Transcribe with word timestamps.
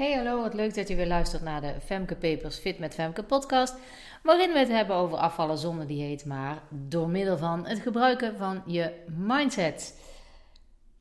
Hey 0.00 0.12
hallo, 0.12 0.40
wat 0.40 0.54
leuk 0.54 0.74
dat 0.74 0.88
je 0.88 0.94
weer 0.94 1.06
luistert 1.06 1.42
naar 1.42 1.60
de 1.60 1.74
Femke 1.84 2.14
Papers 2.14 2.58
Fit 2.58 2.78
met 2.78 2.94
Femke 2.94 3.22
podcast. 3.22 3.74
Waarin 4.22 4.52
we 4.52 4.58
het 4.58 4.68
hebben 4.68 4.96
over 4.96 5.18
afvallen 5.18 5.58
zonder 5.58 5.86
dieet, 5.86 6.24
maar 6.24 6.62
door 6.68 7.08
middel 7.08 7.38
van 7.38 7.66
het 7.66 7.78
gebruiken 7.78 8.36
van 8.36 8.62
je 8.66 8.92
mindset. 9.16 10.00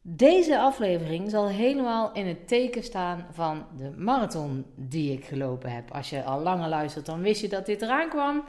Deze 0.01 0.59
aflevering 0.59 1.29
zal 1.29 1.47
helemaal 1.47 2.11
in 2.13 2.27
het 2.27 2.47
teken 2.47 2.83
staan 2.83 3.27
van 3.31 3.65
de 3.77 3.91
marathon 3.97 4.65
die 4.75 5.13
ik 5.13 5.25
gelopen 5.25 5.71
heb. 5.71 5.91
Als 5.91 6.09
je 6.09 6.23
al 6.23 6.41
langer 6.41 6.69
luistert, 6.69 7.05
dan 7.05 7.21
wist 7.21 7.41
je 7.41 7.49
dat 7.49 7.65
dit 7.65 7.81
eraan 7.81 8.09
kwam. 8.09 8.43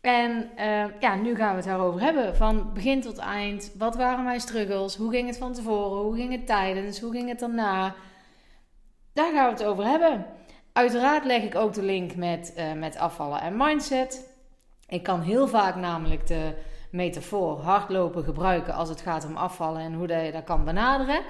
En 0.00 0.50
uh, 0.58 0.84
ja, 1.00 1.14
nu 1.14 1.34
gaan 1.34 1.50
we 1.50 1.56
het 1.56 1.64
daarover 1.64 2.00
hebben. 2.00 2.36
Van 2.36 2.72
begin 2.74 3.00
tot 3.00 3.18
eind. 3.18 3.72
Wat 3.78 3.96
waren 3.96 4.24
mijn 4.24 4.40
struggles? 4.40 4.96
Hoe 4.96 5.10
ging 5.10 5.26
het 5.26 5.38
van 5.38 5.52
tevoren? 5.52 6.02
Hoe 6.02 6.14
ging 6.14 6.32
het 6.32 6.46
tijdens? 6.46 7.00
Hoe 7.00 7.12
ging 7.12 7.28
het 7.28 7.38
daarna? 7.38 7.94
Daar 9.16 9.32
gaan 9.32 9.44
we 9.44 9.50
het 9.50 9.64
over 9.64 9.84
hebben. 9.84 10.26
Uiteraard 10.72 11.24
leg 11.24 11.42
ik 11.42 11.54
ook 11.54 11.72
de 11.72 11.82
link 11.82 12.14
met, 12.14 12.54
uh, 12.58 12.72
met 12.72 12.96
afvallen 12.96 13.40
en 13.40 13.56
mindset. 13.56 14.34
Ik 14.88 15.02
kan 15.02 15.20
heel 15.20 15.48
vaak 15.48 15.76
namelijk 15.76 16.26
de 16.26 16.52
metafoor 16.90 17.60
hardlopen 17.60 18.24
gebruiken 18.24 18.74
als 18.74 18.88
het 18.88 19.00
gaat 19.00 19.24
om 19.24 19.36
afvallen 19.36 19.80
en 19.80 19.94
hoe 19.94 20.08
je 20.08 20.32
dat 20.32 20.44
kan 20.44 20.64
benaderen. 20.64 21.20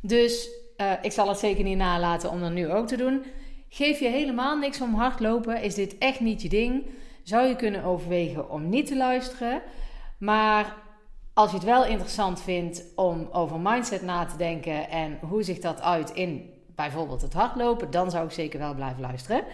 Dus 0.00 0.48
uh, 0.76 0.92
ik 1.02 1.12
zal 1.12 1.28
het 1.28 1.38
zeker 1.38 1.64
niet 1.64 1.76
nalaten 1.76 2.30
om 2.30 2.40
dat 2.40 2.52
nu 2.52 2.72
ook 2.72 2.86
te 2.86 2.96
doen. 2.96 3.24
Geef 3.68 3.98
je 3.98 4.08
helemaal 4.08 4.56
niks 4.56 4.80
om 4.80 4.94
hardlopen, 4.94 5.62
is 5.62 5.74
dit 5.74 5.98
echt 5.98 6.20
niet 6.20 6.42
je 6.42 6.48
ding, 6.48 6.86
zou 7.22 7.46
je 7.46 7.56
kunnen 7.56 7.84
overwegen 7.84 8.50
om 8.50 8.68
niet 8.68 8.86
te 8.86 8.96
luisteren. 8.96 9.62
Maar 10.18 10.76
als 11.34 11.50
je 11.50 11.56
het 11.56 11.66
wel 11.66 11.84
interessant 11.84 12.42
vindt 12.42 12.84
om 12.94 13.28
over 13.32 13.60
mindset 13.60 14.02
na 14.02 14.24
te 14.24 14.36
denken 14.36 14.90
en 14.90 15.18
hoe 15.28 15.42
zich 15.42 15.58
dat 15.58 15.80
uit 15.80 16.10
in 16.10 16.56
bijvoorbeeld 16.78 17.22
het 17.22 17.32
hardlopen, 17.32 17.90
dan 17.90 18.10
zou 18.10 18.24
ik 18.24 18.30
zeker 18.30 18.58
wel 18.58 18.74
blijven 18.74 19.00
luisteren. 19.00 19.44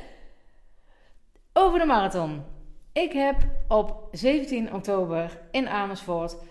Over 1.52 1.78
de 1.78 1.84
marathon. 1.84 2.42
Ik 2.92 3.12
heb 3.12 3.36
op 3.68 4.08
17 4.12 4.74
oktober 4.74 5.40
in 5.50 5.68
Amersfoort 5.68 6.36
42,2 6.36 6.42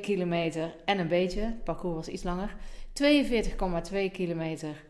kilometer 0.00 0.74
en 0.84 0.98
een 0.98 1.08
beetje, 1.08 1.40
het 1.40 1.64
parcours 1.64 1.94
was 1.94 2.08
iets 2.08 2.22
langer, 2.22 2.54
42,2 2.92 4.10
kilometer 4.12 4.84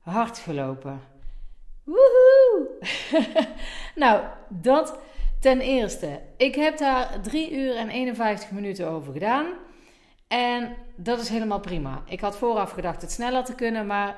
hard 0.00 0.38
gelopen. 0.38 1.00
Woehoe! 1.84 2.68
nou, 4.02 4.24
dat 4.48 4.98
ten 5.40 5.60
eerste. 5.60 6.20
Ik 6.36 6.54
heb 6.54 6.78
daar 6.78 7.20
3 7.22 7.52
uur 7.52 7.76
en 7.76 7.88
51 7.88 8.50
minuten 8.50 8.88
over 8.88 9.12
gedaan. 9.12 9.46
En 10.28 10.76
dat 10.96 11.20
is 11.20 11.28
helemaal 11.28 11.60
prima. 11.60 12.02
Ik 12.06 12.20
had 12.20 12.36
vooraf 12.36 12.70
gedacht 12.70 13.02
het 13.02 13.12
sneller 13.12 13.44
te 13.44 13.54
kunnen, 13.54 13.86
maar 13.86 14.16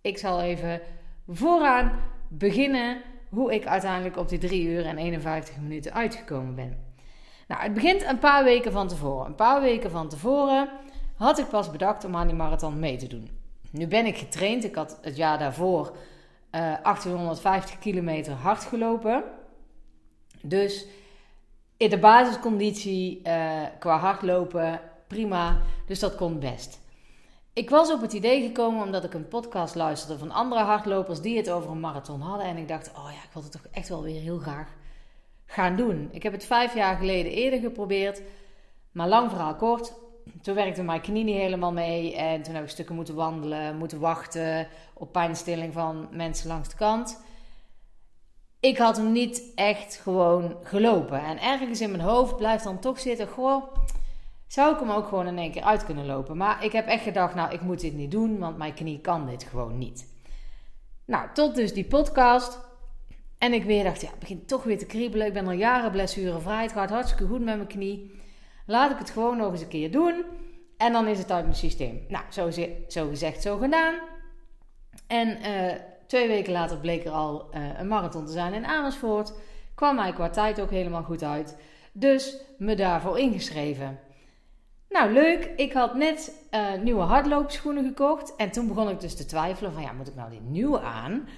ik 0.00 0.18
zal 0.18 0.40
even 0.40 0.80
vooraan 1.28 1.92
beginnen 2.28 3.02
hoe 3.28 3.54
ik 3.54 3.66
uiteindelijk 3.66 4.16
op 4.16 4.28
die 4.28 4.38
3 4.38 4.66
uur 4.66 4.86
en 4.86 4.98
51 4.98 5.56
minuten 5.56 5.92
uitgekomen 5.92 6.54
ben. 6.54 6.88
Nou, 7.48 7.62
het 7.62 7.74
begint 7.74 8.04
een 8.04 8.18
paar 8.18 8.44
weken 8.44 8.72
van 8.72 8.88
tevoren. 8.88 9.26
Een 9.26 9.34
paar 9.34 9.60
weken 9.60 9.90
van 9.90 10.08
tevoren 10.08 10.68
had 11.16 11.38
ik 11.38 11.48
pas 11.48 11.70
bedacht 11.70 12.04
om 12.04 12.16
aan 12.16 12.26
die 12.26 12.36
marathon 12.36 12.78
mee 12.78 12.96
te 12.96 13.06
doen. 13.06 13.30
Nu 13.70 13.86
ben 13.86 14.06
ik 14.06 14.18
getraind. 14.18 14.64
Ik 14.64 14.74
had 14.74 14.98
het 15.02 15.16
jaar 15.16 15.38
daarvoor 15.38 15.86
uh, 15.86 16.60
1850 16.82 17.78
kilometer 17.78 18.32
hard 18.32 18.64
gelopen. 18.64 19.24
Dus 20.42 20.86
in 21.76 21.90
de 21.90 21.98
basisconditie 21.98 23.20
uh, 23.24 23.62
qua 23.78 23.98
hardlopen 23.98 24.80
prima. 25.10 25.60
Dus 25.86 25.98
dat 25.98 26.14
kon 26.14 26.38
best. 26.38 26.80
Ik 27.52 27.70
was 27.70 27.92
op 27.92 28.00
het 28.00 28.12
idee 28.12 28.42
gekomen 28.42 28.84
omdat 28.84 29.04
ik 29.04 29.14
een 29.14 29.28
podcast 29.28 29.74
luisterde 29.74 30.18
van 30.18 30.30
andere 30.30 30.60
hardlopers 30.60 31.20
die 31.20 31.36
het 31.36 31.50
over 31.50 31.70
een 31.70 31.80
marathon 31.80 32.20
hadden. 32.20 32.46
En 32.46 32.56
ik 32.56 32.68
dacht, 32.68 32.90
oh 32.96 33.10
ja, 33.12 33.22
ik 33.24 33.32
wil 33.32 33.42
het 33.42 33.52
toch 33.52 33.66
echt 33.70 33.88
wel 33.88 34.02
weer 34.02 34.20
heel 34.20 34.38
graag 34.38 34.68
gaan 35.46 35.76
doen. 35.76 36.08
Ik 36.12 36.22
heb 36.22 36.32
het 36.32 36.44
vijf 36.44 36.74
jaar 36.74 36.96
geleden 36.96 37.32
eerder 37.32 37.60
geprobeerd. 37.60 38.22
Maar 38.92 39.08
lang 39.08 39.30
verhaal 39.30 39.54
kort. 39.54 39.92
Toen 40.42 40.54
werkte 40.54 40.82
mijn 40.82 41.00
knie 41.00 41.24
niet 41.24 41.36
helemaal 41.36 41.72
mee. 41.72 42.16
En 42.16 42.42
toen 42.42 42.54
heb 42.54 42.62
ik 42.62 42.70
stukken 42.70 42.94
moeten 42.94 43.14
wandelen, 43.14 43.76
moeten 43.76 44.00
wachten 44.00 44.68
op 44.94 45.12
pijnstilling 45.12 45.72
van 45.72 46.08
mensen 46.10 46.48
langs 46.48 46.68
de 46.68 46.76
kant. 46.76 47.20
Ik 48.60 48.78
had 48.78 48.96
hem 48.96 49.12
niet 49.12 49.52
echt 49.54 49.94
gewoon 50.02 50.56
gelopen. 50.62 51.24
En 51.24 51.40
ergens 51.40 51.80
in 51.80 51.90
mijn 51.90 52.02
hoofd 52.02 52.36
blijft 52.36 52.64
dan 52.64 52.78
toch 52.78 53.00
zitten: 53.00 53.28
goh, 53.28 53.74
zou 54.52 54.74
ik 54.74 54.80
hem 54.80 54.90
ook 54.90 55.06
gewoon 55.06 55.26
in 55.26 55.38
één 55.38 55.50
keer 55.50 55.62
uit 55.62 55.84
kunnen 55.84 56.06
lopen. 56.06 56.36
Maar 56.36 56.64
ik 56.64 56.72
heb 56.72 56.86
echt 56.86 57.02
gedacht, 57.02 57.34
nou, 57.34 57.52
ik 57.52 57.60
moet 57.60 57.80
dit 57.80 57.94
niet 57.94 58.10
doen, 58.10 58.38
want 58.38 58.56
mijn 58.56 58.74
knie 58.74 59.00
kan 59.00 59.26
dit 59.26 59.44
gewoon 59.44 59.78
niet. 59.78 60.06
Nou, 61.04 61.28
tot 61.34 61.54
dus 61.54 61.72
die 61.72 61.84
podcast. 61.84 62.60
En 63.38 63.52
ik 63.52 63.64
weer 63.64 63.84
dacht, 63.84 64.00
ja, 64.00 64.10
het 64.10 64.18
begint 64.18 64.48
toch 64.48 64.62
weer 64.62 64.78
te 64.78 64.86
kriebelen. 64.86 65.26
Ik 65.26 65.32
ben 65.32 65.46
al 65.46 65.52
jaren 65.52 65.90
blessurevrij. 65.90 66.62
Het 66.62 66.72
gaat 66.72 66.90
hartstikke 66.90 67.26
goed 67.26 67.40
met 67.40 67.56
mijn 67.56 67.66
knie. 67.66 68.20
Laat 68.66 68.90
ik 68.90 68.98
het 68.98 69.10
gewoon 69.10 69.36
nog 69.36 69.52
eens 69.52 69.60
een 69.60 69.68
keer 69.68 69.90
doen. 69.90 70.24
En 70.76 70.92
dan 70.92 71.06
is 71.06 71.18
het 71.18 71.30
uit 71.30 71.44
mijn 71.44 71.56
systeem. 71.56 72.04
Nou, 72.08 72.24
zo, 72.30 72.50
zo 72.88 73.08
gezegd, 73.08 73.42
zo 73.42 73.58
gedaan. 73.58 73.94
En 75.06 75.28
uh, 75.28 75.72
twee 76.06 76.28
weken 76.28 76.52
later 76.52 76.78
bleek 76.78 77.04
er 77.04 77.12
al 77.12 77.48
uh, 77.54 77.78
een 77.78 77.88
marathon 77.88 78.26
te 78.26 78.32
zijn 78.32 78.52
in 78.52 78.66
Amersfoort. 78.66 79.32
Kwam 79.74 79.94
mij 79.96 80.12
qua 80.12 80.30
tijd 80.30 80.60
ook 80.60 80.70
helemaal 80.70 81.02
goed 81.02 81.22
uit. 81.22 81.56
Dus 81.92 82.36
me 82.58 82.74
daarvoor 82.74 83.18
ingeschreven. 83.18 83.98
Nou, 84.90 85.12
leuk. 85.12 85.50
Ik 85.56 85.72
had 85.72 85.94
net 85.94 86.32
uh, 86.54 86.72
nieuwe 86.82 87.02
hardloopschoenen 87.02 87.84
gekocht. 87.84 88.36
En 88.36 88.50
toen 88.50 88.68
begon 88.68 88.88
ik 88.88 89.00
dus 89.00 89.16
te 89.16 89.24
twijfelen 89.24 89.72
van, 89.72 89.82
ja, 89.82 89.92
moet 89.92 90.08
ik 90.08 90.14
nou 90.14 90.30
die 90.30 90.40
nieuwe 90.40 90.80
aan? 90.80 91.28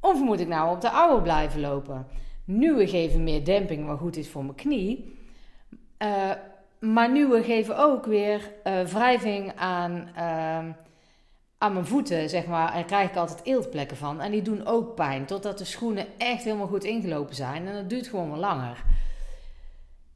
Of 0.00 0.20
moet 0.20 0.40
ik 0.40 0.48
nou 0.48 0.74
op 0.74 0.80
de 0.80 0.90
oude 0.90 1.22
blijven 1.22 1.60
lopen? 1.60 2.06
Nieuwe 2.44 2.86
geven 2.86 3.24
meer 3.24 3.44
demping, 3.44 3.86
wat 3.86 3.98
goed 3.98 4.16
is 4.16 4.28
voor 4.28 4.44
mijn 4.44 4.56
knie. 4.56 5.18
Uh, 5.98 6.30
maar 6.80 7.10
nieuwe 7.10 7.42
geven 7.42 7.78
ook 7.78 8.06
weer 8.06 8.52
uh, 8.64 8.80
wrijving 8.80 9.52
aan, 9.56 10.08
aan 11.58 11.72
mijn 11.72 11.86
voeten, 11.86 12.28
zeg 12.28 12.46
maar. 12.46 12.68
En 12.68 12.74
daar 12.74 12.84
krijg 12.84 13.10
ik 13.10 13.16
altijd 13.16 13.40
eeltplekken 13.44 13.96
van. 13.96 14.20
En 14.20 14.30
die 14.30 14.42
doen 14.42 14.66
ook 14.66 14.94
pijn, 14.94 15.26
totdat 15.26 15.58
de 15.58 15.64
schoenen 15.64 16.06
echt 16.18 16.44
helemaal 16.44 16.66
goed 16.66 16.84
ingelopen 16.84 17.34
zijn. 17.34 17.66
En 17.66 17.74
dat 17.74 17.90
duurt 17.90 18.06
gewoon 18.06 18.30
wel 18.30 18.40
langer. 18.40 18.84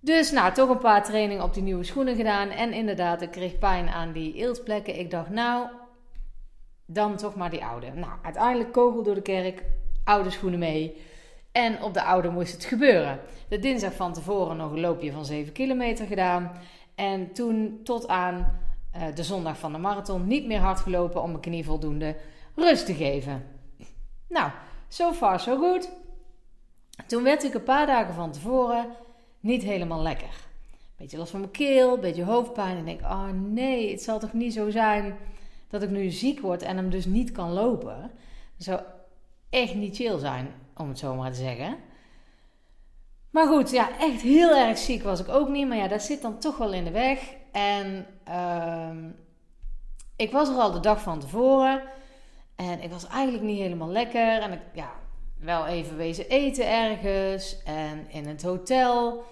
Dus 0.00 0.30
nou, 0.30 0.52
toch 0.52 0.68
een 0.68 0.78
paar 0.78 1.04
trainingen 1.04 1.44
op 1.44 1.54
die 1.54 1.62
nieuwe 1.62 1.84
schoenen 1.84 2.16
gedaan. 2.16 2.48
En 2.48 2.72
inderdaad, 2.72 3.22
ik 3.22 3.30
kreeg 3.30 3.58
pijn 3.58 3.88
aan 3.88 4.12
die 4.12 4.34
eeltplekken. 4.34 4.98
Ik 4.98 5.10
dacht, 5.10 5.30
nou, 5.30 5.68
dan 6.86 7.16
toch 7.16 7.34
maar 7.34 7.50
die 7.50 7.64
oude. 7.64 7.90
Nou, 7.94 8.12
uiteindelijk 8.22 8.72
kogel 8.72 9.02
door 9.02 9.14
de 9.14 9.22
kerk, 9.22 9.62
oude 10.04 10.30
schoenen 10.30 10.58
mee. 10.58 11.02
En 11.52 11.82
op 11.82 11.94
de 11.94 12.02
oude 12.02 12.28
moest 12.28 12.52
het 12.52 12.64
gebeuren. 12.64 13.20
De 13.48 13.58
dinsdag 13.58 13.92
van 13.92 14.12
tevoren 14.12 14.56
nog 14.56 14.70
een 14.70 14.80
loopje 14.80 15.12
van 15.12 15.24
7 15.24 15.52
kilometer 15.52 16.06
gedaan. 16.06 16.52
En 16.94 17.32
toen 17.32 17.80
tot 17.84 18.08
aan 18.08 18.60
uh, 18.96 19.02
de 19.14 19.22
zondag 19.22 19.58
van 19.58 19.72
de 19.72 19.78
marathon 19.78 20.26
niet 20.26 20.46
meer 20.46 20.58
hard 20.58 20.80
gelopen 20.80 21.22
om 21.22 21.30
mijn 21.30 21.42
knie 21.42 21.64
voldoende 21.64 22.16
rust 22.54 22.86
te 22.86 22.94
geven. 22.94 23.44
Nou, 24.28 24.50
so 24.88 25.12
far 25.12 25.40
so 25.40 25.58
good. 25.58 25.90
Toen 27.06 27.22
werd 27.22 27.44
ik 27.44 27.54
een 27.54 27.62
paar 27.62 27.86
dagen 27.86 28.14
van 28.14 28.32
tevoren 28.32 28.86
niet 29.40 29.62
helemaal 29.62 30.02
lekker. 30.02 30.46
Beetje 30.96 31.18
last 31.18 31.30
van 31.30 31.40
mijn 31.40 31.52
keel, 31.52 31.98
beetje 31.98 32.24
hoofdpijn. 32.24 32.76
En 32.76 32.84
denk, 32.84 33.00
oh 33.00 33.28
nee, 33.30 33.90
het 33.90 34.02
zal 34.02 34.18
toch 34.18 34.32
niet 34.32 34.52
zo 34.52 34.70
zijn 34.70 35.16
dat 35.68 35.82
ik 35.82 35.90
nu 35.90 36.10
ziek 36.10 36.40
word 36.40 36.62
en 36.62 36.76
hem 36.76 36.90
dus 36.90 37.04
niet 37.04 37.32
kan 37.32 37.52
lopen. 37.52 38.00
Dat 38.56 38.66
zou 38.66 38.80
echt 39.50 39.74
niet 39.74 39.96
chill 39.96 40.18
zijn, 40.18 40.54
om 40.76 40.88
het 40.88 40.98
zo 40.98 41.14
maar 41.14 41.32
te 41.32 41.38
zeggen. 41.38 41.76
Maar 43.30 43.46
goed, 43.46 43.70
ja, 43.70 43.98
echt 43.98 44.22
heel 44.22 44.56
erg 44.56 44.78
ziek 44.78 45.02
was 45.02 45.20
ik 45.20 45.28
ook 45.28 45.48
niet. 45.48 45.68
Maar 45.68 45.76
ja, 45.76 45.88
dat 45.88 46.02
zit 46.02 46.22
dan 46.22 46.38
toch 46.38 46.56
wel 46.56 46.72
in 46.72 46.84
de 46.84 46.90
weg. 46.90 47.34
En 47.52 48.06
uh, 48.28 49.10
ik 50.16 50.32
was 50.32 50.48
er 50.48 50.54
al 50.54 50.72
de 50.72 50.80
dag 50.80 51.02
van 51.02 51.20
tevoren. 51.20 51.82
En 52.56 52.82
ik 52.82 52.90
was 52.90 53.06
eigenlijk 53.06 53.44
niet 53.44 53.58
helemaal 53.58 53.88
lekker. 53.88 54.40
En 54.42 54.52
ik, 54.52 54.60
ja, 54.72 54.92
wel 55.40 55.66
even 55.66 55.96
wezen 55.96 56.28
eten 56.28 56.68
ergens. 56.70 57.62
En 57.62 58.06
in 58.10 58.26
het 58.26 58.42
hotel. 58.42 59.24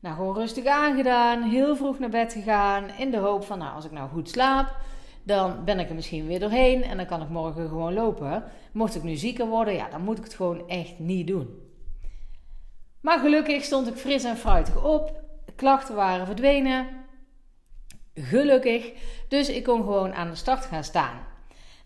Nou, 0.00 0.16
gewoon 0.16 0.34
rustig 0.34 0.66
aangedaan. 0.66 1.42
Heel 1.42 1.76
vroeg 1.76 1.98
naar 1.98 2.08
bed 2.08 2.32
gegaan. 2.32 2.90
In 2.98 3.10
de 3.10 3.16
hoop 3.16 3.44
van, 3.44 3.58
nou, 3.58 3.74
als 3.74 3.84
ik 3.84 3.90
nou 3.90 4.08
goed 4.08 4.30
slaap. 4.30 4.76
Dan 5.22 5.64
ben 5.64 5.78
ik 5.78 5.88
er 5.88 5.94
misschien 5.94 6.26
weer 6.26 6.40
doorheen. 6.40 6.82
En 6.82 6.96
dan 6.96 7.06
kan 7.06 7.22
ik 7.22 7.28
morgen 7.28 7.68
gewoon 7.68 7.94
lopen. 7.94 8.44
Mocht 8.72 8.94
ik 8.94 9.02
nu 9.02 9.14
zieker 9.14 9.46
worden, 9.46 9.74
ja, 9.74 9.88
dan 9.88 10.02
moet 10.02 10.18
ik 10.18 10.24
het 10.24 10.34
gewoon 10.34 10.68
echt 10.68 10.98
niet 10.98 11.26
doen. 11.26 11.64
Maar 13.00 13.18
gelukkig 13.18 13.64
stond 13.64 13.86
ik 13.86 13.94
fris 13.94 14.24
en 14.24 14.36
fruitig 14.36 14.84
op. 14.84 15.22
Klachten 15.56 15.94
waren 15.94 16.26
verdwenen. 16.26 16.86
Gelukkig. 18.14 18.92
Dus 19.28 19.48
ik 19.48 19.64
kon 19.64 19.82
gewoon 19.82 20.14
aan 20.14 20.30
de 20.30 20.36
start 20.36 20.64
gaan 20.64 20.84
staan. 20.84 21.18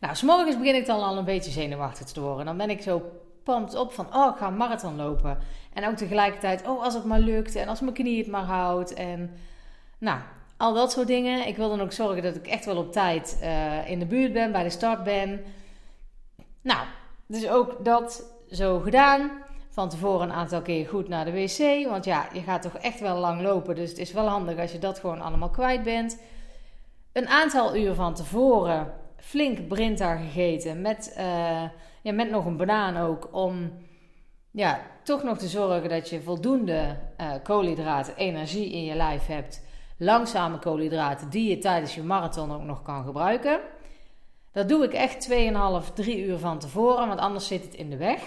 Nou, 0.01 0.15
s'morgens 0.15 0.59
begin 0.59 0.75
ik 0.75 0.87
dan 0.87 1.03
al 1.03 1.17
een 1.17 1.25
beetje 1.25 1.51
zenuwachtig 1.51 2.07
te 2.07 2.21
worden. 2.21 2.45
Dan 2.47 2.57
ben 2.57 2.71
ik 2.71 2.83
zo 2.83 3.03
pumped 3.45 3.75
op 3.75 3.93
van, 3.93 4.15
oh, 4.15 4.31
ik 4.33 4.37
ga 4.37 4.51
marathon 4.51 4.97
lopen. 4.97 5.39
En 5.73 5.89
ook 5.89 5.97
tegelijkertijd, 5.97 6.69
oh, 6.69 6.83
als 6.83 6.95
het 6.95 7.05
maar 7.05 7.19
lukt 7.19 7.55
en 7.55 7.69
als 7.69 7.81
mijn 7.81 7.95
knie 7.95 8.19
het 8.19 8.31
maar 8.31 8.45
houdt. 8.45 8.95
En 8.95 9.31
nou, 9.99 10.19
al 10.57 10.75
dat 10.75 10.93
soort 10.93 11.07
dingen. 11.07 11.47
Ik 11.47 11.57
wil 11.57 11.69
dan 11.69 11.81
ook 11.81 11.93
zorgen 11.93 12.23
dat 12.23 12.37
ik 12.37 12.47
echt 12.47 12.65
wel 12.65 12.77
op 12.77 12.93
tijd 12.93 13.39
uh, 13.43 13.91
in 13.91 13.99
de 13.99 14.07
buurt 14.07 14.33
ben, 14.33 14.53
bij 14.53 14.63
de 14.63 14.71
start 14.71 15.05
ben. 15.05 15.45
Nou, 16.63 16.87
dus 17.27 17.49
ook 17.49 17.85
dat 17.85 18.33
zo 18.51 18.79
gedaan. 18.79 19.31
Van 19.69 19.89
tevoren 19.89 20.29
een 20.29 20.35
aantal 20.35 20.63
keer 20.63 20.87
goed 20.87 21.09
naar 21.09 21.25
de 21.25 21.33
wc. 21.33 21.89
Want 21.89 22.05
ja, 22.05 22.29
je 22.33 22.41
gaat 22.41 22.63
toch 22.63 22.77
echt 22.77 23.01
wel 23.01 23.17
lang 23.17 23.41
lopen. 23.41 23.75
Dus 23.75 23.89
het 23.89 23.99
is 23.99 24.13
wel 24.13 24.27
handig 24.27 24.59
als 24.59 24.73
je 24.73 24.79
dat 24.79 24.99
gewoon 24.99 25.21
allemaal 25.21 25.51
kwijt 25.51 25.83
bent. 25.83 26.21
Een 27.13 27.29
aantal 27.29 27.77
uur 27.77 27.95
van 27.95 28.15
tevoren 28.15 28.93
flink 29.21 29.69
brinta 29.69 30.17
gegeten. 30.17 30.81
Met, 30.81 31.15
uh, 31.19 31.63
ja, 32.03 32.13
met 32.13 32.31
nog 32.31 32.45
een 32.45 32.57
banaan 32.57 32.97
ook. 32.97 33.29
Om 33.33 33.73
ja, 34.51 34.81
toch 35.03 35.23
nog 35.23 35.39
te 35.39 35.49
zorgen 35.49 35.89
dat 35.89 36.09
je 36.09 36.23
voldoende 36.23 36.97
uh, 37.21 37.33
koolhydraten, 37.43 38.17
energie 38.17 38.73
in 38.73 38.85
je 38.85 38.95
lijf 38.95 39.27
hebt. 39.27 39.63
Langzame 39.99 40.59
koolhydraten 40.59 41.31
die 41.31 41.51
je 41.51 41.59
tijdens 41.59 41.95
je 41.95 42.03
marathon 42.03 42.53
ook 42.53 42.63
nog 42.63 42.83
kan 42.83 43.05
gebruiken. 43.05 43.61
Dat 44.53 44.69
doe 44.69 44.85
ik 44.85 44.93
echt 44.93 45.29
2,5, 45.89 45.95
3 45.95 46.25
uur 46.25 46.39
van 46.39 46.59
tevoren, 46.59 47.09
want 47.09 47.21
anders 47.21 47.47
zit 47.47 47.65
het 47.65 47.75
in 47.75 47.91
de 47.91 47.97
weg. 47.97 48.23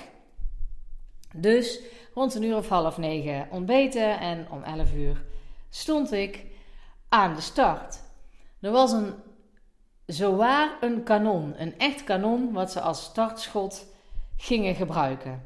Dus 1.36 1.80
rond 2.14 2.36
een 2.36 2.44
uur 2.44 2.58
of 2.58 2.70
half 2.70 2.98
negen 2.98 3.48
ontbeten 3.52 4.20
en 4.20 4.48
om 4.50 4.64
11 4.64 4.94
uur 4.94 5.24
stond 5.70 6.12
ik 6.12 6.46
aan 7.10 7.36
de 7.36 7.42
start. 7.42 8.04
Er 8.60 8.72
was 8.72 8.92
een, 8.92 9.14
zowaar 10.06 10.70
een 10.82 11.04
kanon, 11.04 11.54
een 11.58 11.78
echt 11.78 12.04
kanon, 12.04 12.54
wat 12.54 12.72
ze 12.72 12.82
als 12.82 13.04
startschot 13.04 13.86
gingen 14.38 14.76
gebruiken. 14.76 15.44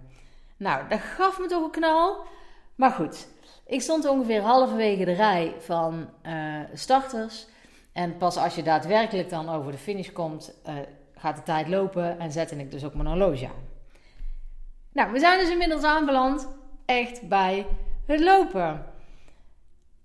Nou, 0.58 0.90
dat 0.90 1.00
gaf 1.00 1.40
me 1.40 1.48
toch 1.48 1.64
een 1.64 1.72
knal. 1.72 2.26
Maar 2.76 2.92
goed, 2.92 3.28
ik 3.66 3.82
stond 3.82 4.06
ongeveer 4.06 4.42
halverwege 4.42 5.06
de 5.06 5.12
rij 5.12 5.56
van 5.60 6.10
uh, 6.24 6.60
starters. 6.74 7.48
En 7.94 8.18
pas 8.18 8.38
als 8.38 8.56
je 8.56 8.64
daadwerkelijk 8.64 9.30
dan 9.30 9.50
over 9.50 9.72
de 9.72 9.78
finish 9.78 10.12
komt, 10.12 10.54
uh, 10.68 10.74
gaat 11.16 11.36
de 11.36 11.44
tijd 11.44 11.68
lopen 11.68 12.20
en 12.20 12.32
zette 12.32 12.56
ik 12.56 12.72
dus 12.72 12.84
ook 12.84 12.94
mijn 12.94 13.08
horloge 13.08 13.46
aan. 13.46 13.66
Nou, 14.92 15.12
we 15.12 15.20
zijn 15.20 15.40
dus 15.40 15.50
inmiddels 15.50 15.84
aanbeland 15.84 16.48
echt 16.86 17.28
bij 17.28 17.66
het 18.06 18.20
lopen. 18.20 18.86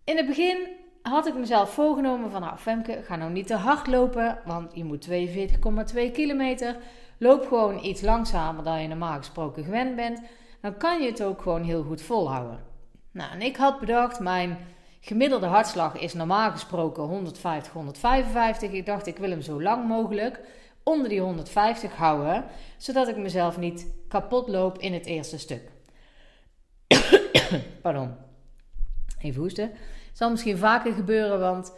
In 0.04 0.16
het 0.16 0.26
begin 0.26 0.69
had 1.02 1.26
ik 1.26 1.34
mezelf 1.34 1.70
voorgenomen 1.70 2.31
van, 2.31 2.40
nou 2.40 2.56
Femke, 2.56 3.00
ga 3.04 3.16
nou 3.16 3.32
niet 3.32 3.46
te 3.46 3.54
hard 3.54 3.87
lopen, 3.87 4.38
want 4.44 4.70
je 4.75 4.84
moet 4.84 5.08
42,2 5.08 6.12
kilometer. 6.12 6.76
Loop 7.19 7.46
gewoon 7.46 7.84
iets 7.84 8.00
langzamer 8.00 8.64
dan 8.64 8.82
je 8.82 8.88
normaal 8.88 9.16
gesproken 9.16 9.64
gewend 9.64 9.96
bent. 9.96 10.20
Dan 10.60 10.76
kan 10.76 11.02
je 11.02 11.10
het 11.10 11.22
ook 11.22 11.43
gewoon 11.43 11.62
heel 11.62 11.82
goed 11.82 12.02
volhouden. 12.02 12.58
Nou, 13.10 13.32
en 13.32 13.43
ik 13.43 13.56
had 13.56 13.81
bedacht, 13.81 14.20
mijn 14.20 14.58
gemiddelde 15.00 15.46
hartslag 15.46 15.99
is 15.99 16.14
normaal 16.14 16.50
gesproken 16.50 17.02
150, 17.02 17.72
155. 17.72 18.70
Ik 18.70 18.87
dacht, 18.87 19.06
ik 19.06 19.16
wil 19.16 19.31
hem 19.31 19.43
zo 19.43 19.62
lang 19.62 19.88
mogelijk 19.88 20.40
onder 20.82 21.08
die 21.08 21.20
150 21.20 21.96
houden, 21.96 22.44
zodat 22.76 23.08
ik 23.08 23.16
mezelf 23.16 23.58
niet 23.58 23.87
kapot 24.08 24.49
loop 24.49 24.78
in 24.78 24.93
het 24.93 25.06
eerste 25.06 25.38
stuk. 25.38 25.70
Pardon. 27.82 28.14
Even 29.19 29.40
hoesten. 29.40 29.70
Zal 30.12 30.31
misschien 30.31 30.59
vaker 30.59 30.93
gebeuren, 30.93 31.41
want 31.41 31.73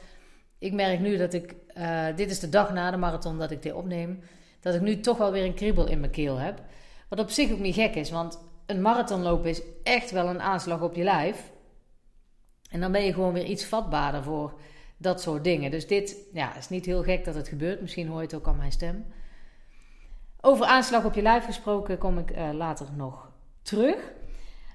ik 0.59 0.73
merk 0.73 1.01
nu 1.01 1.17
dat 1.17 1.33
ik, 1.33 1.55
uh, 1.77 2.07
dit 2.17 2.31
is 2.31 2.41
de 2.41 2.49
dag 2.49 2.73
na 2.73 2.91
de 2.91 2.97
marathon 2.97 3.39
dat 3.39 3.51
ik 3.51 3.63
dit 3.63 3.73
opneem, 3.73 4.21
dat 4.61 4.75
ik 4.75 4.81
nu 4.81 5.01
toch 5.01 5.19
wel 5.19 5.33
weer 5.33 5.45
een 5.45 5.55
kriebel 5.55 5.89
in 5.89 6.01
mijn 6.01 6.13
keel 6.13 6.37
heb. 6.37 6.63
Wat 7.09 7.19
op 7.19 7.31
zich 7.31 7.53
ook 7.53 7.59
niet 7.59 7.75
gek 7.75 7.95
is, 7.95 8.11
want 8.11 8.39
een 8.67 8.83
marathonlopen 8.83 9.51
is 9.51 9.63
echt 9.83 10.11
wel 10.11 10.29
een 10.29 10.41
aanslag 10.41 10.81
op 10.81 10.95
je 10.95 11.03
lijf. 11.03 11.53
En 12.71 12.81
dan 12.81 12.93
ben 12.93 13.05
je 13.05 13.13
gewoon 13.13 13.33
weer 13.33 13.45
iets 13.45 13.65
vatbaarder 13.65 14.23
voor 14.23 14.61
dat 14.97 15.21
soort 15.21 15.45
dingen. 15.45 15.71
Dus 15.71 15.87
dit 15.87 16.17
ja, 16.33 16.57
is 16.57 16.69
niet 16.69 16.87
heel 16.87 17.03
gek 17.03 17.25
dat 17.25 17.35
het 17.35 17.49
gebeurt. 17.49 17.81
Misschien 17.81 18.09
hoor 18.09 18.17
je 18.17 18.25
het 18.25 18.35
ook 18.35 18.49
aan 18.49 18.57
mijn 18.57 18.73
stem. 18.73 19.07
Over 20.41 20.67
aanslag 20.67 21.05
op 21.05 21.15
je 21.15 21.23
lijf 21.23 21.45
gesproken 21.45 21.99
kom 21.99 22.19
ik 22.19 22.31
uh, 22.31 22.53
later 22.53 22.87
nog 22.97 23.31
terug. 23.63 24.13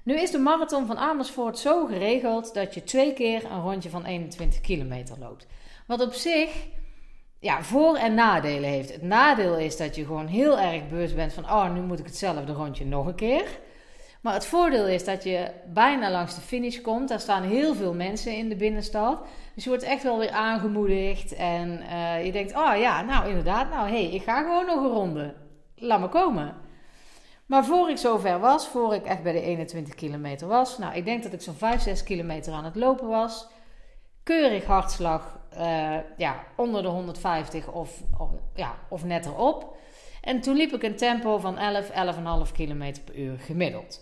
Nu 0.04 0.20
is 0.20 0.30
de 0.30 0.38
marathon 0.38 0.86
van 0.86 0.98
Amersfoort 0.98 1.58
zo 1.58 1.86
geregeld 1.86 2.54
dat 2.54 2.74
je 2.74 2.84
twee 2.84 3.12
keer 3.12 3.44
een 3.44 3.62
rondje 3.62 3.90
van 3.90 4.04
21 4.04 4.60
kilometer 4.60 5.18
loopt. 5.18 5.46
Wat 5.86 6.00
op 6.00 6.12
zich 6.12 6.66
ja, 7.38 7.62
voor- 7.62 7.96
en 7.96 8.14
nadelen 8.14 8.70
heeft. 8.70 8.92
Het 8.92 9.02
nadeel 9.02 9.58
is 9.58 9.76
dat 9.76 9.96
je 9.96 10.04
gewoon 10.04 10.26
heel 10.26 10.58
erg 10.58 10.88
bewust 10.88 11.14
bent 11.14 11.32
van: 11.32 11.44
oh, 11.44 11.72
nu 11.72 11.80
moet 11.80 11.98
ik 11.98 12.06
hetzelfde 12.06 12.52
rondje 12.52 12.86
nog 12.86 13.06
een 13.06 13.14
keer. 13.14 13.44
Maar 14.20 14.34
het 14.34 14.46
voordeel 14.46 14.86
is 14.86 15.04
dat 15.04 15.24
je 15.24 15.50
bijna 15.66 16.10
langs 16.10 16.34
de 16.34 16.40
finish 16.40 16.80
komt. 16.80 17.08
Daar 17.08 17.20
staan 17.20 17.42
heel 17.42 17.74
veel 17.74 17.94
mensen 17.94 18.36
in 18.36 18.48
de 18.48 18.56
binnenstad. 18.56 19.22
Dus 19.54 19.64
je 19.64 19.70
wordt 19.70 19.84
echt 19.84 20.02
wel 20.02 20.18
weer 20.18 20.30
aangemoedigd. 20.30 21.34
En 21.34 21.82
uh, 21.82 22.24
je 22.24 22.32
denkt, 22.32 22.56
oh 22.56 22.72
ja, 22.76 23.02
nou 23.02 23.28
inderdaad, 23.28 23.70
nou 23.70 23.88
hé, 23.88 24.04
hey, 24.04 24.14
ik 24.14 24.22
ga 24.22 24.42
gewoon 24.42 24.66
nog 24.66 24.84
een 24.84 24.90
ronde. 24.90 25.34
Laat 25.76 26.00
me 26.00 26.08
komen. 26.08 26.54
Maar 27.50 27.64
voor 27.64 27.90
ik 27.90 27.96
zover 27.96 28.40
was, 28.40 28.68
voor 28.68 28.94
ik 28.94 29.04
echt 29.04 29.22
bij 29.22 29.32
de 29.32 29.40
21 29.40 29.94
kilometer 29.94 30.48
was. 30.48 30.78
Nou, 30.78 30.94
ik 30.94 31.04
denk 31.04 31.22
dat 31.22 31.32
ik 31.32 31.40
zo'n 31.40 31.54
5, 31.54 31.80
6 31.80 32.02
kilometer 32.02 32.52
aan 32.52 32.64
het 32.64 32.76
lopen 32.76 33.08
was. 33.08 33.46
Keurig 34.22 34.64
hartslag, 34.64 35.38
uh, 35.58 35.96
ja, 36.16 36.44
onder 36.56 36.82
de 36.82 36.88
150 36.88 37.72
of, 37.72 38.02
of, 38.18 38.28
ja, 38.54 38.74
of 38.88 39.04
net 39.04 39.26
erop. 39.26 39.76
En 40.20 40.40
toen 40.40 40.56
liep 40.56 40.72
ik 40.72 40.82
een 40.82 40.96
tempo 40.96 41.38
van 41.38 41.58
11, 41.58 41.90
11,5 42.46 42.52
kilometer 42.52 43.02
per 43.02 43.18
uur 43.18 43.38
gemiddeld. 43.38 44.00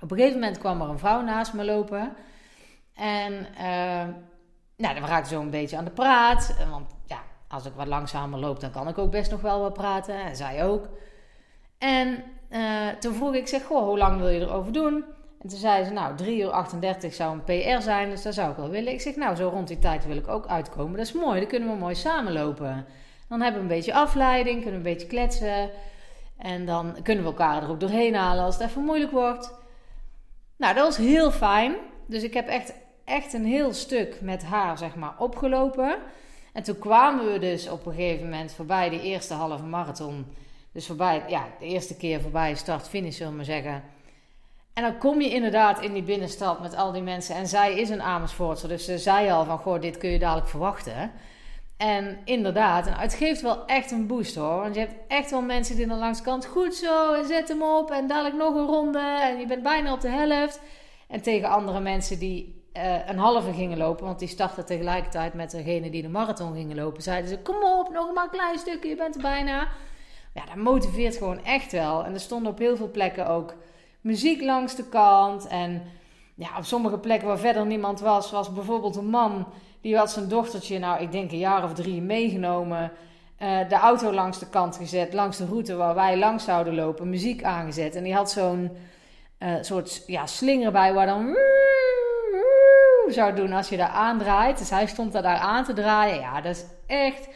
Op 0.00 0.10
een 0.10 0.16
gegeven 0.16 0.40
moment 0.40 0.58
kwam 0.58 0.80
er 0.80 0.88
een 0.88 0.98
vrouw 0.98 1.20
naast 1.20 1.52
me 1.52 1.64
lopen. 1.64 2.12
En 2.94 3.32
uh, 3.32 4.14
nou, 4.76 4.94
dan 4.94 5.04
raakte 5.04 5.34
zo 5.34 5.40
een 5.40 5.50
beetje 5.50 5.76
aan 5.76 5.84
de 5.84 5.90
praat. 5.90 6.56
Want 6.70 6.90
ja, 7.06 7.22
als 7.48 7.66
ik 7.66 7.72
wat 7.72 7.86
langzamer 7.86 8.38
loop, 8.38 8.60
dan 8.60 8.70
kan 8.70 8.88
ik 8.88 8.98
ook 8.98 9.10
best 9.10 9.30
nog 9.30 9.40
wel 9.40 9.60
wat 9.60 9.72
praten. 9.72 10.24
En 10.24 10.36
zij 10.36 10.64
ook. 10.64 10.88
En 11.80 12.22
uh, 12.50 12.88
toen 12.88 13.14
vroeg 13.14 13.34
ik, 13.34 13.46
zeg, 13.46 13.64
goh, 13.64 13.84
hoe 13.84 13.98
lang 13.98 14.18
wil 14.18 14.28
je 14.28 14.40
erover 14.40 14.72
doen? 14.72 15.04
En 15.40 15.48
toen 15.48 15.58
zei 15.58 15.84
ze, 15.84 15.90
nou, 15.90 16.16
3 16.16 16.40
uur 16.42 16.50
38 16.50 17.14
zou 17.14 17.32
een 17.32 17.44
PR 17.44 17.82
zijn, 17.82 18.10
dus 18.10 18.22
dat 18.22 18.34
zou 18.34 18.50
ik 18.50 18.56
wel 18.56 18.70
willen. 18.70 18.92
Ik 18.92 19.00
zeg, 19.00 19.16
nou, 19.16 19.36
zo 19.36 19.48
rond 19.48 19.68
die 19.68 19.78
tijd 19.78 20.06
wil 20.06 20.16
ik 20.16 20.28
ook 20.28 20.46
uitkomen. 20.46 20.96
Dat 20.96 21.06
is 21.06 21.12
mooi, 21.12 21.40
dan 21.40 21.48
kunnen 21.48 21.68
we 21.68 21.74
mooi 21.74 21.94
samenlopen. 21.94 22.86
Dan 23.28 23.40
hebben 23.40 23.60
we 23.60 23.68
een 23.68 23.76
beetje 23.76 23.94
afleiding, 23.94 24.62
kunnen 24.62 24.82
we 24.82 24.88
een 24.88 24.94
beetje 24.94 25.06
kletsen. 25.06 25.70
En 26.38 26.66
dan 26.66 26.96
kunnen 27.02 27.24
we 27.24 27.30
elkaar 27.30 27.62
er 27.62 27.70
ook 27.70 27.80
doorheen 27.80 28.14
halen 28.14 28.44
als 28.44 28.58
het 28.58 28.68
even 28.68 28.82
moeilijk 28.82 29.12
wordt. 29.12 29.54
Nou, 30.56 30.74
dat 30.74 30.84
was 30.84 30.96
heel 30.96 31.30
fijn. 31.30 31.74
Dus 32.06 32.22
ik 32.22 32.34
heb 32.34 32.48
echt, 32.48 32.72
echt 33.04 33.32
een 33.32 33.44
heel 33.44 33.72
stuk 33.72 34.20
met 34.20 34.44
haar, 34.44 34.78
zeg 34.78 34.94
maar, 34.94 35.14
opgelopen. 35.18 35.96
En 36.52 36.62
toen 36.62 36.78
kwamen 36.78 37.32
we 37.32 37.38
dus 37.38 37.68
op 37.68 37.86
een 37.86 37.94
gegeven 37.94 38.24
moment 38.24 38.52
voorbij 38.52 38.88
de 38.88 39.02
eerste 39.02 39.34
halve 39.34 39.64
marathon. 39.64 40.26
Dus 40.72 40.86
voorbij, 40.86 41.24
ja, 41.28 41.46
de 41.58 41.66
eerste 41.66 41.96
keer 41.96 42.20
voorbij 42.20 42.54
start-finish, 42.54 43.16
zullen 43.16 43.30
we 43.30 43.36
maar 43.36 43.44
zeggen. 43.44 43.82
En 44.72 44.82
dan 44.82 44.98
kom 44.98 45.20
je 45.20 45.30
inderdaad 45.30 45.80
in 45.80 45.92
die 45.92 46.02
binnenstad 46.02 46.60
met 46.60 46.76
al 46.76 46.92
die 46.92 47.02
mensen. 47.02 47.34
En 47.34 47.46
zij 47.46 47.78
is 47.78 47.88
een 47.88 48.02
Amersfoortse, 48.02 48.68
dus 48.68 48.84
ze 48.84 48.98
zei 48.98 49.30
al 49.30 49.44
van, 49.44 49.58
goh, 49.58 49.80
dit 49.80 49.98
kun 49.98 50.10
je 50.10 50.18
dadelijk 50.18 50.48
verwachten. 50.48 51.12
En 51.76 52.18
inderdaad, 52.24 52.86
en 52.86 52.92
het 52.92 53.14
geeft 53.14 53.40
wel 53.40 53.66
echt 53.66 53.90
een 53.90 54.06
boost 54.06 54.34
hoor. 54.34 54.60
Want 54.60 54.74
je 54.74 54.80
hebt 54.80 54.94
echt 55.08 55.30
wel 55.30 55.42
mensen 55.42 55.76
die 55.76 55.86
dan 55.86 55.98
langs 55.98 56.22
kant 56.22 56.46
goed 56.46 56.74
zo 56.74 57.12
en 57.12 57.26
zet 57.26 57.48
hem 57.48 57.62
op 57.62 57.90
en 57.90 58.06
dadelijk 58.06 58.36
nog 58.36 58.54
een 58.54 58.66
ronde 58.66 59.18
en 59.22 59.38
je 59.38 59.46
bent 59.46 59.62
bijna 59.62 59.92
op 59.92 60.00
de 60.00 60.08
helft. 60.08 60.60
En 61.08 61.22
tegen 61.22 61.48
andere 61.48 61.80
mensen 61.80 62.18
die 62.18 62.64
uh, 62.76 63.08
een 63.08 63.18
halve 63.18 63.52
gingen 63.52 63.78
lopen, 63.78 64.04
want 64.04 64.18
die 64.18 64.28
startten 64.28 64.66
tegelijkertijd 64.66 65.34
met 65.34 65.50
degene 65.50 65.90
die 65.90 66.02
de 66.02 66.08
marathon 66.08 66.54
gingen 66.54 66.76
lopen, 66.76 67.02
zeiden 67.02 67.30
ze: 67.30 67.38
Kom 67.38 67.62
op, 67.62 67.90
nog 67.92 68.14
maar 68.14 68.24
een 68.24 68.30
klein 68.30 68.58
stukje, 68.58 68.88
je 68.88 68.96
bent 68.96 69.14
er 69.14 69.22
bijna. 69.22 69.68
Ja, 70.34 70.44
dat 70.44 70.54
motiveert 70.54 71.16
gewoon 71.16 71.44
echt 71.44 71.72
wel. 71.72 72.04
En 72.04 72.14
er 72.14 72.20
stonden 72.20 72.52
op 72.52 72.58
heel 72.58 72.76
veel 72.76 72.90
plekken 72.90 73.26
ook 73.26 73.54
muziek 74.00 74.42
langs 74.42 74.74
de 74.74 74.84
kant. 74.84 75.46
En 75.46 75.82
ja, 76.34 76.48
op 76.56 76.64
sommige 76.64 76.98
plekken 76.98 77.28
waar 77.28 77.38
verder 77.38 77.66
niemand 77.66 78.00
was, 78.00 78.30
was 78.30 78.52
bijvoorbeeld 78.52 78.96
een 78.96 79.10
man 79.10 79.46
die 79.80 79.96
had 79.96 80.10
zijn 80.10 80.28
dochtertje, 80.28 80.78
nou 80.78 81.02
ik 81.02 81.12
denk 81.12 81.32
een 81.32 81.38
jaar 81.38 81.64
of 81.64 81.74
drie, 81.74 82.02
meegenomen. 82.02 82.92
Uh, 83.42 83.68
de 83.68 83.74
auto 83.74 84.12
langs 84.12 84.38
de 84.38 84.48
kant 84.48 84.76
gezet, 84.76 85.12
langs 85.12 85.36
de 85.36 85.46
route 85.46 85.76
waar 85.76 85.94
wij 85.94 86.18
langs 86.18 86.44
zouden 86.44 86.74
lopen, 86.74 87.10
muziek 87.10 87.42
aangezet. 87.42 87.94
En 87.94 88.02
die 88.02 88.14
had 88.14 88.30
zo'n 88.30 88.70
uh, 89.38 89.54
soort 89.60 90.02
ja, 90.06 90.26
slinger 90.26 90.72
bij 90.72 90.92
waar 90.92 91.06
dan 91.06 91.36
zou 93.08 93.34
doen 93.34 93.52
als 93.52 93.68
je 93.68 93.76
daar 93.76 93.88
aandraait. 93.88 94.58
Dus 94.58 94.70
hij 94.70 94.86
stond 94.86 95.12
daar, 95.12 95.22
daar 95.22 95.38
aan 95.38 95.64
te 95.64 95.72
draaien. 95.72 96.20
Ja, 96.20 96.40
dat 96.40 96.56
is 96.56 96.64
echt 96.86 97.28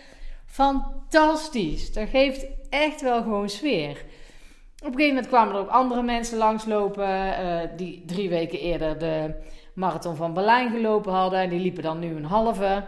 fantastisch. 0.55 1.93
Dat 1.93 2.09
geeft 2.09 2.47
echt 2.71 3.01
wel 3.01 3.23
gewoon 3.23 3.49
sfeer. 3.49 3.91
Op 3.91 4.91
een 4.91 4.93
gegeven 4.93 5.15
moment 5.15 5.27
kwamen 5.27 5.55
er 5.55 5.61
ook 5.61 5.69
andere 5.69 6.03
mensen 6.03 6.39
langslopen 6.39 7.09
uh, 7.09 7.61
die 7.77 8.03
drie 8.07 8.29
weken 8.29 8.61
eerder 8.61 8.99
de 8.99 9.35
marathon 9.75 10.17
van 10.17 10.35
Berlijn 10.35 10.71
gelopen 10.71 11.13
hadden. 11.13 11.41
En 11.41 11.49
die 11.49 11.61
liepen 11.61 11.83
dan 11.83 11.99
nu 11.99 12.17
een 12.17 12.25
halve. 12.25 12.85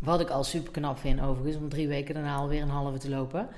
Wat 0.00 0.20
ik 0.20 0.30
al 0.30 0.44
super 0.44 0.72
knap 0.72 0.98
vind 0.98 1.20
overigens, 1.20 1.56
om 1.56 1.68
drie 1.68 1.88
weken 1.88 2.14
daarna 2.14 2.34
alweer 2.34 2.62
een 2.62 2.68
halve 2.68 2.98
te 2.98 3.08
lopen. 3.08 3.48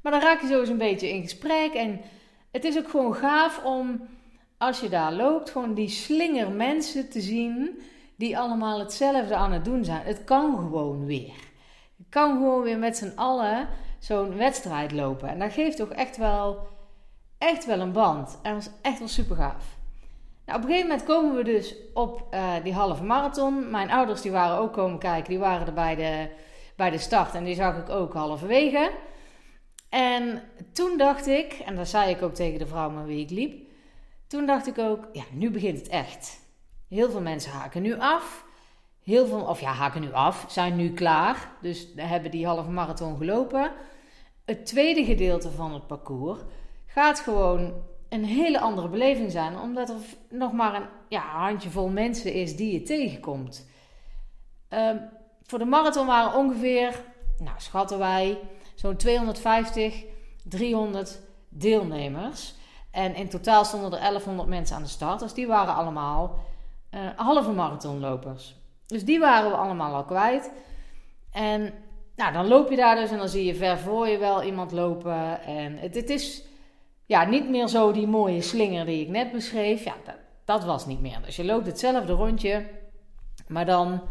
Maar 0.00 0.12
dan 0.12 0.20
raak 0.20 0.40
je 0.40 0.46
zo 0.46 0.60
eens 0.60 0.68
een 0.68 0.78
beetje 0.78 1.08
in 1.08 1.22
gesprek. 1.22 1.72
En 1.72 2.00
het 2.50 2.64
is 2.64 2.78
ook 2.78 2.88
gewoon 2.90 3.14
gaaf 3.14 3.64
om, 3.64 4.08
als 4.58 4.80
je 4.80 4.88
daar 4.88 5.12
loopt, 5.12 5.50
gewoon 5.50 5.74
die 5.74 5.88
slinger 5.88 6.50
mensen 6.50 7.10
te 7.10 7.20
zien 7.20 7.82
die 8.16 8.38
allemaal 8.38 8.78
hetzelfde 8.78 9.34
aan 9.34 9.52
het 9.52 9.64
doen 9.64 9.84
zijn. 9.84 10.02
Het 10.04 10.24
kan 10.24 10.56
gewoon 10.56 11.06
weer. 11.06 11.52
Kan 12.14 12.32
gewoon 12.32 12.62
weer 12.62 12.78
met 12.78 12.96
z'n 12.96 13.12
allen 13.16 13.68
zo'n 13.98 14.36
wedstrijd 14.36 14.92
lopen. 14.92 15.28
En 15.28 15.38
dat 15.38 15.52
geeft 15.52 15.76
toch 15.76 15.88
echt 15.88 16.16
wel, 16.16 16.68
echt 17.38 17.66
wel 17.66 17.80
een 17.80 17.92
band. 17.92 18.38
En 18.42 18.52
dat 18.52 18.62
is 18.62 18.70
echt 18.82 18.98
wel 18.98 19.08
super 19.08 19.36
gaaf. 19.36 19.76
Nou, 20.46 20.58
op 20.58 20.64
een 20.64 20.70
gegeven 20.70 20.88
moment 20.88 21.06
komen 21.06 21.34
we 21.36 21.44
dus 21.44 21.74
op 21.94 22.26
uh, 22.34 22.52
die 22.62 22.72
halve 22.72 23.04
marathon. 23.04 23.70
Mijn 23.70 23.90
ouders 23.90 24.20
die 24.20 24.30
waren 24.30 24.58
ook 24.58 24.72
komen 24.72 24.98
kijken. 24.98 25.30
Die 25.30 25.38
waren 25.38 25.66
er 25.66 25.72
bij 25.72 25.94
de, 25.94 26.28
bij 26.76 26.90
de 26.90 26.98
start. 26.98 27.34
En 27.34 27.44
die 27.44 27.54
zag 27.54 27.76
ik 27.76 27.88
ook 27.88 28.12
halverwege. 28.12 28.90
En 29.88 30.42
toen 30.72 30.98
dacht 30.98 31.26
ik, 31.26 31.52
en 31.52 31.76
dat 31.76 31.88
zei 31.88 32.10
ik 32.10 32.22
ook 32.22 32.34
tegen 32.34 32.58
de 32.58 32.66
vrouw 32.66 32.90
met 32.90 33.04
wie 33.04 33.24
ik 33.24 33.30
liep. 33.30 33.70
Toen 34.26 34.46
dacht 34.46 34.66
ik 34.66 34.78
ook, 34.78 35.08
ja, 35.12 35.24
nu 35.32 35.50
begint 35.50 35.78
het 35.78 35.88
echt. 35.88 36.40
Heel 36.88 37.10
veel 37.10 37.20
mensen 37.20 37.52
haken 37.52 37.82
nu 37.82 37.98
af. 37.98 38.44
Heel 39.04 39.26
veel, 39.26 39.40
of 39.40 39.60
ja, 39.60 39.72
haken 39.72 40.00
nu 40.00 40.12
af, 40.12 40.44
zijn 40.48 40.76
nu 40.76 40.92
klaar. 40.92 41.48
Dus 41.60 41.88
hebben 41.96 42.30
die 42.30 42.46
halve 42.46 42.70
marathon 42.70 43.16
gelopen. 43.16 43.72
Het 44.44 44.66
tweede 44.66 45.04
gedeelte 45.04 45.50
van 45.50 45.74
het 45.74 45.86
parcours 45.86 46.40
gaat 46.86 47.20
gewoon 47.20 47.72
een 48.08 48.24
hele 48.24 48.60
andere 48.60 48.88
beleving 48.88 49.30
zijn, 49.30 49.58
omdat 49.58 49.88
er 49.88 49.96
nog 50.30 50.52
maar 50.52 50.74
een 50.74 50.86
ja, 51.08 51.20
handjevol 51.20 51.88
mensen 51.88 52.32
is 52.32 52.56
die 52.56 52.72
je 52.72 52.82
tegenkomt. 52.82 53.66
Ehm, 54.68 54.96
voor 55.42 55.58
de 55.58 55.64
marathon 55.64 56.06
waren 56.06 56.38
ongeveer, 56.38 57.04
nou 57.38 57.56
schatten 57.56 57.98
wij, 57.98 58.38
zo'n 58.74 58.96
250, 58.96 60.04
300 60.44 61.20
deelnemers. 61.48 62.54
En 62.90 63.14
in 63.14 63.28
totaal 63.28 63.64
stonden 63.64 63.92
er 63.92 63.98
1100 63.98 64.48
mensen 64.48 64.76
aan 64.76 64.82
de 64.82 64.88
start. 64.88 65.20
Dus 65.20 65.34
die 65.34 65.46
waren 65.46 65.74
allemaal 65.74 66.38
uh, 66.90 67.00
halve 67.16 67.52
marathonlopers. 67.52 68.54
Dus 68.86 69.04
die 69.04 69.18
waren 69.18 69.50
we 69.50 69.56
allemaal 69.56 69.94
al 69.94 70.04
kwijt. 70.04 70.50
En 71.32 71.72
nou, 72.16 72.32
dan 72.32 72.46
loop 72.46 72.70
je 72.70 72.76
daar 72.76 72.96
dus 72.96 73.10
en 73.10 73.18
dan 73.18 73.28
zie 73.28 73.44
je 73.44 73.54
ver 73.54 73.78
voor 73.78 74.08
je 74.08 74.18
wel 74.18 74.42
iemand 74.42 74.72
lopen. 74.72 75.42
En 75.42 75.78
het, 75.78 75.94
het 75.94 76.10
is 76.10 76.44
ja, 77.06 77.24
niet 77.24 77.48
meer 77.48 77.68
zo 77.68 77.92
die 77.92 78.06
mooie 78.06 78.42
slinger 78.42 78.86
die 78.86 79.02
ik 79.02 79.08
net 79.08 79.32
beschreef. 79.32 79.84
Ja, 79.84 79.94
dat, 80.04 80.16
dat 80.44 80.64
was 80.64 80.86
niet 80.86 81.00
meer. 81.00 81.18
Dus 81.24 81.36
je 81.36 81.44
loopt 81.44 81.66
hetzelfde 81.66 82.12
rondje, 82.12 82.66
maar 83.48 83.66
dan 83.66 84.02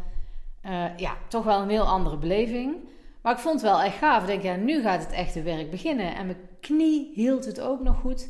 uh, 0.65 0.97
ja, 0.97 1.17
toch 1.27 1.43
wel 1.43 1.61
een 1.61 1.69
heel 1.69 1.87
andere 1.87 2.17
beleving. 2.17 2.75
Maar 3.21 3.33
ik 3.33 3.39
vond 3.39 3.61
het 3.61 3.69
wel 3.69 3.81
echt 3.81 3.97
gaaf. 3.97 4.21
Ik 4.21 4.27
denk, 4.27 4.43
ja, 4.43 4.55
nu 4.55 4.81
gaat 4.81 5.03
het 5.03 5.11
echte 5.11 5.41
werk 5.41 5.71
beginnen. 5.71 6.15
En 6.15 6.25
mijn 6.25 6.49
knie 6.59 7.11
hield 7.13 7.45
het 7.45 7.61
ook 7.61 7.81
nog 7.81 7.99
goed. 7.99 8.21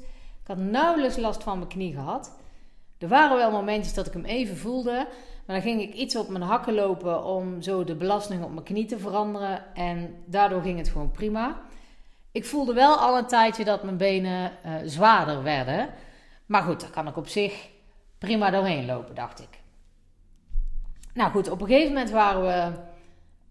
Ik 0.41 0.47
had 0.47 0.57
nauwelijks 0.57 1.17
last 1.17 1.43
van 1.43 1.57
mijn 1.57 1.69
knie 1.69 1.93
gehad. 1.93 2.35
Er 3.03 3.09
waren 3.09 3.37
wel 3.37 3.51
momentjes 3.51 3.93
dat 3.93 4.07
ik 4.07 4.13
hem 4.13 4.25
even 4.25 4.57
voelde. 4.57 5.07
Maar 5.45 5.55
dan 5.55 5.61
ging 5.61 5.81
ik 5.81 5.93
iets 5.93 6.15
op 6.15 6.29
mijn 6.29 6.43
hakken 6.43 6.73
lopen 6.73 7.23
om 7.23 7.61
zo 7.61 7.83
de 7.83 7.95
belasting 7.95 8.43
op 8.43 8.51
mijn 8.51 8.65
knie 8.65 8.85
te 8.85 8.99
veranderen. 8.99 9.75
En 9.75 10.23
daardoor 10.25 10.61
ging 10.61 10.77
het 10.77 10.89
gewoon 10.89 11.11
prima. 11.11 11.61
Ik 12.31 12.45
voelde 12.45 12.73
wel 12.73 12.95
al 12.95 13.17
een 13.17 13.25
tijdje 13.25 13.63
dat 13.63 13.83
mijn 13.83 13.97
benen 13.97 14.51
uh, 14.65 14.71
zwaarder 14.85 15.43
werden. 15.43 15.89
Maar 16.45 16.61
goed, 16.61 16.81
daar 16.81 16.89
kan 16.89 17.07
ik 17.07 17.17
op 17.17 17.27
zich 17.27 17.69
prima 18.17 18.49
doorheen 18.49 18.85
lopen, 18.85 19.15
dacht 19.15 19.39
ik. 19.39 19.59
Nou 21.13 21.31
goed, 21.31 21.49
op 21.49 21.61
een 21.61 21.67
gegeven 21.67 21.93
moment 21.93 22.09
waren 22.09 22.41
we. 22.41 22.71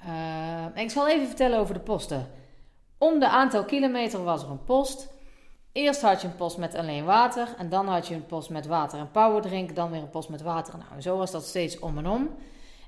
Uh, 0.07 0.83
ik 0.83 0.91
zal 0.91 1.09
even 1.09 1.27
vertellen 1.27 1.59
over 1.59 1.75
de 1.75 1.81
posten. 1.81 2.29
Om 2.99 3.19
de 3.19 3.29
aantal 3.29 3.65
kilometer 3.65 4.25
was 4.25 4.43
er 4.43 4.51
een 4.51 4.65
post. 4.65 5.09
Eerst 5.73 6.02
had 6.02 6.21
je 6.21 6.26
een 6.26 6.37
post 6.37 6.57
met 6.57 6.75
alleen 6.75 7.05
water. 7.05 7.49
En 7.59 7.69
dan 7.69 7.88
had 7.88 8.07
je 8.07 8.14
een 8.14 8.26
post 8.26 8.50
met 8.50 8.67
water 8.67 8.99
en 8.99 9.11
powerdrink. 9.11 9.76
Dan 9.76 9.91
weer 9.91 10.00
een 10.00 10.11
post 10.11 10.29
met 10.29 10.43
water. 10.43 10.79
Nou, 10.79 11.00
zo 11.00 11.17
was 11.17 11.31
dat 11.31 11.45
steeds 11.45 11.79
om 11.79 11.99
en 11.99 12.07
om. 12.07 12.31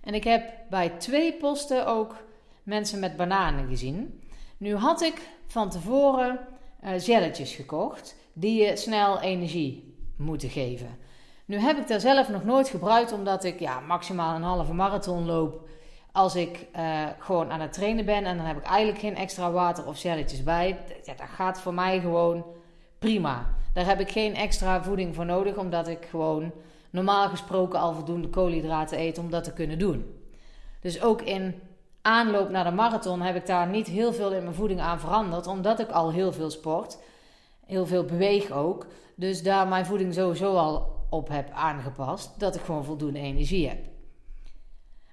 En 0.02 0.14
ik 0.14 0.24
heb 0.24 0.52
bij 0.70 0.88
twee 0.88 1.34
posten 1.34 1.86
ook 1.86 2.16
mensen 2.62 3.00
met 3.00 3.16
bananen 3.16 3.68
gezien. 3.68 4.22
Nu 4.56 4.74
had 4.76 5.02
ik 5.02 5.28
van 5.46 5.70
tevoren 5.70 6.40
uh, 6.84 6.90
gelletjes 6.96 7.54
gekocht. 7.54 8.16
Die 8.32 8.62
je 8.62 8.76
snel 8.76 9.20
energie 9.20 9.96
moeten 10.16 10.48
geven. 10.48 10.98
Nu 11.44 11.58
heb 11.58 11.78
ik 11.78 11.88
daar 11.88 12.00
zelf 12.00 12.28
nog 12.28 12.44
nooit 12.44 12.68
gebruikt. 12.68 13.12
Omdat 13.12 13.44
ik 13.44 13.60
ja, 13.60 13.80
maximaal 13.80 14.34
een 14.34 14.42
halve 14.42 14.74
marathon 14.74 15.26
loop 15.26 15.68
als 16.12 16.34
ik 16.34 16.66
uh, 16.76 17.06
gewoon 17.18 17.50
aan 17.50 17.60
het 17.60 17.72
trainen 17.72 18.04
ben 18.04 18.24
en 18.24 18.36
dan 18.36 18.46
heb 18.46 18.56
ik 18.56 18.64
eigenlijk 18.64 18.98
geen 18.98 19.16
extra 19.16 19.50
water 19.50 19.86
of 19.86 20.00
gelletjes 20.00 20.42
bij, 20.42 20.78
ja, 21.04 21.14
dat 21.14 21.28
gaat 21.28 21.60
voor 21.60 21.74
mij 21.74 22.00
gewoon 22.00 22.44
prima. 23.04 23.46
Daar 23.72 23.86
heb 23.86 24.00
ik 24.00 24.10
geen 24.10 24.34
extra 24.34 24.82
voeding 24.82 25.14
voor 25.14 25.24
nodig, 25.24 25.56
omdat 25.56 25.88
ik 25.88 26.06
gewoon 26.10 26.52
normaal 26.90 27.28
gesproken 27.28 27.78
al 27.78 27.92
voldoende 27.92 28.28
koolhydraten 28.28 28.98
eet 28.98 29.18
om 29.18 29.30
dat 29.30 29.44
te 29.44 29.52
kunnen 29.52 29.78
doen. 29.78 30.04
Dus 30.80 31.02
ook 31.02 31.22
in 31.22 31.54
aanloop 32.02 32.50
naar 32.50 32.64
de 32.64 32.70
marathon 32.70 33.20
heb 33.20 33.36
ik 33.36 33.46
daar 33.46 33.68
niet 33.68 33.86
heel 33.86 34.12
veel 34.12 34.32
in 34.32 34.42
mijn 34.42 34.54
voeding 34.54 34.80
aan 34.80 35.00
veranderd, 35.00 35.46
omdat 35.46 35.80
ik 35.80 35.90
al 35.90 36.12
heel 36.12 36.32
veel 36.32 36.50
sport, 36.50 36.98
heel 37.66 37.86
veel 37.86 38.04
beweeg 38.04 38.50
ook. 38.50 38.86
Dus 39.16 39.42
daar 39.42 39.68
mijn 39.68 39.86
voeding 39.86 40.14
sowieso 40.14 40.56
al 40.56 41.06
op 41.10 41.28
heb 41.28 41.50
aangepast, 41.50 42.40
dat 42.40 42.54
ik 42.54 42.60
gewoon 42.60 42.84
voldoende 42.84 43.18
energie 43.18 43.68
heb. 43.68 43.78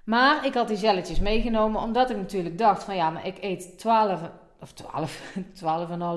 Maar 0.04 0.46
ik 0.46 0.54
had 0.54 0.68
die 0.68 0.76
gelletjes 0.76 1.20
meegenomen 1.20 1.80
omdat 1.80 2.10
ik 2.10 2.16
natuurlijk 2.16 2.58
dacht 2.58 2.84
van 2.84 2.96
ja, 2.96 3.10
maar 3.10 3.26
ik 3.26 3.38
eet 3.40 3.78
12, 3.78 4.20
of 4.60 4.72
12, 4.72 5.34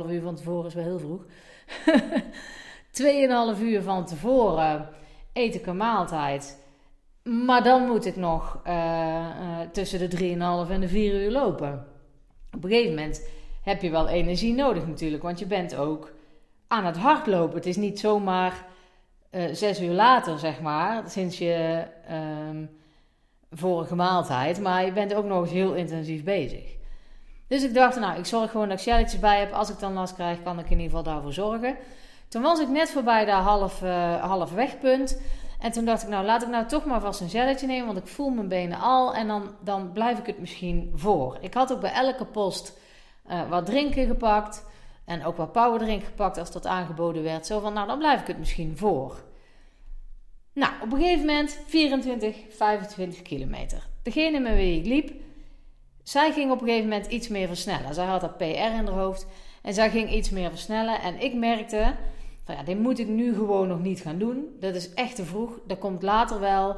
12,5 0.06 0.10
uur 0.12 0.22
van 0.22 0.36
tevoren 0.36 0.66
is 0.66 0.74
wel 0.74 0.84
heel 0.84 1.00
vroeg. 1.00 1.26
2,5 3.56 3.62
uur 3.62 3.82
van 3.82 4.06
tevoren 4.06 4.90
eet 5.34 5.56
ik 5.56 5.66
een 5.66 5.78
maaltijd. 5.78 6.64
Maar 7.24 7.64
dan 7.64 7.86
moet 7.88 8.06
ik 8.06 8.16
nog 8.16 8.62
uh, 8.68 8.74
uh, 8.74 9.60
tussen 9.72 10.10
de 10.10 10.18
3,5 10.68 10.72
en 10.72 10.80
de 10.80 10.88
4 10.88 11.24
uur 11.24 11.32
lopen. 11.32 11.88
Op 12.56 12.64
een 12.64 12.70
gegeven 12.70 12.96
moment 12.96 13.28
heb 13.64 13.82
je 13.82 13.90
wel 13.90 14.08
energie 14.08 14.54
nodig 14.54 14.88
natuurlijk, 14.88 15.24
want 15.24 15.40
je 15.40 15.46
bent 15.46 15.76
ook 15.76 16.12
aan 16.68 16.86
het 16.86 16.98
hardlopen. 16.98 17.56
Het 17.56 17.66
is 17.66 17.76
niet 17.76 18.00
zomaar 18.00 18.66
uh, 19.32 19.44
zes 19.52 19.82
uur 19.82 19.94
later, 19.94 20.40
zeg 20.40 20.62
maar, 20.62 21.10
sinds 21.10 21.38
je 21.38 21.84
uh, 22.10 22.68
vorige 23.52 23.96
maaltijd, 23.96 24.60
maar 24.60 24.86
je 24.86 24.92
bent 24.92 25.14
ook 25.14 25.26
nog 25.26 25.42
eens 25.42 25.52
heel 25.52 25.74
intensief 25.74 26.24
bezig. 26.24 26.75
Dus 27.48 27.64
ik 27.64 27.74
dacht, 27.74 28.00
nou, 28.00 28.20
ik 28.20 28.26
zorg 28.26 28.52
gewoon 28.52 28.70
dat 28.70 28.78
ik 28.78 28.84
shelletjes 28.84 29.20
bij 29.20 29.40
heb. 29.40 29.52
Als 29.52 29.70
ik 29.70 29.80
dan 29.80 29.94
last 29.94 30.14
krijg, 30.14 30.44
kan 30.44 30.60
ik 30.60 30.66
in 30.66 30.80
ieder 30.80 30.86
geval 30.86 31.04
daarvoor 31.04 31.34
zorgen. 31.34 31.76
Toen 32.28 32.42
was 32.42 32.60
ik 32.60 32.70
net 32.70 32.90
voorbij 32.90 33.26
dat 33.26 33.42
half, 33.42 33.82
uh, 33.82 34.24
half 34.24 34.52
wegpunt. 34.52 35.22
En 35.60 35.72
toen 35.72 35.86
dacht 35.86 36.04
ik, 36.04 36.10
nou, 36.10 36.26
laat 36.26 36.42
ik 36.42 36.50
nou 36.50 36.66
toch 36.66 36.86
maar 36.86 37.02
vast 37.02 37.22
een 37.22 37.30
gelletje 37.30 37.68
nemen. 37.68 37.86
Want 37.86 37.98
ik 37.98 38.08
voel 38.08 38.30
mijn 38.30 38.48
benen 38.48 38.80
al. 38.80 39.16
En 39.16 39.28
dan, 39.28 39.56
dan 39.60 39.92
blijf 39.92 40.20
ik 40.20 40.26
het 40.26 40.40
misschien 40.40 40.92
voor. 40.96 41.38
Ik 41.42 41.54
had 41.54 41.74
ook 41.74 41.82
bij 41.82 41.92
elke 41.92 42.26
post 42.26 42.78
uh, 43.30 43.50
wat 43.50 43.66
drinken 43.66 44.08
gepakt. 44.08 44.66
En 45.06 45.26
ook 45.26 45.38
wat 45.38 45.52
powerdrink 45.52 46.04
gepakt 46.04 46.38
als 46.38 46.52
dat 46.52 46.66
aangeboden 46.66 47.24
werd. 47.24 47.46
Zo 47.46 47.60
van, 47.60 47.74
nou, 47.74 47.88
dan 47.88 47.98
blijf 47.98 48.22
ik 48.22 48.28
het 48.28 48.38
misschien 48.38 48.78
voor. 48.78 49.24
Nou, 50.54 50.72
op 50.82 50.92
een 50.92 51.00
gegeven 51.00 51.26
moment 51.26 51.60
24, 51.66 52.36
25 52.50 53.22
kilometer. 53.22 53.88
Degene 54.04 54.40
met 54.40 54.56
wie 54.56 54.80
ik 54.80 54.86
liep, 54.86 55.12
zij 56.06 56.32
ging 56.32 56.52
op 56.52 56.62
een 56.62 56.68
gegeven 56.68 56.90
moment 56.90 57.06
iets 57.06 57.28
meer 57.28 57.48
versnellen. 57.48 57.94
Zij 57.94 58.06
had 58.06 58.22
dat 58.22 58.38
PR 58.38 58.44
in 58.44 58.72
haar 58.72 58.88
hoofd 58.88 59.28
en 59.62 59.74
zij 59.74 59.90
ging 59.90 60.12
iets 60.12 60.30
meer 60.30 60.50
versnellen. 60.50 61.02
En 61.02 61.22
ik 61.22 61.34
merkte, 61.34 61.96
van 62.44 62.56
ja, 62.56 62.64
dit 62.64 62.80
moet 62.80 63.00
ik 63.00 63.08
nu 63.08 63.34
gewoon 63.34 63.68
nog 63.68 63.82
niet 63.82 64.02
gaan 64.02 64.18
doen. 64.18 64.56
Dat 64.60 64.76
is 64.76 64.94
echt 64.94 65.16
te 65.16 65.26
vroeg. 65.26 65.60
Dat 65.68 65.78
komt 65.80 66.02
later 66.02 66.40
wel. 66.40 66.78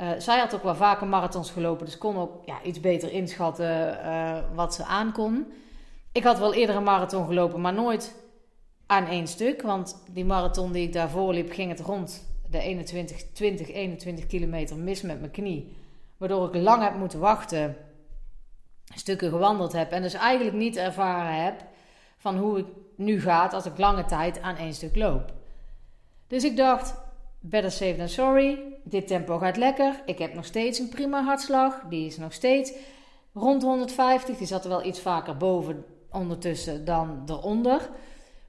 Uh, 0.00 0.08
zij 0.18 0.38
had 0.38 0.54
ook 0.54 0.62
wel 0.62 0.74
vaker 0.74 1.06
marathons 1.06 1.50
gelopen, 1.50 1.86
dus 1.86 1.98
kon 1.98 2.16
ook 2.16 2.32
ja, 2.46 2.62
iets 2.62 2.80
beter 2.80 3.12
inschatten 3.12 3.98
uh, 4.04 4.38
wat 4.54 4.74
ze 4.74 4.84
aankon. 4.84 5.46
Ik 6.12 6.24
had 6.24 6.38
wel 6.38 6.54
eerder 6.54 6.76
een 6.76 6.82
marathon 6.82 7.26
gelopen, 7.26 7.60
maar 7.60 7.74
nooit 7.74 8.14
aan 8.86 9.06
één 9.06 9.26
stuk. 9.26 9.62
Want 9.62 10.02
die 10.10 10.24
marathon 10.24 10.72
die 10.72 10.86
ik 10.86 10.92
daarvoor 10.92 11.32
liep, 11.32 11.52
ging 11.52 11.70
het 11.70 11.80
rond 11.80 12.26
de 12.50 12.60
21, 12.60 13.24
20, 13.32 13.68
21 13.68 14.26
kilometer 14.26 14.76
mis 14.76 15.02
met 15.02 15.20
mijn 15.20 15.32
knie. 15.32 15.76
Waardoor 16.16 16.54
ik 16.54 16.62
lang 16.62 16.82
heb 16.82 16.94
moeten 16.94 17.18
wachten 17.18 17.76
stukken 18.94 19.30
gewandeld 19.30 19.72
heb 19.72 19.92
en 19.92 20.02
dus 20.02 20.14
eigenlijk 20.14 20.56
niet 20.56 20.76
ervaren 20.76 21.44
heb 21.44 21.64
van 22.16 22.38
hoe 22.38 22.56
het 22.56 22.66
nu 22.96 23.20
gaat 23.20 23.52
als 23.52 23.66
ik 23.66 23.78
lange 23.78 24.04
tijd 24.04 24.42
aan 24.42 24.56
één 24.56 24.74
stuk 24.74 24.96
loop. 24.96 25.32
Dus 26.26 26.44
ik 26.44 26.56
dacht, 26.56 26.94
better 27.40 27.70
safe 27.70 27.96
than 27.96 28.08
sorry. 28.08 28.58
Dit 28.84 29.06
tempo 29.06 29.38
gaat 29.38 29.56
lekker. 29.56 30.02
Ik 30.04 30.18
heb 30.18 30.34
nog 30.34 30.44
steeds 30.44 30.78
een 30.78 30.88
prima 30.88 31.22
hartslag. 31.22 31.82
Die 31.88 32.06
is 32.06 32.16
nog 32.16 32.32
steeds 32.32 32.72
rond 33.34 33.62
150. 33.62 34.36
Die 34.36 34.46
zat 34.46 34.64
er 34.64 34.70
wel 34.70 34.84
iets 34.84 35.00
vaker 35.00 35.36
boven 35.36 35.84
ondertussen 36.10 36.84
dan 36.84 37.22
eronder. 37.26 37.90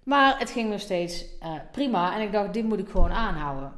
Maar 0.03 0.39
het 0.39 0.49
ging 0.49 0.69
nog 0.69 0.79
steeds 0.79 1.25
uh, 1.43 1.51
prima. 1.71 2.15
En 2.15 2.21
ik 2.21 2.31
dacht, 2.31 2.53
dit 2.53 2.63
moet 2.63 2.79
ik 2.79 2.89
gewoon 2.89 3.11
aanhouden. 3.11 3.71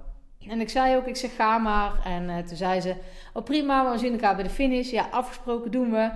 En 0.48 0.62
ik 0.62 0.70
zei 0.70 0.96
ook, 0.96 1.08
ik 1.08 1.16
zeg 1.16 1.36
ga 1.36 1.58
maar. 1.58 2.06
En 2.06 2.24
uh, 2.24 2.38
toen 2.38 2.58
zei 2.58 2.82
ze, 2.82 2.96
oh 3.34 3.44
prima, 3.44 3.92
we 3.92 3.98
zien 3.98 4.12
elkaar 4.12 4.36
bij 4.36 4.44
de 4.44 4.50
finish. 4.50 4.92
Ja, 4.92 5.08
afgesproken 5.12 5.72
doen 5.72 5.92
we. 5.92 6.12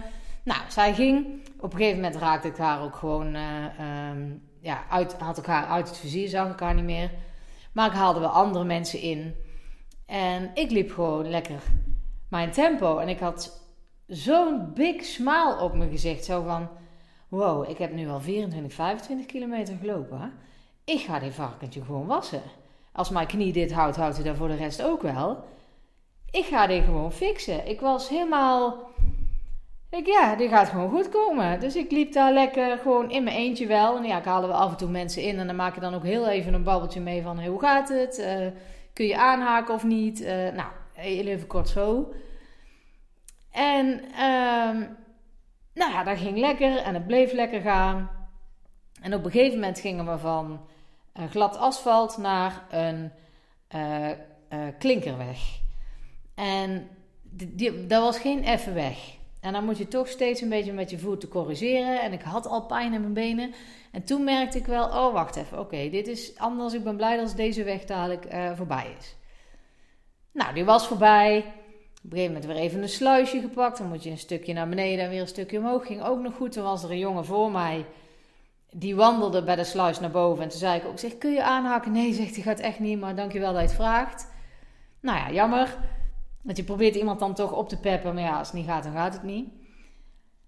Nou, 0.46 0.62
zij 0.68 0.94
ging. 0.94 1.44
Op 1.60 1.74
een 1.74 1.78
gegeven 1.80 2.02
moment 2.02 2.22
raakte 2.22 2.48
ik 2.48 2.58
haar 2.58 2.82
ook 2.82 2.96
gewoon, 2.96 3.36
uh, 3.36 4.10
um, 4.10 4.42
ja, 4.62 4.84
uit, 4.90 5.14
had 5.14 5.38
ik 5.38 5.46
haar 5.46 5.66
uit 5.66 5.88
het 5.88 5.98
vizier, 5.98 6.28
zag 6.30 6.52
ik 6.52 6.60
haar 6.60 6.74
niet 6.74 6.84
meer. 6.84 7.12
Maar 7.72 7.88
ik 7.88 7.98
haalde 7.98 8.20
wel 8.20 8.30
andere 8.30 8.66
mensen 8.66 9.00
in. 9.00 9.36
En 10.06 10.52
ik 10.54 10.72
liep 10.72 10.92
gewoon 10.92 11.30
lekker 11.30 11.62
mijn 12.30 12.52
tempo. 12.52 12.98
En 12.98 13.10
ik 13.10 13.20
had 13.20 13.64
zo'n 14.08 14.74
big 14.74 15.04
smile 15.04 15.58
op 15.60 15.74
mijn 15.74 15.90
gezicht. 15.90 16.26
Zo 16.26 16.44
van, 16.44 16.70
wow, 17.28 17.70
ik 17.70 17.78
heb 17.78 17.94
nu 17.94 18.10
al 18.10 18.22
24, 18.22 18.74
25 18.74 19.26
kilometer 19.26 19.78
gelopen. 19.78 20.34
Ik 20.84 21.00
ga 21.00 21.20
dit 21.20 21.34
varkentje 21.34 21.84
gewoon 21.84 22.06
wassen. 22.06 22.42
Als 22.92 23.10
mijn 23.10 23.28
knie 23.28 23.54
dit 23.54 23.74
houdt, 23.74 23.96
houdt 23.96 24.16
hij 24.16 24.26
daar 24.26 24.36
voor 24.36 24.48
de 24.48 24.56
rest 24.56 24.84
ook 24.84 25.02
wel. 25.02 25.44
Ik 26.32 26.46
ga 26.46 26.68
dit 26.68 26.84
gewoon 26.84 27.12
fixen. 27.12 27.68
Ik 27.68 27.82
was 27.82 28.10
helemaal... 28.10 28.78
Ik, 29.96 30.06
ja, 30.06 30.36
dit 30.36 30.50
gaat 30.50 30.70
gewoon 30.70 30.90
goed 30.90 31.10
komen. 31.10 31.60
Dus 31.60 31.76
ik 31.76 31.92
liep 31.92 32.14
daar 32.14 32.34
lekker 32.34 32.78
gewoon 32.78 33.12
in 33.12 33.24
mijn 33.24 33.36
eentje 33.36 33.68
wel. 33.68 33.98
En 33.98 34.04
ja, 34.04 34.18
ik 34.18 34.26
haalde 34.26 34.48
wel 34.48 34.56
af 34.56 34.72
en 34.72 34.78
toe 34.78 34.90
mensen 34.90 35.22
in. 35.22 35.40
En 35.40 35.48
dan 35.48 35.56
maak 35.56 35.76
je 35.76 35.82
dan 35.82 35.94
ook 35.94 36.04
heel 36.04 36.28
even 36.28 36.54
een 36.54 36.64
babbeltje 36.64 37.02
mee 37.02 37.22
van... 37.22 37.46
hoe 37.46 37.60
gaat 37.60 37.90
het? 37.90 38.20
Uh, 38.20 38.48
kun 38.94 39.06
je 39.06 39.18
aanhaken 39.18 39.74
of 39.74 39.84
niet? 39.84 40.22
Uh, 40.22 40.28
nou, 40.28 40.70
heel 40.94 41.26
even 41.26 41.48
kort 41.48 41.70
zo. 41.70 42.14
En 43.52 43.88
um, 44.24 44.98
nou 45.74 45.92
ja, 45.92 46.04
dat 46.04 46.18
ging 46.18 46.38
lekker 46.38 46.78
en 46.78 46.94
het 46.94 47.08
bleef 47.08 47.32
lekker 47.32 47.62
gaan. 47.62 48.10
En 49.02 49.14
op 49.14 49.26
een 49.26 49.32
gegeven 49.32 49.60
moment 49.60 49.80
gingen 49.80 50.12
we 50.12 50.18
van 50.18 50.68
uh, 51.20 51.24
glad 51.30 51.58
asfalt 51.58 52.18
naar 52.18 52.64
een 52.70 53.12
klinkerweg. 54.80 55.60
En 56.36 56.90
die, 57.22 57.56
die, 57.56 57.88
dat 57.88 58.04
was 58.04 58.20
geen 58.20 58.44
effe 58.44 58.74
weg. 58.74 59.18
En 59.46 59.54
dan 59.54 59.66
moet 59.66 59.78
je 59.78 59.88
toch 59.88 60.08
steeds 60.08 60.42
een 60.42 60.50
beetje 60.50 60.74
met 60.74 60.90
je 60.90 61.00
voeten 61.00 61.30
corrigeren. 61.30 62.02
En 62.02 62.14
ik 62.14 62.22
had 62.22 62.48
al 62.48 62.66
pijn 62.66 62.94
in 62.94 63.02
mijn 63.02 63.14
benen. 63.14 63.54
En 63.92 64.04
toen 64.04 64.24
merkte 64.24 64.58
ik 64.58 64.66
wel, 64.66 64.86
oh 64.86 65.14
wacht 65.14 65.36
even, 65.36 65.60
oké, 65.60 65.90
dit 65.90 66.08
is 66.08 66.38
anders. 66.38 66.74
Ik 66.74 66.84
ben 66.84 66.96
blij 66.96 67.18
dat 67.18 67.34
deze 67.36 67.64
weg 67.64 67.86
dadelijk 67.86 68.26
voorbij 68.56 68.96
is. 69.00 69.16
Nou, 70.32 70.54
die 70.54 70.66
was 70.66 70.88
voorbij. 70.88 71.38
Op 71.38 72.12
een 72.12 72.18
gegeven 72.18 72.34
moment 72.34 72.46
weer 72.46 72.56
even 72.56 72.82
een 72.82 72.90
sluisje 72.90 73.40
gepakt. 73.40 73.78
Dan 73.78 73.88
moet 73.88 74.04
je 74.04 74.10
een 74.10 74.18
stukje 74.18 74.54
naar 74.54 74.70
beneden 74.70 75.04
en 75.04 75.10
weer 75.10 75.22
een 75.22 75.28
stukje 75.28 75.58
omhoog. 75.58 75.86
Ging 75.86 76.04
ook 76.04 76.20
nog 76.22 76.36
goed. 76.36 76.52
Toen 76.52 76.64
was 76.64 76.84
er 76.84 76.92
een 76.92 76.98
jongen 76.98 77.26
voor 77.26 77.52
mij. 77.52 77.86
Die 78.72 78.96
wandelde 78.96 79.44
bij 79.44 79.56
de 79.56 79.64
sluis 79.64 80.00
naar 80.00 80.12
boven. 80.12 80.44
En 80.44 80.50
toen 80.50 80.60
zei 80.60 80.80
ik 80.80 80.86
ook, 80.86 81.00
zeg, 81.00 81.18
kun 81.18 81.32
je 81.32 81.44
aanhaken? 81.44 81.92
Nee, 81.92 82.14
zegt 82.14 82.36
hij, 82.36 82.44
gaat 82.44 82.60
echt 82.60 82.80
niet. 82.80 83.00
Maar 83.00 83.16
dankjewel 83.16 83.52
dat 83.52 83.62
je 83.62 83.68
het 83.68 83.76
vraagt. 83.76 84.28
Nou 85.00 85.18
ja, 85.18 85.32
jammer. 85.32 85.78
Want 86.46 86.58
je 86.58 86.64
probeert 86.64 86.96
iemand 86.96 87.20
dan 87.20 87.34
toch 87.34 87.52
op 87.52 87.70
te 87.70 87.80
peppen. 87.80 88.14
Maar 88.14 88.24
ja, 88.24 88.38
als 88.38 88.48
het 88.48 88.58
niet 88.58 88.66
gaat, 88.66 88.84
dan 88.84 88.94
gaat 88.94 89.14
het 89.14 89.24
niet. 89.24 89.50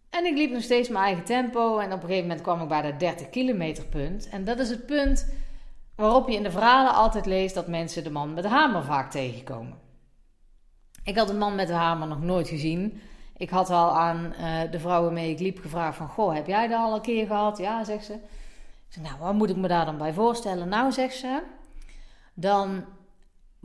En 0.10 0.26
ik 0.26 0.38
liep 0.38 0.52
nog 0.52 0.62
steeds 0.62 0.90
mijn 0.90 1.04
eigen 1.04 1.24
tempo. 1.24 1.78
En 1.78 1.86
op 1.86 2.02
een 2.02 2.08
gegeven 2.08 2.28
moment 2.28 2.42
kwam 2.42 2.62
ik 2.62 2.68
bij 2.68 2.82
dat 2.82 3.00
30 3.00 3.30
kilometer 3.30 3.86
punt. 3.86 4.30
En 4.30 4.44
dat 4.44 4.60
is 4.60 4.70
het 4.70 4.86
punt 4.86 5.34
waarop 5.96 6.30
je 6.30 6.36
in 6.36 6.44
de 6.44 6.52
verhalen 6.52 6.94
altijd 6.94 7.26
leest 7.26 7.56
dat 7.56 7.68
mensen 7.68 8.04
de 8.04 8.10
man 8.10 8.34
met 8.34 8.44
de 8.44 8.50
hamer 8.50 8.84
vaak 8.84 9.12
tegenkomen. 9.12 9.78
Ik 11.04 11.18
had 11.18 11.30
een 11.30 11.38
man 11.38 11.56
met 11.56 11.68
de 11.68 11.74
hamer 11.74 12.08
nog 12.08 12.22
nooit 12.22 12.48
gezien. 12.48 13.02
Ik 13.38 13.50
had 13.50 13.70
al 13.70 13.98
aan 13.98 14.34
uh, 14.40 14.72
de 14.72 14.80
vrouw 14.80 15.04
waarmee 15.04 15.32
ik 15.32 15.40
liep 15.40 15.60
gevraagd 15.60 15.98
van... 15.98 16.10
Goh, 16.10 16.34
heb 16.34 16.48
jij 16.48 16.68
dat 16.68 16.80
al 16.80 16.96
een 16.96 17.02
keer 17.02 17.28
gehad? 17.28 17.58
Ja, 17.58 17.84
zegt 17.84 18.06
ze. 18.06 18.20
Zeg, 18.88 19.04
nou, 19.04 19.16
wat 19.20 19.34
moet 19.34 19.50
ik 19.50 19.56
me 19.56 19.68
daar 19.68 19.86
dan 19.86 19.98
bij 19.98 20.14
voorstellen? 20.14 20.70
Nou, 20.70 20.92
zegt 20.92 21.16
ze, 21.16 21.42
dan 22.34 22.86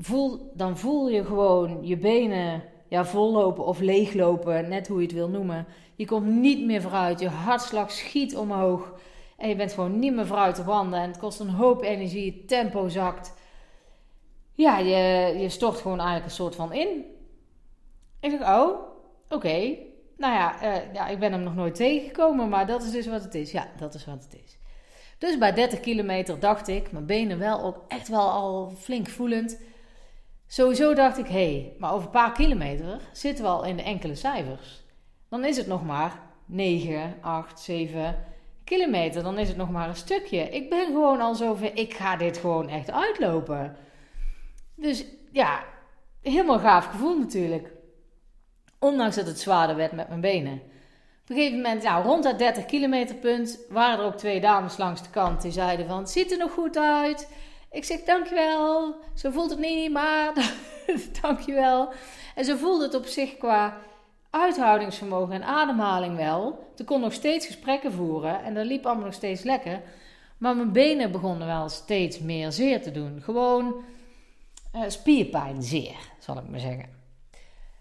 voel, 0.05 0.53
dan 0.55 0.79
voel 0.79 1.09
je 1.09 1.25
gewoon 1.25 1.79
je 1.81 1.97
benen 1.97 2.63
ja, 2.89 3.05
vollopen 3.05 3.65
of 3.65 3.81
leeglopen, 3.81 4.69
net 4.69 4.89
hoe 4.89 4.97
je 5.01 5.07
het 5.07 5.15
wil 5.15 5.29
noemen. 5.29 5.67
Je 5.95 6.07
komt 6.07 6.27
niet 6.27 6.65
meer 6.65 6.83
vooruit, 6.83 7.21
je 7.21 7.29
hartslag 7.29 7.91
schiet 7.91 8.37
omhoog... 8.37 8.93
En 9.43 9.49
je 9.49 9.57
bent 9.57 9.73
gewoon 9.73 9.99
niet 9.99 10.15
meer 10.15 10.27
vooruit 10.27 10.55
te 10.55 10.65
wandelen. 10.65 11.01
En 11.01 11.09
het 11.09 11.19
kost 11.19 11.41
een 11.41 11.49
hoop 11.49 11.83
energie. 11.83 12.33
Het 12.33 12.49
tempo 12.49 12.89
zakt. 12.89 13.35
Ja, 14.53 14.79
je, 14.79 15.35
je 15.39 15.49
stort 15.49 15.77
gewoon 15.77 15.99
eigenlijk 15.99 16.29
een 16.29 16.37
soort 16.37 16.55
van 16.55 16.73
in. 16.73 17.05
Ik 18.21 18.31
zeg, 18.31 18.41
oh, 18.41 18.79
oké. 19.29 19.77
Nou 20.17 20.35
ja, 20.35 20.63
uh, 20.63 20.95
ja, 20.95 21.09
ik 21.09 21.19
ben 21.19 21.33
hem 21.33 21.43
nog 21.43 21.55
nooit 21.55 21.75
tegengekomen, 21.75 22.49
maar 22.49 22.67
dat 22.67 22.83
is 22.83 22.91
dus 22.91 23.07
wat 23.07 23.23
het 23.23 23.35
is. 23.35 23.51
Ja, 23.51 23.71
dat 23.77 23.95
is 23.95 24.05
wat 24.05 24.23
het 24.23 24.41
is. 24.45 24.59
Dus 25.19 25.39
bij 25.39 25.53
30 25.53 25.81
kilometer 25.81 26.41
dacht 26.41 26.69
ik, 26.69 26.93
mijn 26.93 27.07
benen 27.07 27.39
wel 27.39 27.63
ook 27.63 27.85
echt 27.89 28.09
wel 28.09 28.31
al 28.31 28.73
flink 28.79 29.09
voelend. 29.09 29.61
Sowieso 30.53 30.95
dacht 30.95 31.19
ik, 31.19 31.27
hé, 31.27 31.33
hey, 31.33 31.73
maar 31.79 31.93
over 31.93 32.05
een 32.05 32.11
paar 32.11 32.33
kilometer 32.33 33.01
zitten 33.13 33.45
we 33.45 33.51
al 33.51 33.65
in 33.65 33.77
de 33.77 33.83
enkele 33.83 34.15
cijfers. 34.15 34.83
Dan 35.29 35.45
is 35.45 35.57
het 35.57 35.67
nog 35.67 35.85
maar 35.85 36.21
9, 36.47 37.15
8, 37.21 37.61
7 37.61 38.25
kilometer. 38.65 39.23
Dan 39.23 39.39
is 39.39 39.49
het 39.49 39.57
nog 39.57 39.71
maar 39.71 39.89
een 39.89 39.97
stukje. 39.97 40.39
Ik 40.39 40.71
ben 40.71 40.87
gewoon 40.87 41.21
al 41.21 41.35
zover, 41.35 41.77
ik 41.77 41.95
ga 41.95 42.17
dit 42.17 42.37
gewoon 42.37 42.69
echt 42.69 42.91
uitlopen. 42.91 43.77
Dus 44.75 45.05
ja, 45.31 45.65
helemaal 46.23 46.59
gaaf 46.59 46.87
gevoel 46.87 47.19
natuurlijk. 47.19 47.73
Ondanks 48.79 49.17
dat 49.17 49.27
het 49.27 49.41
zwaarder 49.41 49.77
werd 49.77 49.93
met 49.93 50.09
mijn 50.09 50.21
benen. 50.21 50.55
Op 51.23 51.29
een 51.29 51.37
gegeven 51.37 51.57
moment, 51.57 51.85
rond 52.05 52.23
dat 52.23 52.39
30 52.39 52.65
kilometer 52.65 53.15
punt, 53.15 53.59
waren 53.69 53.99
er 53.99 54.05
ook 54.05 54.17
twee 54.17 54.41
dames 54.41 54.77
langs 54.77 55.03
de 55.03 55.11
kant 55.11 55.43
die 55.43 55.53
zeiden 55.53 55.87
van, 55.87 55.99
het 55.99 56.11
ziet 56.11 56.33
er 56.33 56.39
nog 56.39 56.53
goed 56.53 56.79
uit. 56.79 57.29
Ik 57.73 57.85
zeg, 57.85 58.01
dankjewel. 58.01 58.95
Zo 59.15 59.31
voelt 59.31 59.51
het 59.51 59.59
niet, 59.59 59.93
maar 59.93 60.33
dankjewel. 61.23 61.93
En 62.35 62.45
zo 62.45 62.57
voelde 62.57 62.85
het 62.85 62.95
op 62.95 63.07
zich 63.07 63.37
qua 63.37 63.81
uithoudingsvermogen 64.31 65.35
en 65.35 65.43
ademhaling 65.43 66.17
wel. 66.17 66.71
Ze 66.77 66.85
kon 66.85 67.01
nog 67.01 67.13
steeds 67.13 67.47
gesprekken 67.47 67.93
voeren 67.93 68.45
en 68.45 68.55
dat 68.55 68.67
liep 68.67 68.87
allemaal 68.87 69.05
nog 69.05 69.15
steeds 69.15 69.43
lekker. 69.43 69.83
Maar 70.39 70.57
mijn 70.57 70.73
benen 70.73 71.13
begonnen 71.13 71.47
wel 71.47 71.69
steeds 71.69 72.19
meer 72.19 72.53
zeer 72.53 72.83
te 72.83 72.91
doen. 72.91 73.21
Gewoon 73.23 73.85
uh, 74.75 74.83
spierpijn 74.89 75.63
zeer, 75.63 75.97
zal 76.19 76.37
ik 76.37 76.49
maar 76.49 76.61
zeggen. 76.61 77.01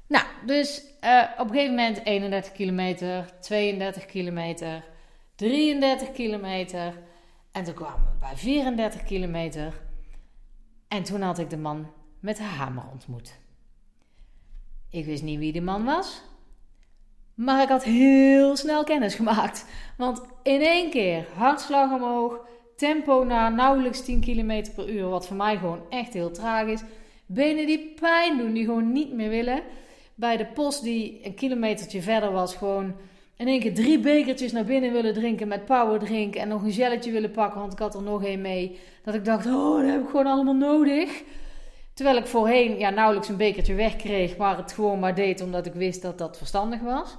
Nou, 0.07 0.25
dus 0.45 0.83
uh, 1.03 1.23
op 1.37 1.47
een 1.47 1.53
gegeven 1.53 1.75
moment 1.75 2.05
31 2.05 2.51
kilometer, 2.51 3.25
32 3.39 4.05
kilometer, 4.05 4.83
33 5.35 6.11
kilometer. 6.11 6.93
En 7.51 7.63
toen 7.63 7.73
kwamen 7.73 8.05
we 8.05 8.19
bij 8.19 8.35
34 8.35 9.03
kilometer. 9.03 9.81
En 10.87 11.03
toen 11.03 11.21
had 11.21 11.39
ik 11.39 11.49
de 11.49 11.57
man 11.57 11.91
met 12.19 12.37
de 12.37 12.43
hamer 12.43 12.83
ontmoet. 12.91 13.39
Ik 14.89 15.05
wist 15.05 15.23
niet 15.23 15.39
wie 15.39 15.51
de 15.51 15.61
man 15.61 15.85
was. 15.85 16.21
Maar 17.33 17.61
ik 17.61 17.69
had 17.69 17.83
heel 17.83 18.55
snel 18.55 18.83
kennis 18.83 19.15
gemaakt. 19.15 19.65
Want 19.97 20.21
in 20.43 20.61
één 20.61 20.89
keer 20.89 21.27
hartslag 21.35 21.91
omhoog, 21.91 22.39
tempo 22.75 23.23
naar 23.23 23.53
nauwelijks 23.53 24.01
10 24.03 24.21
km 24.21 24.65
per 24.75 24.89
uur. 24.89 25.09
Wat 25.09 25.27
voor 25.27 25.35
mij 25.35 25.57
gewoon 25.57 25.81
echt 25.89 26.13
heel 26.13 26.31
traag 26.31 26.67
is. 26.67 26.83
Benen 27.25 27.65
die 27.65 27.93
pijn 27.99 28.37
doen, 28.37 28.53
die 28.53 28.65
gewoon 28.65 28.91
niet 28.91 29.13
meer 29.13 29.29
willen 29.29 29.63
bij 30.21 30.37
de 30.37 30.45
post 30.45 30.83
die 30.83 31.19
een 31.25 31.33
kilometertje 31.33 32.01
verder 32.01 32.31
was, 32.31 32.55
gewoon 32.55 32.95
in 33.41 33.47
één 33.47 33.59
keer 33.59 33.73
drie 33.73 33.99
bekertjes 33.99 34.51
naar 34.51 34.63
binnen 34.63 34.91
willen 34.91 35.13
drinken 35.13 35.47
met 35.47 35.65
powerdrink 35.65 36.35
en 36.35 36.47
nog 36.47 36.63
een 36.63 36.71
gelletje 36.71 37.11
willen 37.11 37.31
pakken, 37.31 37.59
want 37.59 37.73
ik 37.73 37.79
had 37.79 37.95
er 37.95 38.01
nog 38.01 38.23
één 38.23 38.41
mee. 38.41 38.79
Dat 39.03 39.13
ik 39.13 39.25
dacht, 39.25 39.45
oh, 39.45 39.81
dat 39.81 39.89
heb 39.89 40.01
ik 40.01 40.09
gewoon 40.09 40.27
allemaal 40.27 40.53
nodig. 40.53 41.23
Terwijl 41.93 42.17
ik 42.17 42.25
voorheen 42.25 42.79
ja, 42.79 42.89
nauwelijks 42.89 43.29
een 43.29 43.37
bekertje 43.37 43.73
wegkreeg, 43.73 44.37
maar 44.37 44.57
het 44.57 44.71
gewoon 44.71 44.99
maar 44.99 45.15
deed 45.15 45.41
omdat 45.41 45.65
ik 45.65 45.73
wist 45.73 46.01
dat 46.01 46.17
dat 46.17 46.37
verstandig 46.37 46.81
was. 46.81 47.17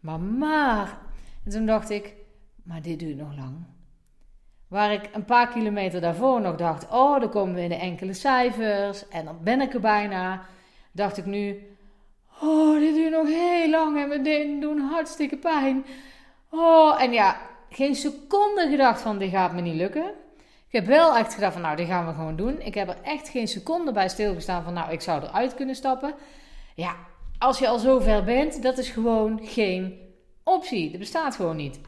Maar 0.00 0.20
maar, 0.20 0.98
en 1.44 1.50
toen 1.50 1.66
dacht 1.66 1.90
ik, 1.90 2.14
maar 2.62 2.82
dit 2.82 2.98
duurt 2.98 3.16
nog 3.16 3.36
lang. 3.36 3.64
Waar 4.68 4.92
ik 4.92 5.08
een 5.12 5.24
paar 5.24 5.48
kilometer 5.48 6.00
daarvoor 6.00 6.40
nog 6.40 6.56
dacht, 6.56 6.90
oh, 6.90 7.20
dan 7.20 7.30
komen 7.30 7.54
we 7.54 7.62
in 7.62 7.68
de 7.68 7.74
enkele 7.74 8.12
cijfers 8.12 9.08
en 9.08 9.24
dan 9.24 9.38
ben 9.42 9.60
ik 9.60 9.74
er 9.74 9.80
bijna. 9.80 10.42
Dacht 10.92 11.16
ik 11.16 11.26
nu, 11.26 11.71
Oh, 12.42 12.78
dit 12.78 12.94
duurt 12.94 13.12
nog 13.12 13.26
heel 13.26 13.70
lang 13.70 13.98
en 13.98 14.08
mijn 14.08 14.22
dingen 14.22 14.60
doen 14.60 14.78
hartstikke 14.78 15.36
pijn. 15.36 15.84
Oh, 16.50 17.02
en 17.02 17.12
ja, 17.12 17.36
geen 17.70 17.94
seconde 17.94 18.68
gedacht 18.70 19.00
van 19.00 19.18
dit 19.18 19.30
gaat 19.30 19.52
me 19.52 19.60
niet 19.60 19.74
lukken. 19.74 20.10
Ik 20.68 20.78
heb 20.78 20.86
wel 20.86 21.16
echt 21.16 21.34
gedacht 21.34 21.52
van 21.52 21.62
nou, 21.62 21.76
dit 21.76 21.86
gaan 21.86 22.06
we 22.06 22.12
gewoon 22.12 22.36
doen. 22.36 22.60
Ik 22.60 22.74
heb 22.74 22.88
er 22.88 22.96
echt 23.02 23.28
geen 23.28 23.48
seconde 23.48 23.92
bij 23.92 24.08
stilgestaan 24.08 24.62
van 24.64 24.72
nou, 24.72 24.92
ik 24.92 25.00
zou 25.00 25.22
eruit 25.22 25.54
kunnen 25.54 25.74
stappen. 25.74 26.14
Ja, 26.74 26.96
als 27.38 27.58
je 27.58 27.68
al 27.68 27.78
zo 27.78 27.98
ver 27.98 28.24
bent, 28.24 28.62
dat 28.62 28.78
is 28.78 28.90
gewoon 28.90 29.40
geen 29.42 29.98
optie. 30.44 30.90
Dat 30.90 30.98
bestaat 30.98 31.36
gewoon 31.36 31.56
niet. 31.56 31.80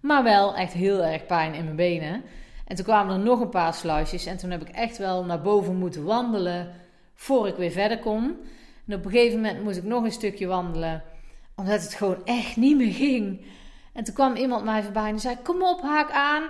Maar 0.00 0.22
wel 0.22 0.54
echt 0.54 0.72
heel 0.72 1.02
erg 1.02 1.26
pijn 1.26 1.54
in 1.54 1.64
mijn 1.64 1.76
benen. 1.76 2.22
En 2.66 2.76
toen 2.76 2.84
kwamen 2.84 3.14
er 3.14 3.24
nog 3.24 3.40
een 3.40 3.48
paar 3.48 3.74
sluisjes 3.74 4.26
en 4.26 4.36
toen 4.36 4.50
heb 4.50 4.60
ik 4.60 4.68
echt 4.68 4.98
wel 4.98 5.24
naar 5.24 5.42
boven 5.42 5.76
moeten 5.76 6.04
wandelen 6.04 6.74
voor 7.14 7.48
ik 7.48 7.56
weer 7.56 7.70
verder 7.70 7.98
kon. 7.98 8.36
En 8.86 8.94
op 8.94 9.04
een 9.04 9.10
gegeven 9.10 9.40
moment 9.40 9.62
moest 9.62 9.76
ik 9.76 9.84
nog 9.84 10.04
een 10.04 10.12
stukje 10.12 10.46
wandelen, 10.46 11.02
omdat 11.56 11.82
het 11.82 11.94
gewoon 11.94 12.24
echt 12.24 12.56
niet 12.56 12.76
meer 12.76 12.92
ging. 12.92 13.44
En 13.92 14.04
toen 14.04 14.14
kwam 14.14 14.36
iemand 14.36 14.64
mij 14.64 14.82
voorbij 14.82 15.08
en 15.08 15.20
zei: 15.20 15.36
Kom 15.42 15.62
op, 15.62 15.80
haak 15.82 16.10
aan. 16.10 16.42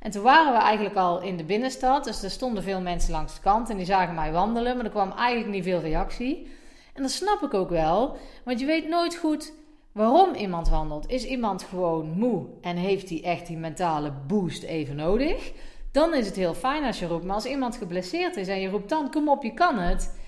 En 0.00 0.10
toen 0.10 0.22
waren 0.22 0.52
we 0.52 0.58
eigenlijk 0.58 0.96
al 0.96 1.20
in 1.20 1.36
de 1.36 1.44
binnenstad, 1.44 2.04
dus 2.04 2.22
er 2.22 2.30
stonden 2.30 2.62
veel 2.62 2.80
mensen 2.80 3.12
langs 3.12 3.34
de 3.34 3.40
kant 3.40 3.70
en 3.70 3.76
die 3.76 3.86
zagen 3.86 4.14
mij 4.14 4.32
wandelen, 4.32 4.76
maar 4.76 4.84
er 4.84 4.90
kwam 4.90 5.12
eigenlijk 5.12 5.50
niet 5.50 5.64
veel 5.64 5.80
reactie. 5.80 6.50
En 6.94 7.02
dat 7.02 7.10
snap 7.10 7.42
ik 7.42 7.54
ook 7.54 7.68
wel, 7.68 8.16
want 8.44 8.60
je 8.60 8.66
weet 8.66 8.88
nooit 8.88 9.16
goed 9.16 9.52
waarom 9.92 10.34
iemand 10.34 10.68
wandelt. 10.68 11.08
Is 11.08 11.24
iemand 11.24 11.62
gewoon 11.62 12.10
moe 12.10 12.46
en 12.60 12.76
heeft 12.76 13.08
hij 13.08 13.22
echt 13.24 13.46
die 13.46 13.56
mentale 13.56 14.12
boost 14.26 14.62
even 14.62 14.96
nodig? 14.96 15.52
Dan 15.92 16.14
is 16.14 16.26
het 16.26 16.36
heel 16.36 16.54
fijn 16.54 16.84
als 16.84 16.98
je 16.98 17.06
roept. 17.06 17.24
Maar 17.24 17.34
als 17.34 17.46
iemand 17.46 17.76
geblesseerd 17.76 18.36
is 18.36 18.48
en 18.48 18.60
je 18.60 18.68
roept 18.68 18.88
dan: 18.88 19.10
Kom 19.10 19.28
op, 19.28 19.42
je 19.42 19.54
kan 19.54 19.78
het. 19.78 20.18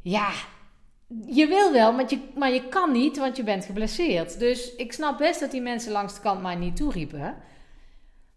Ja, 0.00 0.30
je 1.26 1.46
wil 1.46 1.72
wel, 1.72 1.92
maar 1.92 2.04
je, 2.08 2.18
maar 2.34 2.52
je 2.52 2.68
kan 2.68 2.92
niet, 2.92 3.16
want 3.16 3.36
je 3.36 3.42
bent 3.42 3.64
geblesseerd. 3.64 4.38
Dus 4.38 4.74
ik 4.74 4.92
snap 4.92 5.18
best 5.18 5.40
dat 5.40 5.50
die 5.50 5.62
mensen 5.62 5.92
langs 5.92 6.14
de 6.14 6.20
kant 6.20 6.42
mij 6.42 6.54
niet 6.54 6.76
toeriepen. 6.76 7.36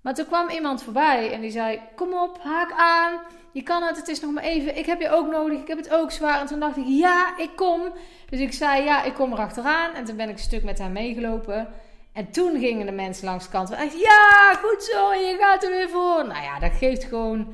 Maar 0.02 0.14
toen 0.14 0.26
kwam 0.26 0.50
iemand 0.50 0.84
voorbij 0.84 1.32
en 1.32 1.42
die 1.42 1.52
zei: 1.52 1.80
Kom 1.96 2.14
op, 2.14 2.40
haak 2.42 2.72
aan. 2.72 3.20
Je 3.52 3.64
kan 3.64 3.84
het, 3.84 3.98
het 3.98 4.08
is 4.08 4.20
nog 4.20 4.32
maar 4.32 4.44
even. 4.44 4.78
Ik 4.78 4.86
heb 4.86 5.02
je 5.02 5.10
ook 5.10 5.28
nodig, 5.28 5.60
ik 5.60 5.68
heb 5.68 5.78
het 5.78 5.94
ook 5.94 6.12
zwaar. 6.12 6.40
En 6.40 6.48
toen 6.48 6.60
dacht 6.60 6.78
ik: 6.78 6.84
Ja, 6.88 7.38
ik 7.38 7.50
kom. 7.56 7.82
Dus 8.30 8.40
ik 8.40 8.54
zei: 8.54 8.84
Ja, 8.84 9.04
ik 9.04 9.14
kom 9.14 9.32
er 9.32 9.40
achteraan. 9.40 9.94
En 9.94 10.06
toen 10.06 10.16
ben 10.16 10.30
ik 10.30 10.36
een 10.36 10.42
stuk 10.42 10.64
met 10.64 10.80
haar 10.80 10.92
meegelopen. 10.92 11.68
En 12.14 12.32
toen 12.32 12.60
gingen 12.60 12.86
de 12.86 12.92
mensen 12.92 13.26
langs 13.26 13.46
de 13.46 13.52
kant. 13.52 13.72
Echt, 13.72 14.00
ja, 14.00 14.54
goed 14.54 14.84
zo, 14.84 15.14
je 15.14 15.38
gaat 15.40 15.64
er 15.64 15.72
weer 15.72 15.90
voor. 15.90 16.28
Nou 16.28 16.44
ja, 16.44 16.60
dat 16.60 16.72
geeft 16.72 17.04
gewoon 17.04 17.54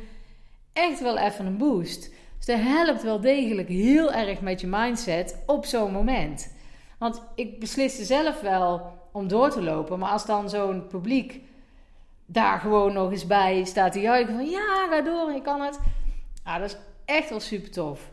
echt 0.74 1.00
wel 1.00 1.18
even 1.18 1.46
een 1.46 1.58
boost. 1.58 2.12
Dus 2.46 2.56
dat 2.56 2.66
helpt 2.66 3.04
wel 3.04 3.20
degelijk 3.20 3.68
heel 3.68 4.14
erg 4.14 4.42
met 4.42 4.62
je 4.62 4.68
mindset 4.68 5.44
op 5.46 5.66
zo'n 5.66 5.92
moment. 5.92 6.54
Want 6.98 7.22
ik 7.36 7.60
besliste 7.60 8.04
zelf 8.04 8.42
wel 8.42 9.00
om 9.12 9.28
door 9.28 9.50
te 9.50 9.62
lopen. 9.62 10.00
Maar 10.00 10.10
als 10.10 10.26
dan 10.26 10.50
zo'n 10.50 10.88
publiek 10.88 11.42
daar 12.26 12.60
gewoon 12.60 12.94
nog 12.94 13.12
eens 13.12 13.28
bij 13.28 13.64
staat 13.64 13.92
te 13.92 14.00
juichen 14.00 14.34
van 14.34 14.50
ja, 14.50 14.88
ga 14.90 15.02
door, 15.02 15.32
je 15.32 15.42
kan 15.42 15.62
het. 15.62 15.80
Ah, 16.44 16.60
dat 16.60 16.70
is 16.70 16.78
echt 17.06 17.30
wel 17.30 17.40
super 17.40 17.72
tof. 17.72 18.12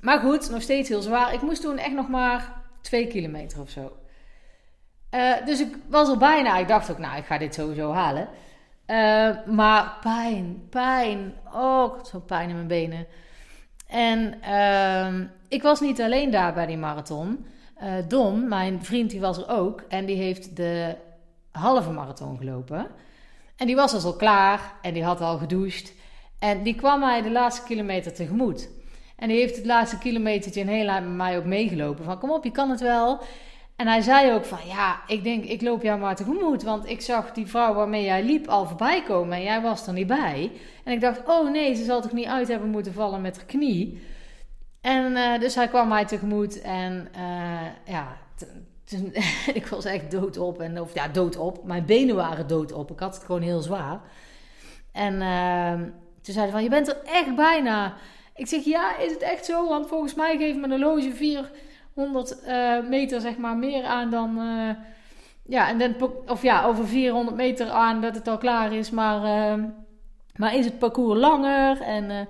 Maar 0.00 0.18
goed, 0.18 0.50
nog 0.50 0.62
steeds 0.62 0.88
heel 0.88 1.02
zwaar. 1.02 1.34
Ik 1.34 1.42
moest 1.42 1.62
toen 1.62 1.78
echt 1.78 1.94
nog 1.94 2.08
maar 2.08 2.62
twee 2.80 3.06
kilometer 3.06 3.60
of 3.60 3.70
zo. 3.70 3.92
Uh, 5.10 5.46
dus 5.46 5.60
ik 5.60 5.76
was 5.88 6.08
er 6.08 6.18
bijna. 6.18 6.58
Ik 6.58 6.68
dacht 6.68 6.90
ook, 6.90 6.98
nou, 6.98 7.16
ik 7.16 7.24
ga 7.24 7.38
dit 7.38 7.54
sowieso 7.54 7.92
halen. 7.92 8.28
Uh, 8.90 9.30
maar 9.46 9.96
pijn, 10.02 10.66
pijn. 10.70 11.34
Oh, 11.54 12.04
zo'n 12.04 12.24
pijn 12.24 12.48
in 12.48 12.54
mijn 12.54 12.66
benen. 12.66 13.06
En 13.86 14.34
uh, 14.48 15.28
ik 15.48 15.62
was 15.62 15.80
niet 15.80 16.00
alleen 16.00 16.30
daar 16.30 16.54
bij 16.54 16.66
die 16.66 16.76
marathon. 16.76 17.46
Uh, 17.82 17.92
Don, 18.08 18.48
mijn 18.48 18.84
vriend, 18.84 19.10
die 19.10 19.20
was 19.20 19.38
er 19.38 19.48
ook. 19.48 19.82
En 19.88 20.06
die 20.06 20.16
heeft 20.16 20.56
de 20.56 20.96
halve 21.50 21.90
marathon 21.90 22.36
gelopen. 22.38 22.86
En 23.56 23.66
die 23.66 23.76
was 23.76 23.92
dus 23.92 24.04
al 24.04 24.16
klaar 24.16 24.72
en 24.82 24.94
die 24.94 25.04
had 25.04 25.20
al 25.20 25.38
gedoucht. 25.38 25.92
En 26.38 26.62
die 26.62 26.74
kwam 26.74 27.00
mij 27.00 27.22
de 27.22 27.30
laatste 27.30 27.62
kilometer 27.62 28.14
tegemoet. 28.14 28.68
En 29.16 29.28
die 29.28 29.38
heeft 29.38 29.56
het 29.56 29.66
laatste 29.66 29.98
kilometertje 29.98 30.60
een 30.60 30.68
hele 30.68 31.00
met 31.00 31.16
mij 31.16 31.38
ook 31.38 31.44
meegelopen. 31.44 32.04
Van 32.04 32.18
kom 32.18 32.30
op, 32.30 32.44
je 32.44 32.50
kan 32.50 32.70
het 32.70 32.80
wel. 32.80 33.20
En 33.78 33.86
hij 33.86 34.00
zei 34.00 34.32
ook 34.32 34.44
van, 34.44 34.58
ja, 34.66 35.00
ik 35.06 35.24
denk, 35.24 35.44
ik 35.44 35.62
loop 35.62 35.82
jou 35.82 36.00
maar 36.00 36.16
tegemoet. 36.16 36.62
Want 36.62 36.88
ik 36.88 37.00
zag 37.00 37.32
die 37.32 37.46
vrouw 37.46 37.74
waarmee 37.74 38.04
jij 38.04 38.22
liep 38.22 38.46
al 38.46 38.66
voorbij 38.66 39.02
komen 39.02 39.36
en 39.36 39.42
jij 39.42 39.60
was 39.60 39.86
er 39.86 39.92
niet 39.92 40.06
bij. 40.06 40.52
En 40.84 40.92
ik 40.92 41.00
dacht, 41.00 41.26
oh 41.26 41.50
nee, 41.50 41.74
ze 41.74 41.84
zal 41.84 42.00
toch 42.00 42.12
niet 42.12 42.26
uit 42.26 42.48
hebben 42.48 42.68
moeten 42.68 42.92
vallen 42.92 43.20
met 43.20 43.36
haar 43.36 43.44
knie. 43.44 44.02
En 44.80 45.16
eh, 45.16 45.40
dus 45.40 45.54
hij 45.54 45.68
kwam 45.68 45.88
mij 45.88 46.04
tegemoet 46.04 46.60
en 46.60 47.08
eh, 47.12 47.66
ja, 47.84 48.16
ik 49.60 49.66
was 49.66 49.84
echt 49.84 50.10
doodop. 50.10 50.60
En, 50.60 50.80
of 50.80 50.94
ja, 50.94 51.08
doodop. 51.08 51.64
Mijn 51.64 51.86
benen 51.86 52.14
waren 52.14 52.46
doodop. 52.46 52.90
Ik 52.90 53.00
had 53.00 53.14
het 53.14 53.24
gewoon 53.24 53.42
heel 53.42 53.60
zwaar. 53.60 54.00
En 54.92 55.20
ehm, 55.20 55.82
toen 56.22 56.34
zei 56.34 56.40
hij 56.40 56.50
van, 56.50 56.62
je 56.62 56.68
bent 56.68 56.88
er 56.88 56.98
echt 57.04 57.34
bijna. 57.34 57.96
Ik 58.34 58.46
zeg, 58.46 58.64
ja, 58.64 58.96
is 58.96 59.12
het 59.12 59.22
echt 59.22 59.44
zo? 59.44 59.68
Want 59.68 59.86
volgens 59.86 60.14
mij 60.14 60.36
geeft 60.36 60.58
mijn 60.58 60.70
horloge 60.70 61.12
vier 61.12 61.50
100 61.98 62.40
eh, 62.40 62.80
meter 62.88 63.20
zeg 63.20 63.36
maar 63.36 63.56
meer 63.56 63.84
aan 63.84 64.10
dan... 64.10 64.38
Eh, 64.38 64.84
ja, 65.44 65.68
en 65.68 65.78
dan, 65.78 65.94
of 66.26 66.42
ja, 66.42 66.64
over 66.64 66.86
400 66.86 67.36
meter 67.36 67.70
aan 67.70 68.00
dat 68.00 68.14
het 68.14 68.28
al 68.28 68.38
klaar 68.38 68.72
is. 68.72 68.90
Maar, 68.90 69.24
eh, 69.24 69.62
maar 70.36 70.54
is 70.54 70.64
het 70.64 70.78
parcours 70.78 71.18
langer? 71.18 71.80
En 71.80 72.28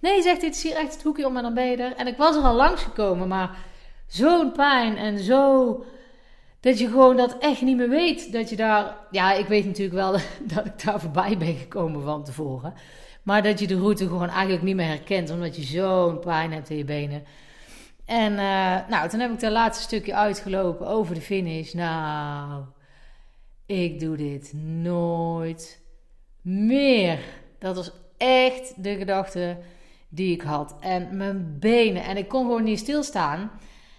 nee, 0.00 0.22
zegt 0.22 0.40
dit 0.40 0.54
is 0.54 0.62
hier 0.62 0.76
echt 0.76 0.92
het 0.92 1.02
hoekje 1.02 1.26
om 1.26 1.36
en 1.36 1.42
dan 1.42 1.54
ben 1.54 1.78
er. 1.78 1.96
En 1.96 2.06
ik 2.06 2.16
was 2.16 2.36
er 2.36 2.42
al 2.42 2.54
langs 2.54 2.82
gekomen, 2.82 3.28
maar 3.28 3.56
zo'n 4.06 4.52
pijn 4.52 4.96
en 4.96 5.18
zo... 5.18 5.84
Dat 6.60 6.78
je 6.78 6.88
gewoon 6.88 7.16
dat 7.16 7.38
echt 7.38 7.62
niet 7.62 7.76
meer 7.76 7.88
weet. 7.88 8.32
Dat 8.32 8.50
je 8.50 8.56
daar. 8.56 8.96
Ja, 9.10 9.32
ik 9.32 9.46
weet 9.46 9.64
natuurlijk 9.64 9.96
wel 9.96 10.12
dat 10.54 10.66
ik 10.66 10.84
daar 10.84 11.00
voorbij 11.00 11.36
ben 11.38 11.54
gekomen 11.54 12.02
van 12.02 12.24
tevoren. 12.24 12.74
Maar 13.22 13.42
dat 13.42 13.60
je 13.60 13.66
de 13.66 13.78
route 13.78 14.06
gewoon 14.06 14.28
eigenlijk 14.28 14.62
niet 14.62 14.76
meer 14.76 14.86
herkent. 14.86 15.30
Omdat 15.30 15.56
je 15.56 15.62
zo'n 15.62 16.18
pijn 16.18 16.52
hebt 16.52 16.70
in 16.70 16.76
je 16.76 16.84
benen. 16.84 17.24
En 18.10 18.32
uh, 18.32 18.88
nou, 18.88 19.08
toen 19.08 19.20
heb 19.20 19.32
ik 19.32 19.40
dat 19.40 19.52
laatste 19.52 19.82
stukje 19.82 20.14
uitgelopen 20.14 20.86
over 20.86 21.14
de 21.14 21.20
finish. 21.20 21.72
Nou, 21.72 22.64
ik 23.66 24.00
doe 24.00 24.16
dit 24.16 24.52
nooit 24.54 25.82
meer. 26.42 27.18
Dat 27.58 27.76
was 27.76 27.92
echt 28.16 28.82
de 28.82 28.96
gedachte 28.96 29.58
die 30.08 30.32
ik 30.32 30.42
had. 30.42 30.76
En 30.80 31.16
mijn 31.16 31.56
benen. 31.58 32.02
En 32.02 32.16
ik 32.16 32.28
kon 32.28 32.42
gewoon 32.42 32.64
niet 32.64 32.78
stilstaan. 32.78 33.50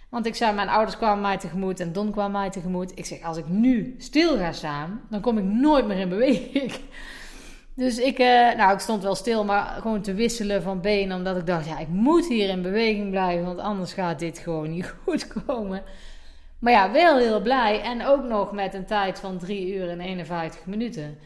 Want 0.10 0.26
ik 0.26 0.36
zei, 0.36 0.54
mijn 0.54 0.70
ouders 0.70 0.98
kwamen 0.98 1.22
mij 1.22 1.38
tegemoet 1.38 1.80
en 1.80 1.94
Don 1.94 2.12
kwam 2.12 2.32
mij 2.32 2.50
tegemoet. 2.50 2.98
Ik 2.98 3.06
zeg, 3.06 3.22
als 3.22 3.38
ik 3.38 3.48
nu 3.48 3.96
stil 3.98 4.38
ga 4.38 4.52
staan, 4.52 5.02
dan 5.10 5.22
kom 5.22 5.38
ik 5.38 5.44
nooit 5.44 5.88
meer 5.88 5.98
in 5.98 6.10
beweging. 6.10 6.72
Dus 7.76 7.98
ik, 7.98 8.20
uh, 8.20 8.56
nou, 8.56 8.74
ik 8.74 8.80
stond 8.80 9.04
wel 9.04 9.16
stil, 9.16 9.46
maar 9.46 9.78
gewoon 9.82 10.02
te 10.02 10.14
wisselen 10.14 10.62
van 10.62 10.82
benen. 10.82 11.18
Omdat 11.18 11.38
ik 11.38 11.46
dacht, 11.46 11.66
ja, 11.66 11.80
ik 11.80 11.88
moet 11.88 12.28
hier 12.28 12.50
in 12.50 12.62
beweging 12.62 13.10
blijven, 13.10 13.46
want 13.46 13.60
anders 13.60 13.94
gaat 13.94 14.20
dit 14.20 14.40
gewoon 14.40 14.70
niet 14.70 14.94
goed 15.06 15.28
komen. 15.46 15.84
Maar 16.60 16.74
ja, 16.74 16.92
wel 16.92 17.18
heel 17.18 17.42
blij. 17.42 17.82
En 17.82 18.06
ook 18.06 18.24
nog 18.24 18.52
met 18.52 18.74
een 18.74 18.86
tijd 18.86 19.20
van 19.20 19.38
3 19.38 19.76
uur 19.76 19.90
en 19.90 20.00
51 20.00 20.66
minuten. 20.66 21.18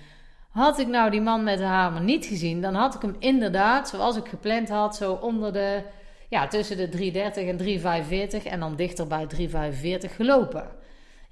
Had 0.49 0.79
ik 0.79 0.88
nou 0.88 1.12
die 1.12 1.21
man 1.21 1.43
met 1.43 1.58
de 1.58 1.63
hamer 1.63 2.01
niet 2.01 2.25
gezien, 2.25 2.62
dan 2.62 2.73
had 2.73 2.95
ik 2.95 3.01
hem 3.01 3.15
inderdaad, 3.19 3.89
zoals 3.89 4.17
ik 4.17 4.27
gepland 4.27 4.69
had, 4.69 4.95
zo 4.95 5.13
onder 5.13 5.53
de 5.53 5.81
ja, 6.29 6.47
tussen 6.47 6.77
de 6.77 6.89
330 6.89 7.47
en 7.47 7.58
345 7.58 8.45
en 8.45 8.60
dan 8.60 8.75
dichter 8.75 9.08
bij 9.08 9.25
345 9.25 10.15
gelopen. 10.15 10.67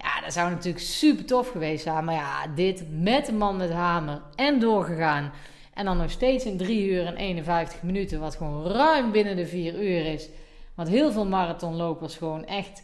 Ja, 0.03 0.21
dat 0.21 0.33
zou 0.33 0.49
natuurlijk 0.49 0.83
super 0.83 1.25
tof 1.25 1.49
geweest 1.49 1.83
zijn. 1.83 2.05
Maar 2.05 2.15
ja, 2.15 2.47
dit 2.55 2.83
met 2.89 3.25
de 3.25 3.33
man 3.33 3.57
met 3.57 3.71
hamer 3.71 4.21
en 4.35 4.59
doorgegaan. 4.59 5.31
En 5.73 5.85
dan 5.85 5.97
nog 5.97 6.11
steeds 6.11 6.45
in 6.45 6.57
3 6.57 6.89
uur 6.89 7.05
en 7.05 7.15
51 7.15 7.83
minuten, 7.83 8.19
wat 8.19 8.35
gewoon 8.35 8.67
ruim 8.67 9.11
binnen 9.11 9.35
de 9.35 9.47
4 9.47 9.73
uur 9.73 10.05
is. 10.05 10.29
Wat 10.75 10.87
heel 10.87 11.11
veel 11.11 11.25
marathonlopers 11.25 12.15
gewoon 12.15 12.45
echt 12.45 12.83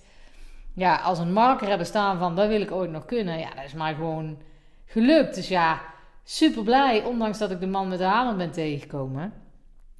ja, 0.73 0.95
als 0.95 1.19
een 1.19 1.33
marker 1.33 1.67
hebben 1.67 1.87
staan 1.87 2.17
van 2.17 2.35
dat 2.35 2.47
wil 2.47 2.61
ik 2.61 2.71
ooit 2.71 2.91
nog 2.91 3.05
kunnen. 3.05 3.39
Ja, 3.39 3.49
dat 3.55 3.63
is 3.63 3.73
mij 3.73 3.93
gewoon 3.93 4.37
gelukt. 4.85 5.35
Dus 5.35 5.47
ja, 5.47 5.81
super 6.23 6.63
blij, 6.63 7.03
ondanks 7.03 7.37
dat 7.37 7.51
ik 7.51 7.59
de 7.59 7.67
man 7.67 7.87
met 7.87 7.97
de 7.97 8.03
hamer 8.03 8.35
ben 8.35 8.51
tegengekomen. 8.51 9.33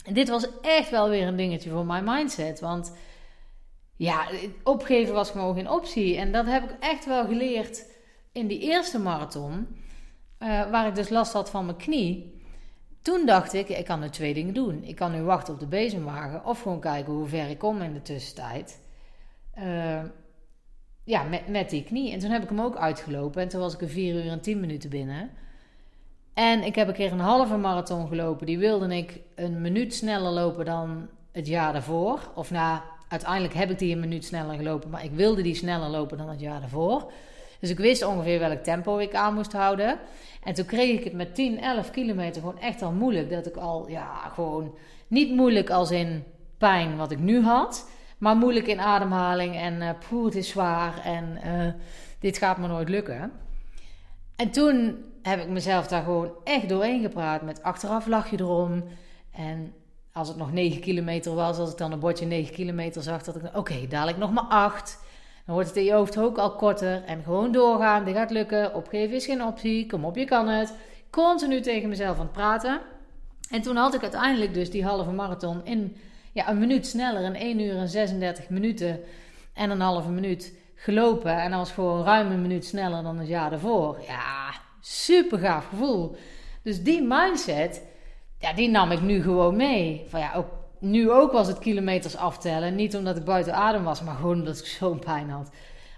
En 0.05 0.13
dit 0.13 0.29
was 0.29 0.47
echt 0.61 0.89
wel 0.89 1.09
weer 1.09 1.27
een 1.27 1.35
dingetje 1.35 1.69
voor 1.69 1.85
mijn 1.85 2.03
mindset. 2.03 2.59
Want 2.59 2.93
ja, 3.99 4.27
opgeven 4.63 5.13
was 5.13 5.31
gewoon 5.31 5.55
geen 5.55 5.69
optie. 5.69 6.17
En 6.17 6.31
dat 6.31 6.45
heb 6.45 6.63
ik 6.63 6.75
echt 6.79 7.05
wel 7.05 7.25
geleerd 7.25 7.85
in 8.31 8.47
die 8.47 8.59
eerste 8.59 8.99
marathon. 8.99 9.67
Uh, 10.39 10.69
waar 10.69 10.87
ik 10.87 10.95
dus 10.95 11.09
last 11.09 11.33
had 11.33 11.49
van 11.49 11.65
mijn 11.65 11.77
knie. 11.77 12.41
Toen 13.01 13.25
dacht 13.25 13.53
ik, 13.53 13.69
ik 13.69 13.85
kan 13.85 13.99
nu 13.99 14.09
twee 14.09 14.33
dingen 14.33 14.53
doen. 14.53 14.83
Ik 14.83 14.95
kan 14.95 15.11
nu 15.11 15.21
wachten 15.21 15.53
op 15.53 15.59
de 15.59 15.67
bezemwagen. 15.67 16.45
Of 16.45 16.61
gewoon 16.61 16.79
kijken 16.79 17.13
hoe 17.13 17.27
ver 17.27 17.49
ik 17.49 17.57
kom 17.57 17.81
in 17.81 17.93
de 17.93 18.01
tussentijd. 18.01 18.79
Uh, 19.57 20.03
ja, 21.03 21.23
met, 21.23 21.47
met 21.47 21.69
die 21.69 21.83
knie. 21.83 22.11
En 22.11 22.19
toen 22.19 22.31
heb 22.31 22.43
ik 22.43 22.49
hem 22.49 22.61
ook 22.61 22.75
uitgelopen. 22.75 23.41
En 23.41 23.47
toen 23.47 23.59
was 23.59 23.73
ik 23.73 23.81
er 23.81 23.89
4 23.89 24.15
uur 24.15 24.31
en 24.31 24.41
10 24.41 24.59
minuten 24.59 24.89
binnen. 24.89 25.29
En 26.33 26.63
ik 26.63 26.75
heb 26.75 26.87
een 26.87 26.93
keer 26.93 27.11
een 27.11 27.19
halve 27.19 27.57
marathon 27.57 28.07
gelopen. 28.07 28.45
Die 28.45 28.57
wilde 28.59 28.97
ik 28.97 29.19
een 29.35 29.61
minuut 29.61 29.93
sneller 29.93 30.31
lopen 30.31 30.65
dan 30.65 31.09
het 31.31 31.47
jaar 31.47 31.73
daarvoor. 31.73 32.31
Of 32.35 32.51
nou, 32.51 32.79
uiteindelijk 33.09 33.53
heb 33.53 33.69
ik 33.69 33.79
die 33.79 33.93
een 33.93 33.99
minuut 33.99 34.25
sneller 34.25 34.55
gelopen. 34.55 34.89
Maar 34.89 35.03
ik 35.03 35.11
wilde 35.11 35.41
die 35.41 35.55
sneller 35.55 35.89
lopen 35.89 36.17
dan 36.17 36.29
het 36.29 36.39
jaar 36.39 36.59
daarvoor. 36.59 37.11
Dus 37.59 37.69
ik 37.69 37.77
wist 37.77 38.03
ongeveer 38.03 38.39
welk 38.39 38.63
tempo 38.63 38.97
ik 38.97 39.15
aan 39.15 39.33
moest 39.33 39.53
houden. 39.53 39.99
En 40.43 40.53
toen 40.53 40.65
kreeg 40.65 40.97
ik 40.97 41.03
het 41.03 41.13
met 41.13 41.35
10, 41.35 41.59
11 41.59 41.91
kilometer 41.91 42.41
gewoon 42.41 42.59
echt 42.59 42.81
al 42.81 42.91
moeilijk. 42.91 43.29
Dat 43.29 43.45
ik 43.45 43.55
al, 43.55 43.89
ja, 43.89 44.13
gewoon 44.33 44.75
niet 45.07 45.35
moeilijk 45.35 45.69
als 45.69 45.91
in 45.91 46.23
pijn 46.57 46.97
wat 46.97 47.11
ik 47.11 47.19
nu 47.19 47.41
had. 47.43 47.89
Maar 48.17 48.35
moeilijk 48.35 48.67
in 48.67 48.79
ademhaling 48.79 49.55
en 49.55 49.81
uh, 49.81 49.89
poeh, 50.09 50.25
het 50.25 50.35
is 50.35 50.49
zwaar 50.49 51.01
en 51.03 51.39
uh, 51.45 51.73
dit 52.19 52.37
gaat 52.37 52.57
me 52.57 52.67
nooit 52.67 52.89
lukken. 52.89 53.31
En 54.35 54.51
toen 54.51 55.03
heb 55.21 55.39
ik 55.39 55.49
mezelf 55.49 55.87
daar 55.87 56.03
gewoon 56.03 56.31
echt 56.43 56.69
doorheen 56.69 57.01
gepraat. 57.01 57.41
Met 57.41 57.63
achteraf 57.63 58.07
lach 58.07 58.29
je 58.29 58.39
erom. 58.39 58.83
En 59.31 59.73
als 60.19 60.27
het 60.27 60.37
nog 60.37 60.51
9 60.51 60.81
kilometer 60.81 61.35
was, 61.35 61.57
als 61.57 61.71
ik 61.71 61.77
dan 61.77 61.91
een 61.91 61.99
bordje 61.99 62.25
9 62.25 62.53
kilometer 62.53 63.01
zag, 63.01 63.23
dat 63.23 63.35
ik 63.35 63.57
oké, 63.57 63.87
dadelijk 63.89 64.17
nog 64.17 64.31
maar 64.31 64.43
8. 64.43 64.99
Dan 65.45 65.55
wordt 65.55 65.69
het 65.69 65.77
in 65.77 65.83
je 65.83 65.93
hoofd 65.93 66.17
ook 66.17 66.37
al 66.37 66.55
korter. 66.55 67.03
En 67.03 67.23
gewoon 67.23 67.51
doorgaan, 67.51 68.03
dit 68.03 68.15
gaat 68.15 68.31
lukken. 68.31 68.75
Opgeven 68.75 69.15
is 69.15 69.25
geen 69.25 69.43
optie. 69.43 69.85
Kom 69.85 70.05
op, 70.05 70.15
je 70.15 70.25
kan 70.25 70.47
het. 70.47 70.73
Continu 71.09 71.61
tegen 71.61 71.89
mezelf 71.89 72.15
aan 72.15 72.23
het 72.23 72.31
praten. 72.31 72.81
En 73.49 73.61
toen 73.61 73.75
had 73.75 73.93
ik 73.93 74.01
uiteindelijk 74.01 74.53
dus 74.53 74.71
die 74.71 74.83
halve 74.83 75.11
marathon 75.11 75.65
in 75.65 75.95
ja, 76.31 76.49
een 76.49 76.59
minuut 76.59 76.87
sneller, 76.87 77.21
in 77.21 77.35
1 77.35 77.59
uur 77.59 77.75
en 77.75 77.89
36 77.89 78.49
minuten 78.49 78.99
en 79.53 79.69
een 79.69 79.81
halve 79.81 80.09
minuut 80.09 80.53
gelopen. 80.75 81.41
En 81.41 81.49
dat 81.49 81.59
was 81.59 81.71
gewoon 81.71 82.03
ruim 82.03 82.31
een 82.31 82.41
minuut 82.41 82.65
sneller 82.65 83.03
dan 83.03 83.17
het 83.17 83.27
jaar 83.27 83.49
daarvoor. 83.49 83.97
Ja, 84.07 84.53
super 84.81 85.39
gaaf 85.39 85.65
gevoel. 85.67 86.15
Dus 86.63 86.83
die 86.83 87.01
mindset, 87.01 87.81
ja, 88.39 88.53
die 88.53 88.69
nam 88.69 88.91
ik 88.91 89.01
nu 89.01 89.21
gewoon 89.21 89.55
mee. 89.55 90.05
Van 90.07 90.19
ja, 90.19 90.45
nu 90.79 91.11
ook 91.11 91.31
was 91.31 91.47
het 91.47 91.59
kilometers 91.59 92.15
aftellen. 92.15 92.75
Niet 92.75 92.95
omdat 92.95 93.17
ik 93.17 93.23
buiten 93.23 93.53
adem 93.53 93.83
was, 93.83 94.01
maar 94.01 94.15
gewoon 94.15 94.37
omdat 94.37 94.59
ik 94.59 94.65
zo'n 94.79 94.99
pijn 94.99 95.29
had. 95.29 95.51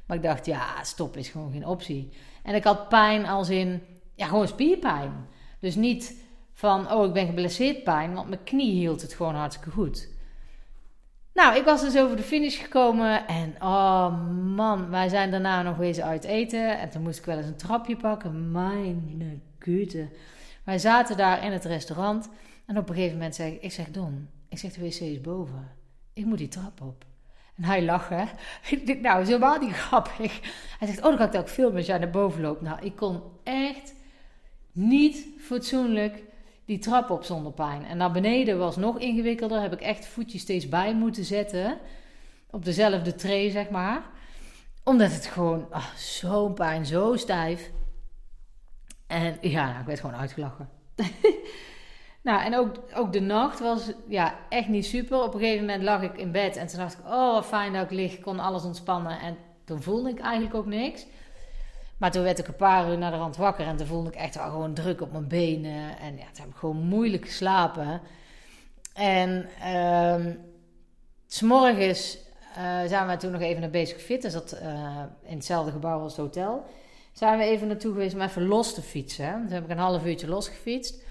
Maar 0.06 0.18
ik 0.18 0.24
dacht, 0.24 0.46
ja, 0.46 0.84
stop 0.84 1.18
is 1.18 1.30
gewoon 1.30 1.52
geen 1.52 1.68
optie. 1.68 2.10
En 2.44 2.56
ik 2.56 2.64
had 2.64 2.90
pijn 2.90 3.26
als 3.26 3.50
in, 3.50 3.84
ja, 4.16 4.28
gewoon 4.28 4.48
spierpijn. 4.48 5.28
Dus 5.60 5.76
niet 5.76 6.16
van, 6.54 6.92
oh, 6.92 7.06
ik 7.06 7.14
ben 7.14 7.26
geblesseerd 7.26 7.84
pijn, 7.84 8.14
want 8.14 8.30
mijn 8.30 8.44
knie 8.44 8.72
hield 8.72 9.02
het 9.02 9.14
gewoon 9.14 9.36
hartstikke 9.36 9.72
goed. 9.72 10.10
Nou, 11.34 11.56
ik 11.56 11.64
was 11.64 11.82
dus 11.82 11.98
over 11.98 12.16
de 12.16 12.24
finish 12.24 12.62
gekomen 12.62 13.28
en 13.28 13.56
oh 13.60 14.26
man, 14.56 14.90
wij 14.90 15.10
zijn 15.10 15.32
daarna 15.32 15.62
nog 15.62 15.80
eens 15.82 16.02
uit 16.02 16.24
eten. 16.24 16.80
En 16.80 16.90
toen 16.90 17.02
moest 17.02 17.20
ik 17.20 17.26
wel 17.26 17.38
eens 17.38 17.48
een 17.48 17.56
trapje 17.56 17.96
pakken. 17.96 18.52
Mijn 18.52 19.42
gute. 19.60 20.08
Wij 20.64 20.80
zaten 20.80 21.18
daar 21.18 21.44
in 21.44 21.52
het 21.52 21.66
restaurant 21.66 22.30
en 22.66 22.78
op 22.78 22.90
een 22.90 22.96
gegeven 22.96 23.18
moment 23.18 23.36
zeg 23.36 23.52
ik, 23.52 23.62
ik 23.62 23.72
zeg 23.72 23.92
Don, 23.92 24.30
ik 24.50 24.58
zeg 24.58 24.74
de 24.74 24.82
wc 24.82 25.00
is 25.00 25.22
boven. 25.22 25.72
Ik 26.14 26.26
moet 26.26 26.38
die 26.38 26.48
trap 26.48 26.82
op. 26.82 27.06
En 27.56 27.64
hij 27.64 27.84
lachte. 27.84 28.28
Denk, 28.86 29.02
nou, 29.02 29.26
zo 29.26 29.40
wel 29.40 29.60
niet 29.60 29.74
grappig. 29.88 30.40
Hij 30.80 30.88
zegt, 30.88 30.98
oh, 30.98 31.04
dan 31.04 31.18
kan 31.18 31.28
ik 31.28 31.36
ook 31.36 31.50
filmen 31.50 31.78
als 31.78 31.86
jij 31.86 31.98
naar 31.98 32.10
boven 32.10 32.42
loopt. 32.42 32.62
Nou, 32.62 32.82
ik 32.82 32.96
kon 32.96 33.22
echt 33.44 33.94
niet 34.72 35.26
fatsoenlijk 35.40 36.24
die 36.66 36.80
trap 36.80 37.10
op 37.10 37.24
zonder 37.24 37.52
pijn. 37.52 37.86
En 37.86 37.98
naar 37.98 38.12
beneden 38.12 38.58
was 38.58 38.76
nog 38.76 39.00
ingewikkelder. 39.00 39.62
Heb 39.62 39.74
ik 39.74 39.82
echt 39.82 40.06
voetjes 40.06 40.42
steeds 40.42 40.70
bij 40.70 40.96
moeten 40.96 41.26
zetten. 41.26 41.78
Op 42.50 42.66
dezelfde 42.66 43.16
tray, 43.16 43.50
zeg 43.50 43.70
maar. 43.70 44.04
Omdat 44.84 45.12
het 45.12 45.26
gewoon 45.26 45.68
oh, 45.72 45.94
zo'n 45.96 46.54
pijn, 46.54 46.86
zo 46.86 47.16
stijf. 47.16 47.72
En 49.12 49.38
ja, 49.42 49.66
nou, 49.66 49.80
ik 49.80 49.86
werd 49.86 50.00
gewoon 50.00 50.16
uitgelachen. 50.16 50.70
nou, 52.22 52.44
en 52.44 52.56
ook, 52.56 52.76
ook 52.96 53.14
de 53.14 53.20
nacht 53.20 53.60
was 53.60 53.92
ja, 54.08 54.36
echt 54.50 54.68
niet 54.68 54.86
super. 54.86 55.24
Op 55.24 55.34
een 55.34 55.40
gegeven 55.40 55.66
moment 55.66 55.84
lag 55.84 56.02
ik 56.02 56.18
in 56.18 56.32
bed 56.32 56.56
en 56.56 56.68
toen 56.68 56.80
dacht 56.80 56.94
ik, 56.94 57.06
oh 57.06 57.42
fijn 57.42 57.74
dat 57.74 57.84
ik 57.84 57.92
lig, 57.92 58.20
kon 58.20 58.40
alles 58.40 58.64
ontspannen. 58.64 59.20
En 59.20 59.38
toen 59.64 59.82
voelde 59.82 60.10
ik 60.10 60.20
eigenlijk 60.20 60.56
ook 60.56 60.66
niks. 60.66 61.06
Maar 61.98 62.12
toen 62.12 62.24
werd 62.24 62.40
ik 62.40 62.48
een 62.48 62.56
paar 62.56 62.90
uur 62.90 62.98
naar 62.98 63.12
de 63.12 63.18
rand 63.18 63.36
wakker 63.36 63.66
en 63.66 63.78
toen 63.78 63.88
voelde 63.88 64.10
ik 64.10 64.16
echt 64.16 64.36
wel 64.36 64.50
gewoon 64.50 64.74
druk 64.74 65.02
op 65.02 65.12
mijn 65.12 65.28
benen. 65.28 65.98
En 66.00 66.18
ja, 66.18 66.26
toen 66.26 66.44
heb 66.44 66.50
ik 66.50 66.56
gewoon 66.56 66.88
moeilijk 66.88 67.26
geslapen. 67.26 68.02
En 68.94 69.50
um, 69.76 70.40
s'morgens 71.28 72.18
uh, 72.58 72.88
zijn 72.88 73.08
we 73.08 73.18
toen 73.18 73.32
nog 73.32 73.42
even 73.42 73.62
naar 73.62 73.70
Basic 73.70 74.00
Fit. 74.00 74.22
Dus 74.22 74.34
dat 74.34 74.60
uh, 74.64 75.04
in 75.24 75.36
hetzelfde 75.36 75.72
gebouw 75.72 76.00
als 76.00 76.18
het 76.18 76.22
hotel. 76.22 76.66
Zijn 77.22 77.38
we 77.38 77.44
even 77.44 77.68
naartoe 77.68 77.92
geweest 77.92 78.14
om 78.14 78.22
even 78.22 78.48
los 78.48 78.74
te 78.74 78.82
fietsen. 78.82 79.34
Toen 79.42 79.52
heb 79.52 79.64
ik 79.64 79.70
een 79.70 79.78
half 79.78 80.06
uurtje 80.06 80.28
los 80.28 80.48
gefietst. 80.48 81.02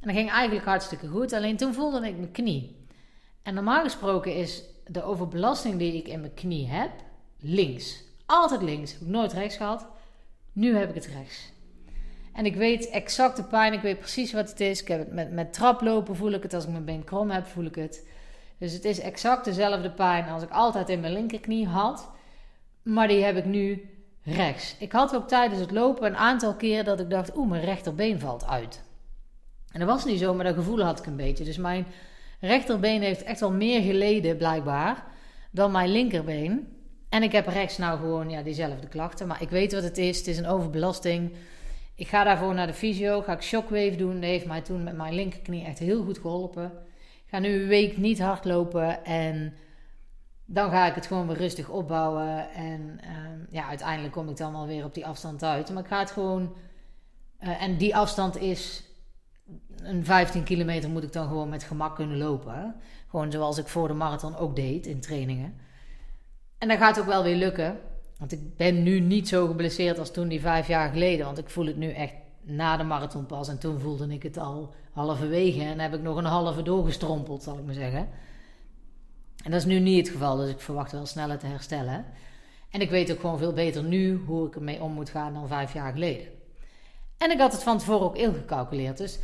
En 0.00 0.08
dat 0.08 0.16
ging 0.16 0.30
eigenlijk 0.30 0.66
hartstikke 0.66 1.08
goed. 1.08 1.32
Alleen 1.32 1.56
toen 1.56 1.74
voelde 1.74 2.06
ik 2.06 2.16
mijn 2.16 2.30
knie. 2.30 2.76
En 3.42 3.54
normaal 3.54 3.82
gesproken 3.82 4.34
is 4.34 4.62
de 4.86 5.02
overbelasting 5.02 5.78
die 5.78 5.96
ik 5.96 6.08
in 6.08 6.20
mijn 6.20 6.34
knie 6.34 6.68
heb, 6.68 6.90
links. 7.40 8.02
Altijd 8.26 8.62
links. 8.62 8.92
Heb 8.92 9.08
nooit 9.08 9.32
rechts 9.32 9.56
gehad. 9.56 9.86
Nu 10.52 10.76
heb 10.76 10.88
ik 10.88 10.94
het 10.94 11.06
rechts. 11.06 11.52
En 12.32 12.46
ik 12.46 12.56
weet 12.56 12.90
exact 12.90 13.36
de 13.36 13.44
pijn, 13.44 13.72
ik 13.72 13.82
weet 13.82 13.98
precies 13.98 14.32
wat 14.32 14.48
het 14.50 14.60
is. 14.60 14.80
Ik 14.80 14.88
heb 14.88 14.98
het 14.98 15.12
met, 15.12 15.32
met 15.32 15.52
traplopen 15.52 16.16
voel 16.16 16.32
ik 16.32 16.42
het, 16.42 16.54
als 16.54 16.64
ik 16.64 16.70
mijn 16.70 16.84
been 16.84 17.04
krom 17.04 17.30
heb 17.30 17.46
voel 17.46 17.64
ik 17.64 17.74
het. 17.74 18.06
Dus 18.58 18.72
het 18.72 18.84
is 18.84 19.00
exact 19.00 19.44
dezelfde 19.44 19.90
pijn 19.90 20.28
als 20.28 20.42
ik 20.42 20.50
altijd 20.50 20.88
in 20.88 21.00
mijn 21.00 21.12
linkerknie 21.12 21.66
had. 21.66 22.10
Maar 22.82 23.08
die 23.08 23.22
heb 23.22 23.36
ik 23.36 23.44
nu 23.44 23.88
rechts. 24.24 24.76
Ik 24.78 24.92
had 24.92 25.14
ook 25.14 25.28
tijdens 25.28 25.60
het 25.60 25.70
lopen 25.70 26.06
een 26.06 26.16
aantal 26.16 26.54
keer 26.54 26.84
dat 26.84 27.00
ik 27.00 27.10
dacht, 27.10 27.36
oeh, 27.36 27.48
mijn 27.50 27.64
rechterbeen 27.64 28.20
valt 28.20 28.46
uit. 28.46 28.82
En 29.72 29.80
dat 29.80 29.88
was 29.88 30.04
niet 30.04 30.18
zo, 30.18 30.34
maar 30.34 30.44
dat 30.44 30.54
gevoel 30.54 30.80
had 30.80 30.98
ik 30.98 31.06
een 31.06 31.16
beetje. 31.16 31.44
Dus 31.44 31.56
mijn 31.56 31.86
rechterbeen 32.40 33.02
heeft 33.02 33.22
echt 33.22 33.40
wel 33.40 33.52
meer 33.52 33.82
geleden, 33.82 34.36
blijkbaar, 34.36 35.04
dan 35.50 35.72
mijn 35.72 35.90
linkerbeen. 35.90 36.68
En 37.08 37.22
ik 37.22 37.32
heb 37.32 37.46
rechts 37.46 37.78
nou 37.78 37.98
gewoon 37.98 38.30
ja, 38.30 38.42
diezelfde 38.42 38.88
klachten. 38.88 39.26
Maar 39.26 39.42
ik 39.42 39.50
weet 39.50 39.72
wat 39.72 39.82
het 39.82 39.98
is. 39.98 40.18
Het 40.18 40.26
is 40.26 40.38
een 40.38 40.46
overbelasting. 40.46 41.32
Ik 41.94 42.08
ga 42.08 42.24
daarvoor 42.24 42.54
naar 42.54 42.66
de 42.66 42.74
fysio. 42.74 43.22
Ga 43.22 43.32
ik 43.32 43.42
shockwave 43.42 43.96
doen. 43.96 44.14
Dat 44.14 44.30
heeft 44.30 44.46
mij 44.46 44.60
toen 44.60 44.82
met 44.82 44.96
mijn 44.96 45.14
linkerknie 45.14 45.64
echt 45.64 45.78
heel 45.78 46.04
goed 46.04 46.18
geholpen. 46.18 46.72
Ga 47.26 47.38
nu 47.38 47.48
een 47.48 47.68
week 47.68 47.96
niet 47.96 48.20
hardlopen. 48.20 49.04
En 49.04 49.54
dan 50.46 50.70
ga 50.70 50.86
ik 50.86 50.94
het 50.94 51.06
gewoon 51.06 51.26
weer 51.26 51.36
rustig 51.36 51.68
opbouwen. 51.68 52.50
En 52.50 52.98
ehm, 53.00 53.38
ja, 53.50 53.68
uiteindelijk 53.68 54.12
kom 54.12 54.28
ik 54.28 54.36
dan 54.36 54.52
wel 54.52 54.66
weer 54.66 54.84
op 54.84 54.94
die 54.94 55.06
afstand 55.06 55.42
uit. 55.42 55.72
Maar 55.72 55.82
ik 55.82 55.88
ga 55.88 55.98
het 55.98 56.10
gewoon... 56.10 56.54
Uh, 57.40 57.62
en 57.62 57.76
die 57.76 57.96
afstand 57.96 58.36
is... 58.36 58.84
Een 59.82 60.04
15 60.04 60.42
kilometer 60.42 60.90
moet 60.90 61.02
ik 61.02 61.12
dan 61.12 61.28
gewoon 61.28 61.48
met 61.48 61.62
gemak 61.62 61.94
kunnen 61.94 62.18
lopen. 62.18 62.74
Gewoon 63.08 63.32
zoals 63.32 63.58
ik 63.58 63.68
voor 63.68 63.88
de 63.88 63.94
marathon 63.94 64.36
ook 64.36 64.56
deed 64.56 64.86
in 64.86 65.00
trainingen. 65.00 65.54
En 66.58 66.68
dat 66.68 66.78
gaat 66.78 67.00
ook 67.00 67.06
wel 67.06 67.22
weer 67.22 67.36
lukken. 67.36 67.78
Want 68.18 68.32
ik 68.32 68.56
ben 68.56 68.82
nu 68.82 69.00
niet 69.00 69.28
zo 69.28 69.46
geblesseerd 69.46 69.98
als 69.98 70.10
toen 70.10 70.28
die 70.28 70.40
vijf 70.40 70.68
jaar 70.68 70.90
geleden. 70.90 71.26
Want 71.26 71.38
ik 71.38 71.50
voel 71.50 71.66
het 71.66 71.76
nu 71.76 71.90
echt 71.90 72.14
na 72.42 72.76
de 72.76 72.82
marathon 72.82 73.26
pas. 73.26 73.48
En 73.48 73.58
toen 73.58 73.80
voelde 73.80 74.06
ik 74.08 74.22
het 74.22 74.38
al 74.38 74.74
halverwege. 74.92 75.62
En 75.62 75.78
heb 75.78 75.94
ik 75.94 76.02
nog 76.02 76.16
een 76.16 76.24
halve 76.24 76.62
doorgestrompeld, 76.62 77.42
zal 77.42 77.58
ik 77.58 77.64
maar 77.64 77.74
zeggen. 77.74 78.08
En 79.44 79.50
dat 79.50 79.60
is 79.60 79.66
nu 79.66 79.78
niet 79.78 79.98
het 79.98 80.16
geval. 80.16 80.36
Dus 80.36 80.50
ik 80.50 80.60
verwacht 80.60 80.92
wel 80.92 81.06
sneller 81.06 81.38
te 81.38 81.46
herstellen. 81.46 82.04
En 82.70 82.80
ik 82.80 82.90
weet 82.90 83.12
ook 83.12 83.20
gewoon 83.20 83.38
veel 83.38 83.52
beter 83.52 83.82
nu 83.82 84.22
hoe 84.26 84.46
ik 84.46 84.54
ermee 84.54 84.82
om 84.82 84.92
moet 84.92 85.10
gaan 85.10 85.34
dan 85.34 85.48
vijf 85.48 85.72
jaar 85.72 85.92
geleden. 85.92 86.26
En 87.18 87.30
ik 87.30 87.38
had 87.38 87.52
het 87.52 87.62
van 87.62 87.78
tevoren 87.78 88.06
ook 88.06 88.16
ingecalculeerd. 88.16 88.96
Dus 88.96 89.18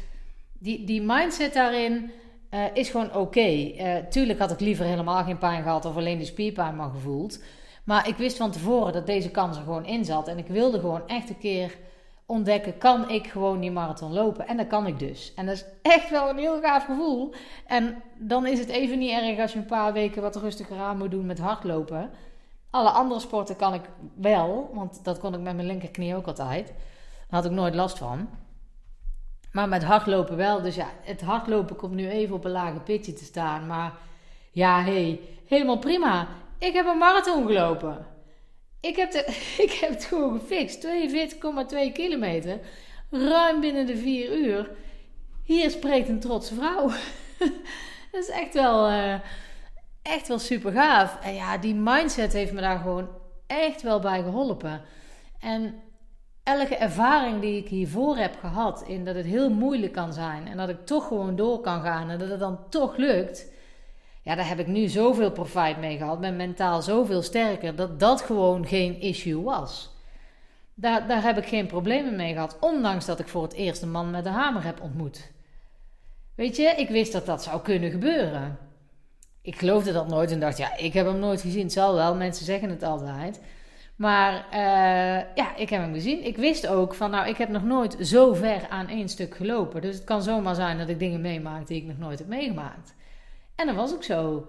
die, 0.58 0.84
die 0.84 1.02
mindset 1.02 1.52
daarin 1.52 2.10
uh, 2.50 2.64
is 2.72 2.88
gewoon 2.88 3.14
oké. 3.14 3.40
Eh, 3.40 3.96
tuurlijk 3.96 4.38
had 4.38 4.50
ik 4.50 4.60
liever 4.60 4.84
helemaal 4.84 5.24
geen 5.24 5.38
pijn 5.38 5.62
gehad 5.62 5.84
of 5.84 5.96
alleen 5.96 6.18
die 6.18 6.26
spierpijn 6.26 6.76
maar 6.76 6.90
gevoeld. 6.90 7.42
Maar 7.84 8.08
ik 8.08 8.16
wist 8.16 8.36
van 8.36 8.50
tevoren 8.50 8.92
dat 8.92 9.06
deze 9.06 9.30
kans 9.30 9.56
er 9.56 9.62
gewoon 9.62 9.86
in 9.86 10.04
zat. 10.04 10.28
En 10.28 10.38
ik 10.38 10.46
wilde 10.46 10.80
gewoon 10.80 11.08
echt 11.08 11.28
een 11.28 11.38
keer 11.38 11.76
ontdekken: 12.30 12.78
kan 12.78 13.10
ik 13.10 13.26
gewoon 13.26 13.60
die 13.60 13.70
marathon 13.70 14.12
lopen? 14.12 14.46
En 14.46 14.56
dat 14.56 14.66
kan 14.66 14.86
ik 14.86 14.98
dus. 14.98 15.32
En 15.34 15.46
dat 15.46 15.54
is 15.54 15.64
echt 15.82 16.10
wel 16.10 16.28
een 16.28 16.38
heel 16.38 16.60
gaaf 16.60 16.84
gevoel. 16.84 17.34
En 17.66 18.02
dan 18.18 18.46
is 18.46 18.58
het 18.58 18.68
even 18.68 18.98
niet 18.98 19.10
erg 19.10 19.38
als 19.38 19.52
je 19.52 19.58
een 19.58 19.64
paar 19.66 19.92
weken 19.92 20.22
wat 20.22 20.36
rustiger 20.36 20.78
aan 20.78 20.98
moet 20.98 21.10
doen 21.10 21.26
met 21.26 21.38
hardlopen. 21.38 22.10
Alle 22.70 22.90
andere 22.90 23.20
sporten 23.20 23.56
kan 23.56 23.74
ik 23.74 23.82
wel, 24.14 24.70
want 24.72 25.04
dat 25.04 25.18
kon 25.18 25.34
ik 25.34 25.40
met 25.40 25.54
mijn 25.54 25.66
linkerknie 25.66 26.16
ook 26.16 26.26
altijd. 26.26 26.66
Daar 26.66 27.40
had 27.40 27.44
ik 27.44 27.50
nooit 27.50 27.74
last 27.74 27.98
van. 27.98 28.28
Maar 29.52 29.68
met 29.68 29.84
hardlopen 29.84 30.36
wel. 30.36 30.62
Dus 30.62 30.74
ja, 30.74 30.86
het 31.02 31.20
hardlopen 31.20 31.76
komt 31.76 31.94
nu 31.94 32.08
even 32.08 32.34
op 32.34 32.44
een 32.44 32.50
lage 32.50 32.80
pitje 32.80 33.12
te 33.12 33.24
staan. 33.24 33.66
Maar 33.66 33.92
ja, 34.50 34.82
hey, 34.82 35.20
helemaal 35.46 35.78
prima. 35.78 36.28
Ik 36.58 36.72
heb 36.72 36.86
een 36.86 36.98
marathon 36.98 37.46
gelopen. 37.46 38.06
Ik 38.80 38.96
heb, 38.96 39.10
de, 39.10 39.24
ik 39.66 39.70
heb 39.70 39.90
het 39.90 40.04
gewoon 40.04 40.40
gefixt. 40.40 40.86
42,2 40.86 41.92
kilometer. 41.92 42.60
Ruim 43.10 43.60
binnen 43.60 43.86
de 43.86 43.96
4 43.96 44.36
uur. 44.36 44.70
Hier 45.44 45.70
spreekt 45.70 46.08
een 46.08 46.20
trotse 46.20 46.54
vrouw. 46.54 46.86
dat 48.12 48.22
is 48.22 48.28
echt 48.28 48.54
wel, 48.54 48.90
uh, 48.90 49.14
echt 50.02 50.28
wel 50.28 50.38
super 50.38 50.72
gaaf. 50.72 51.18
En 51.22 51.34
ja, 51.34 51.58
die 51.58 51.74
mindset 51.74 52.32
heeft 52.32 52.52
me 52.52 52.60
daar 52.60 52.78
gewoon 52.78 53.08
echt 53.46 53.82
wel 53.82 54.00
bij 54.00 54.22
geholpen. 54.22 54.82
En 55.40 55.74
elke 56.42 56.76
ervaring 56.76 57.40
die 57.40 57.56
ik 57.56 57.68
hiervoor 57.68 58.16
heb 58.16 58.36
gehad, 58.40 58.82
in 58.86 59.04
dat 59.04 59.14
het 59.14 59.26
heel 59.26 59.50
moeilijk 59.50 59.92
kan 59.92 60.12
zijn 60.12 60.46
en 60.46 60.56
dat 60.56 60.68
ik 60.68 60.86
toch 60.86 61.06
gewoon 61.06 61.36
door 61.36 61.60
kan 61.60 61.82
gaan 61.82 62.10
en 62.10 62.18
dat 62.18 62.28
het 62.28 62.40
dan 62.40 62.68
toch 62.68 62.96
lukt, 62.96 63.52
ja, 64.22 64.34
daar 64.34 64.48
heb 64.48 64.58
ik 64.58 64.66
nu 64.66 64.88
zoveel 64.88 65.30
profijt 65.30 65.78
mee 65.78 65.96
gehad. 65.96 66.20
Ben 66.20 66.36
mentaal 66.36 66.82
zoveel 66.82 67.22
sterker 67.22 67.76
dat 67.76 68.00
dat 68.00 68.20
gewoon 68.20 68.66
geen 68.66 69.00
issue 69.00 69.42
was. 69.42 69.90
Daar, 70.74 71.08
daar 71.08 71.22
heb 71.22 71.38
ik 71.38 71.46
geen 71.46 71.66
problemen 71.66 72.16
mee 72.16 72.32
gehad, 72.32 72.56
ondanks 72.60 73.06
dat 73.06 73.18
ik 73.18 73.28
voor 73.28 73.42
het 73.42 73.52
eerst 73.52 73.82
een 73.82 73.90
man 73.90 74.10
met 74.10 74.26
een 74.26 74.32
hamer 74.32 74.64
heb 74.64 74.80
ontmoet. 74.80 75.30
Weet 76.34 76.56
je, 76.56 76.74
ik 76.76 76.88
wist 76.88 77.12
dat 77.12 77.26
dat 77.26 77.42
zou 77.42 77.60
kunnen 77.60 77.90
gebeuren. 77.90 78.58
Ik 79.42 79.58
geloofde 79.58 79.92
dat 79.92 80.08
nooit 80.08 80.30
en 80.30 80.40
dacht, 80.40 80.58
ja, 80.58 80.76
ik 80.76 80.92
heb 80.92 81.06
hem 81.06 81.18
nooit 81.18 81.40
gezien. 81.40 81.62
Het 81.62 81.72
zal 81.72 81.94
wel, 81.94 82.14
mensen 82.14 82.44
zeggen 82.44 82.70
het 82.70 82.82
altijd. 82.82 83.40
Maar 83.96 84.46
uh, 84.52 85.34
ja, 85.34 85.56
ik 85.56 85.70
heb 85.70 85.80
hem 85.80 85.92
gezien. 85.92 86.24
Ik 86.24 86.36
wist 86.36 86.66
ook 86.66 86.94
van, 86.94 87.10
nou, 87.10 87.28
ik 87.28 87.36
heb 87.36 87.48
nog 87.48 87.64
nooit 87.64 87.96
zo 88.00 88.34
ver 88.34 88.68
aan 88.68 88.88
één 88.88 89.08
stuk 89.08 89.36
gelopen. 89.36 89.80
Dus 89.80 89.94
het 89.94 90.04
kan 90.04 90.22
zomaar 90.22 90.54
zijn 90.54 90.78
dat 90.78 90.88
ik 90.88 90.98
dingen 90.98 91.20
meemaak 91.20 91.66
die 91.66 91.76
ik 91.76 91.86
nog 91.86 91.98
nooit 91.98 92.18
heb 92.18 92.28
meegemaakt. 92.28 92.94
En 93.54 93.66
dat 93.66 93.74
was 93.74 93.94
ook 93.94 94.04
zo. 94.04 94.46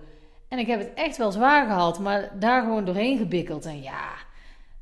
En 0.48 0.60
ik 0.60 0.68
heb 0.68 0.80
het 0.80 0.94
echt 0.94 1.18
wel 1.18 1.32
zwaar 1.32 1.66
gehad, 1.66 2.00
maar 2.00 2.40
daar 2.40 2.62
gewoon 2.62 2.86
doorheen 2.86 3.18
gebikkeld. 3.18 3.66
En 3.66 3.82
ja, 3.82 4.10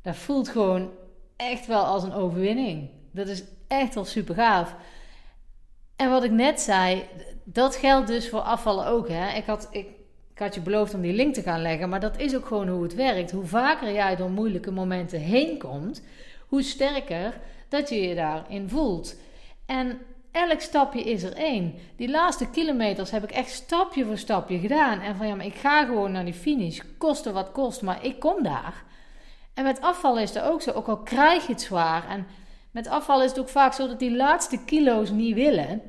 dat 0.02 0.16
voelt 0.16 0.48
gewoon 0.48 0.90
echt 1.36 1.66
wel 1.66 1.84
als 1.84 2.02
een 2.02 2.12
overwinning. 2.12 2.90
Dat 3.10 3.28
is 3.28 3.44
echt 3.66 3.94
wel 3.94 4.04
super 4.04 4.34
gaaf. 4.34 4.74
En 5.96 6.10
wat 6.10 6.24
ik 6.24 6.30
net 6.30 6.60
zei, 6.60 7.04
dat 7.44 7.76
geldt 7.76 8.06
dus 8.06 8.28
voor 8.28 8.40
afvallen 8.40 8.86
ook. 8.86 9.08
Hè? 9.08 9.36
Ik, 9.36 9.44
had, 9.44 9.68
ik, 9.70 9.86
ik 10.32 10.38
had 10.38 10.54
je 10.54 10.60
beloofd 10.60 10.94
om 10.94 11.00
die 11.00 11.12
link 11.12 11.34
te 11.34 11.42
gaan 11.42 11.62
leggen, 11.62 11.88
maar 11.88 12.00
dat 12.00 12.18
is 12.18 12.36
ook 12.36 12.46
gewoon 12.46 12.68
hoe 12.68 12.82
het 12.82 12.94
werkt. 12.94 13.30
Hoe 13.30 13.46
vaker 13.46 13.92
jij 13.92 14.16
door 14.16 14.30
moeilijke 14.30 14.70
momenten 14.70 15.20
heen 15.20 15.58
komt, 15.58 16.02
hoe 16.48 16.62
sterker 16.62 17.40
dat 17.68 17.88
je 17.88 18.00
je 18.00 18.14
daarin 18.14 18.68
voelt. 18.68 19.16
En 19.66 19.98
elk 20.32 20.60
stapje 20.60 21.02
is 21.02 21.22
er 21.22 21.36
één. 21.36 21.74
Die 21.96 22.10
laatste 22.10 22.50
kilometers 22.50 23.10
heb 23.10 23.22
ik 23.22 23.30
echt 23.30 23.50
stapje 23.50 24.04
voor 24.04 24.18
stapje 24.18 24.58
gedaan. 24.58 25.00
En 25.00 25.16
van 25.16 25.26
ja, 25.26 25.34
maar 25.34 25.46
ik 25.46 25.54
ga 25.54 25.84
gewoon 25.84 26.12
naar 26.12 26.24
die 26.24 26.34
finish, 26.34 26.80
koste 26.98 27.32
wat 27.32 27.52
kost, 27.52 27.82
maar 27.82 28.04
ik 28.04 28.18
kom 28.18 28.42
daar. 28.42 28.84
En 29.54 29.64
met 29.64 29.80
afvallen 29.80 30.22
is 30.22 30.34
het 30.34 30.42
ook 30.42 30.62
zo, 30.62 30.70
ook 30.70 30.88
al 30.88 30.98
krijg 30.98 31.46
je 31.46 31.52
het 31.52 31.62
zwaar. 31.62 32.08
En 32.08 32.26
met 32.70 32.88
afvallen 32.88 33.24
is 33.24 33.30
het 33.30 33.40
ook 33.40 33.48
vaak 33.48 33.72
zo 33.72 33.86
dat 33.86 33.98
die 33.98 34.16
laatste 34.16 34.64
kilo's 34.64 35.10
niet 35.10 35.34
willen. 35.34 35.82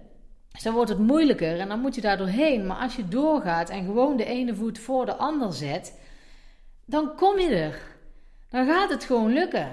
Dan 0.63 0.73
wordt 0.73 0.89
het 0.89 0.99
moeilijker 0.99 1.59
en 1.59 1.67
dan 1.67 1.79
moet 1.79 1.95
je 1.95 2.01
daar 2.01 2.17
doorheen. 2.17 2.67
Maar 2.67 2.77
als 2.77 2.95
je 2.95 3.07
doorgaat 3.07 3.69
en 3.69 3.85
gewoon 3.85 4.17
de 4.17 4.25
ene 4.25 4.55
voet 4.55 4.79
voor 4.79 5.05
de 5.05 5.15
ander 5.15 5.53
zet, 5.53 5.99
dan 6.85 7.15
kom 7.15 7.39
je 7.39 7.47
er. 7.47 7.81
Dan 8.49 8.65
gaat 8.65 8.89
het 8.89 9.03
gewoon 9.03 9.33
lukken. 9.33 9.69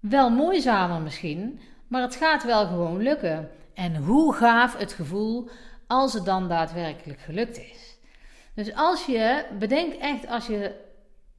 Wel 0.00 0.30
moeizamer 0.30 1.00
misschien, 1.00 1.60
maar 1.88 2.02
het 2.02 2.16
gaat 2.16 2.44
wel 2.44 2.66
gewoon 2.66 3.02
lukken. 3.02 3.50
En 3.74 3.96
hoe 3.96 4.34
gaaf 4.34 4.76
het 4.76 4.92
gevoel 4.92 5.48
als 5.86 6.12
het 6.12 6.24
dan 6.24 6.48
daadwerkelijk 6.48 7.20
gelukt 7.20 7.58
is. 7.58 7.98
Dus 8.54 8.74
als 8.74 9.06
je, 9.06 9.44
bedenk 9.58 9.94
echt 9.94 10.28
als 10.28 10.46
je 10.46 10.74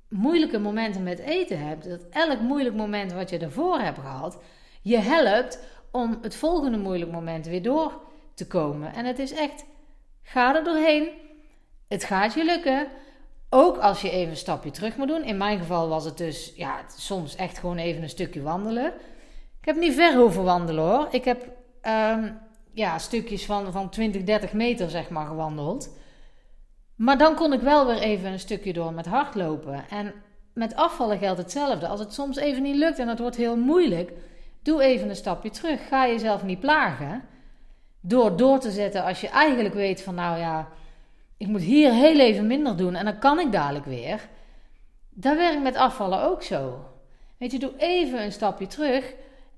moeilijke 0.09 0.59
momenten 0.59 1.03
met 1.03 1.19
eten 1.19 1.67
hebt, 1.67 1.89
dat 1.89 2.05
elk 2.09 2.39
moeilijk 2.39 2.75
moment 2.75 3.13
wat 3.13 3.29
je 3.29 3.37
ervoor 3.37 3.79
hebt 3.79 3.99
gehad, 3.99 4.37
je 4.81 4.97
helpt 4.97 5.59
om 5.91 6.19
het 6.21 6.35
volgende 6.35 6.77
moeilijk 6.77 7.11
moment 7.11 7.45
weer 7.45 7.61
door 7.61 8.01
te 8.33 8.47
komen. 8.47 8.93
En 8.93 9.05
het 9.05 9.19
is 9.19 9.31
echt, 9.31 9.65
ga 10.23 10.55
er 10.55 10.63
doorheen. 10.63 11.09
Het 11.87 12.03
gaat 12.03 12.33
je 12.33 12.43
lukken. 12.43 12.87
Ook 13.49 13.77
als 13.77 14.01
je 14.01 14.09
even 14.09 14.29
een 14.29 14.37
stapje 14.37 14.71
terug 14.71 14.97
moet 14.97 15.07
doen. 15.07 15.23
In 15.23 15.37
mijn 15.37 15.59
geval 15.59 15.87
was 15.87 16.05
het 16.05 16.17
dus 16.17 16.53
ja, 16.55 16.81
soms 16.97 17.35
echt 17.35 17.57
gewoon 17.57 17.77
even 17.77 18.03
een 18.03 18.09
stukje 18.09 18.41
wandelen. 18.41 18.93
Ik 19.65 19.73
heb 19.73 19.79
niet 19.79 19.93
ver 19.93 20.15
hoeven 20.15 20.43
wandelen 20.43 20.83
hoor. 20.83 21.07
Ik 21.11 21.25
heb 21.25 21.41
um, 21.83 22.37
ja, 22.73 22.97
stukjes 22.97 23.45
van, 23.45 23.71
van 23.71 23.89
20, 23.89 24.23
30 24.23 24.53
meter 24.53 24.89
zeg 24.89 25.09
maar 25.09 25.25
gewandeld. 25.25 25.97
Maar 26.95 27.17
dan 27.17 27.35
kon 27.35 27.53
ik 27.53 27.59
wel 27.59 27.85
weer 27.85 27.97
even 27.97 28.31
een 28.31 28.39
stukje 28.39 28.73
door 28.73 28.93
met 28.93 29.05
hardlopen. 29.05 29.89
En 29.89 30.13
met 30.53 30.75
afvallen 30.75 31.17
geldt 31.17 31.37
hetzelfde. 31.37 31.87
Als 31.87 31.99
het 31.99 32.13
soms 32.13 32.37
even 32.37 32.63
niet 32.63 32.75
lukt 32.75 32.99
en 32.99 33.07
het 33.07 33.19
wordt 33.19 33.35
heel 33.35 33.57
moeilijk, 33.57 34.11
doe 34.63 34.83
even 34.83 35.09
een 35.09 35.15
stapje 35.15 35.49
terug. 35.49 35.87
Ga 35.87 36.07
jezelf 36.07 36.43
niet 36.43 36.59
plagen 36.59 37.23
door 38.01 38.37
door 38.37 38.59
te 38.59 38.71
zetten 38.71 39.03
als 39.03 39.21
je 39.21 39.29
eigenlijk 39.29 39.75
weet 39.75 40.01
van 40.01 40.15
nou 40.15 40.39
ja, 40.39 40.67
ik 41.37 41.47
moet 41.47 41.61
hier 41.61 41.91
heel 41.91 42.19
even 42.19 42.47
minder 42.47 42.77
doen 42.77 42.95
en 42.95 43.05
dan 43.05 43.19
kan 43.19 43.39
ik 43.39 43.51
dadelijk 43.51 43.85
weer. 43.85 44.27
Dat 45.09 45.35
werkt 45.35 45.63
met 45.63 45.75
afvallen 45.75 46.21
ook 46.21 46.43
zo. 46.43 46.79
Weet 47.37 47.51
je, 47.51 47.59
doe 47.59 47.73
even 47.77 48.23
een 48.23 48.31
stapje 48.31 48.67
terug 48.67 49.13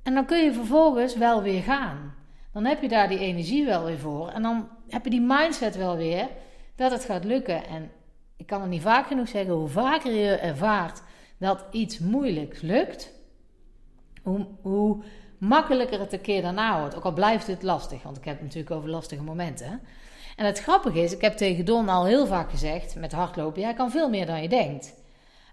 en 0.07 0.13
dan 0.13 0.25
kun 0.25 0.43
je 0.43 0.53
vervolgens 0.53 1.15
wel 1.15 1.41
weer 1.41 1.61
gaan. 1.61 2.15
Dan 2.53 2.65
heb 2.65 2.81
je 2.81 2.87
daar 2.87 3.07
die 3.07 3.19
energie 3.19 3.65
wel 3.65 3.83
weer 3.83 3.99
voor 3.99 4.29
en 4.29 4.41
dan 4.41 4.69
heb 4.89 5.03
je 5.03 5.09
die 5.09 5.21
mindset 5.21 5.75
wel 5.75 5.95
weer 5.95 6.27
dat 6.75 6.91
het 6.91 7.05
gaat 7.05 7.23
lukken. 7.23 7.67
En 7.67 7.91
ik 8.37 8.45
kan 8.45 8.61
het 8.61 8.69
niet 8.69 8.81
vaak 8.81 9.07
genoeg 9.07 9.27
zeggen, 9.27 9.53
hoe 9.53 9.67
vaker 9.67 10.11
je 10.11 10.35
ervaart 10.35 11.01
dat 11.37 11.65
iets 11.71 11.99
moeilijks 11.99 12.61
lukt, 12.61 13.13
hoe, 14.61 15.03
makkelijker 15.37 15.99
het 15.99 16.13
een 16.13 16.21
keer 16.21 16.41
daarna 16.41 16.79
wordt. 16.79 16.95
Ook 16.95 17.05
al 17.05 17.13
blijft 17.13 17.47
het 17.47 17.63
lastig, 17.63 18.03
want 18.03 18.17
ik 18.17 18.25
heb 18.25 18.33
het 18.33 18.43
natuurlijk 18.43 18.75
over 18.75 18.89
lastige 18.89 19.23
momenten. 19.23 19.81
En 20.35 20.45
het 20.45 20.59
grappige 20.59 20.99
is, 20.99 21.13
ik 21.13 21.21
heb 21.21 21.37
tegen 21.37 21.65
Don 21.65 21.89
al 21.89 22.05
heel 22.05 22.25
vaak 22.25 22.49
gezegd 22.49 22.95
met 22.95 23.11
hardlopen: 23.11 23.61
jij 23.61 23.73
kan 23.73 23.91
veel 23.91 24.09
meer 24.09 24.25
dan 24.25 24.41
je 24.41 24.49
denkt. 24.49 24.93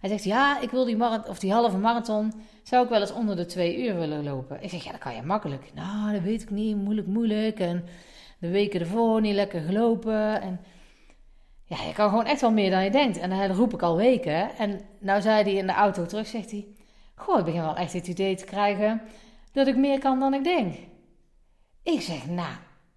Hij 0.04 0.12
zegt: 0.12 0.24
Ja, 0.24 0.60
ik 0.60 0.70
wil 0.70 0.84
die, 0.84 0.96
marathon, 0.96 1.30
of 1.30 1.38
die 1.38 1.52
halve 1.52 1.76
marathon. 1.76 2.32
Zou 2.62 2.84
ik 2.84 2.90
wel 2.90 3.00
eens 3.00 3.12
onder 3.12 3.36
de 3.36 3.46
twee 3.46 3.84
uur 3.84 3.96
willen 3.96 4.24
lopen? 4.24 4.62
Ik 4.62 4.70
zeg: 4.70 4.84
Ja, 4.84 4.90
dat 4.90 5.00
kan 5.00 5.14
je 5.14 5.22
makkelijk. 5.22 5.70
Nou, 5.74 6.12
dat 6.12 6.22
weet 6.22 6.42
ik 6.42 6.50
niet. 6.50 6.76
Moeilijk, 6.76 7.06
moeilijk. 7.06 7.60
En 7.60 7.84
de 8.38 8.48
weken 8.48 8.80
ervoor 8.80 9.20
niet 9.20 9.34
lekker 9.34 9.60
gelopen. 9.60 10.40
En 10.40 10.60
ja, 11.64 11.82
je 11.82 11.92
kan 11.92 12.08
gewoon 12.08 12.24
echt 12.24 12.40
wel 12.40 12.52
meer 12.52 12.70
dan 12.70 12.84
je 12.84 12.90
denkt. 12.90 13.18
En 13.18 13.30
dat 13.30 13.56
roep 13.56 13.72
ik 13.72 13.82
al 13.82 13.96
weken. 13.96 14.56
En 14.56 14.80
nou 14.98 15.20
zei 15.20 15.42
hij 15.42 15.52
in 15.52 15.66
de 15.66 15.72
auto 15.72 16.06
terug: 16.06 16.26
Zegt 16.26 16.50
hij: 16.50 16.66
Goh, 17.14 17.38
ik 17.38 17.44
begin 17.44 17.60
wel 17.60 17.76
echt 17.76 17.92
het 17.92 18.06
idee 18.06 18.36
te 18.36 18.44
krijgen 18.44 19.02
dat 19.52 19.66
ik 19.66 19.76
meer 19.76 19.98
kan 19.98 20.18
dan 20.20 20.34
ik 20.34 20.44
denk. 20.44 20.74
Ik 21.82 22.00
zeg, 22.00 22.26
nou, 22.26 22.54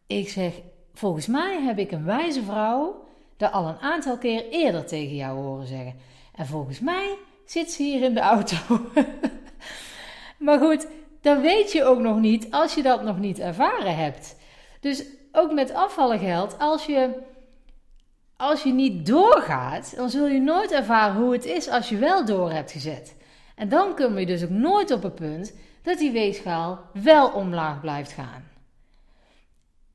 ik 0.07 0.29
zeg, 0.29 0.53
volgens 0.93 1.27
mij 1.27 1.61
heb 1.61 1.77
ik 1.77 1.91
een 1.91 2.05
wijze 2.05 2.43
vrouw 2.43 3.05
dat 3.37 3.51
al 3.51 3.67
een 3.67 3.79
aantal 3.79 4.17
keer 4.17 4.49
eerder 4.49 4.85
tegen 4.85 5.15
jou 5.15 5.39
horen 5.39 5.67
zeggen. 5.67 5.95
En 6.37 6.45
volgens 6.45 6.79
mij 6.79 7.17
zit 7.45 7.71
ze 7.71 7.83
hier 7.83 8.01
in 8.01 8.13
de 8.13 8.19
auto. 8.19 8.55
maar 10.45 10.59
goed, 10.59 10.87
dat 11.21 11.41
weet 11.41 11.71
je 11.71 11.83
ook 11.83 11.99
nog 11.99 12.19
niet 12.19 12.51
als 12.51 12.73
je 12.73 12.83
dat 12.83 13.03
nog 13.03 13.19
niet 13.19 13.39
ervaren 13.39 13.95
hebt. 13.95 14.35
Dus 14.79 15.05
ook 15.31 15.51
met 15.53 15.73
afvallen 15.73 16.19
geldt, 16.19 16.59
als 16.59 16.85
je, 16.85 17.09
als 18.35 18.63
je 18.63 18.71
niet 18.71 19.05
doorgaat, 19.05 19.95
dan 19.95 20.09
zul 20.09 20.27
je 20.27 20.39
nooit 20.39 20.71
ervaren 20.71 21.21
hoe 21.21 21.33
het 21.33 21.45
is 21.45 21.69
als 21.69 21.89
je 21.89 21.97
wel 21.97 22.25
door 22.25 22.51
hebt 22.51 22.71
gezet. 22.71 23.15
En 23.55 23.69
dan 23.69 23.95
kom 23.95 24.17
je 24.17 24.25
dus 24.25 24.43
ook 24.43 24.49
nooit 24.49 24.91
op 24.91 25.03
een 25.03 25.13
punt 25.13 25.53
dat 25.81 25.97
die 25.97 26.11
weegschaal 26.11 26.79
wel 26.93 27.29
omlaag 27.29 27.81
blijft 27.81 28.11
gaan. 28.11 28.45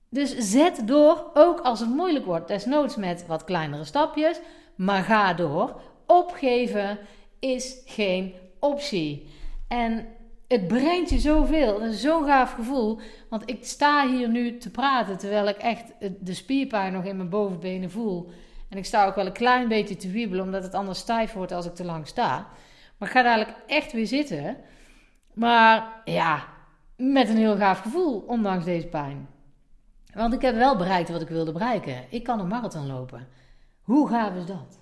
Dus 0.08 0.36
zet 0.36 0.82
door, 0.84 1.30
ook 1.34 1.60
als 1.60 1.80
het 1.80 1.88
moeilijk 1.88 2.24
wordt, 2.24 2.48
desnoods 2.48 2.96
met 2.96 3.26
wat 3.26 3.44
kleinere 3.44 3.84
stapjes, 3.84 4.40
maar 4.74 5.02
ga 5.02 5.34
door. 5.34 5.80
Opgeven 6.12 6.98
is 7.38 7.82
geen 7.84 8.34
optie. 8.58 9.28
En 9.68 10.06
het 10.48 10.66
brengt 10.68 11.10
je 11.10 11.18
zoveel. 11.18 11.80
Het 11.80 11.92
is 11.92 12.00
zo'n 12.00 12.24
gaaf 12.24 12.52
gevoel. 12.52 13.00
Want 13.28 13.50
ik 13.50 13.64
sta 13.64 14.08
hier 14.08 14.28
nu 14.28 14.58
te 14.58 14.70
praten 14.70 15.18
terwijl 15.18 15.48
ik 15.48 15.56
echt 15.56 15.92
de 16.20 16.34
spierpijn 16.34 16.92
nog 16.92 17.04
in 17.04 17.16
mijn 17.16 17.28
bovenbenen 17.28 17.90
voel. 17.90 18.30
En 18.68 18.78
ik 18.78 18.84
sta 18.84 19.06
ook 19.06 19.14
wel 19.14 19.26
een 19.26 19.32
klein 19.32 19.68
beetje 19.68 19.96
te 19.96 20.10
wiebelen, 20.10 20.44
omdat 20.44 20.62
het 20.62 20.74
anders 20.74 20.98
stijf 20.98 21.32
wordt 21.32 21.52
als 21.52 21.66
ik 21.66 21.74
te 21.74 21.84
lang 21.84 22.06
sta. 22.06 22.48
Maar 22.98 23.08
ik 23.08 23.14
ga 23.14 23.22
dadelijk 23.22 23.54
echt 23.66 23.92
weer 23.92 24.06
zitten. 24.06 24.56
Maar 25.34 26.02
ja, 26.04 26.44
met 26.96 27.28
een 27.28 27.36
heel 27.36 27.56
gaaf 27.56 27.80
gevoel, 27.80 28.18
ondanks 28.18 28.64
deze 28.64 28.86
pijn. 28.86 29.28
Want 30.14 30.34
ik 30.34 30.42
heb 30.42 30.54
wel 30.54 30.76
bereikt 30.76 31.10
wat 31.10 31.22
ik 31.22 31.28
wilde 31.28 31.52
bereiken. 31.52 32.04
Ik 32.08 32.22
kan 32.22 32.40
een 32.40 32.48
marathon 32.48 32.86
lopen. 32.86 33.28
Hoe 33.82 34.08
gaaf 34.08 34.34
is 34.34 34.46
dat? 34.46 34.81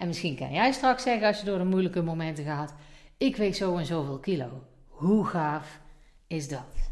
En 0.00 0.06
misschien 0.06 0.36
kan 0.36 0.52
jij 0.52 0.72
straks 0.72 1.02
zeggen 1.02 1.26
als 1.26 1.38
je 1.38 1.44
door 1.44 1.58
de 1.58 1.64
moeilijke 1.64 2.02
momenten 2.02 2.44
gaat: 2.44 2.74
ik 3.16 3.36
weeg 3.36 3.56
zo 3.56 3.76
en 3.76 3.86
zoveel 3.86 4.18
kilo. 4.18 4.62
Hoe 4.88 5.24
gaaf 5.26 5.80
is 6.26 6.48
dat? 6.48 6.90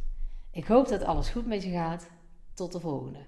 Ik 0.53 0.67
hoop 0.67 0.89
dat 0.89 1.05
alles 1.05 1.29
goed 1.29 1.47
met 1.47 1.63
je 1.63 1.71
gaat. 1.71 2.09
Tot 2.55 2.73
de 2.73 2.81
volgende. 2.81 3.19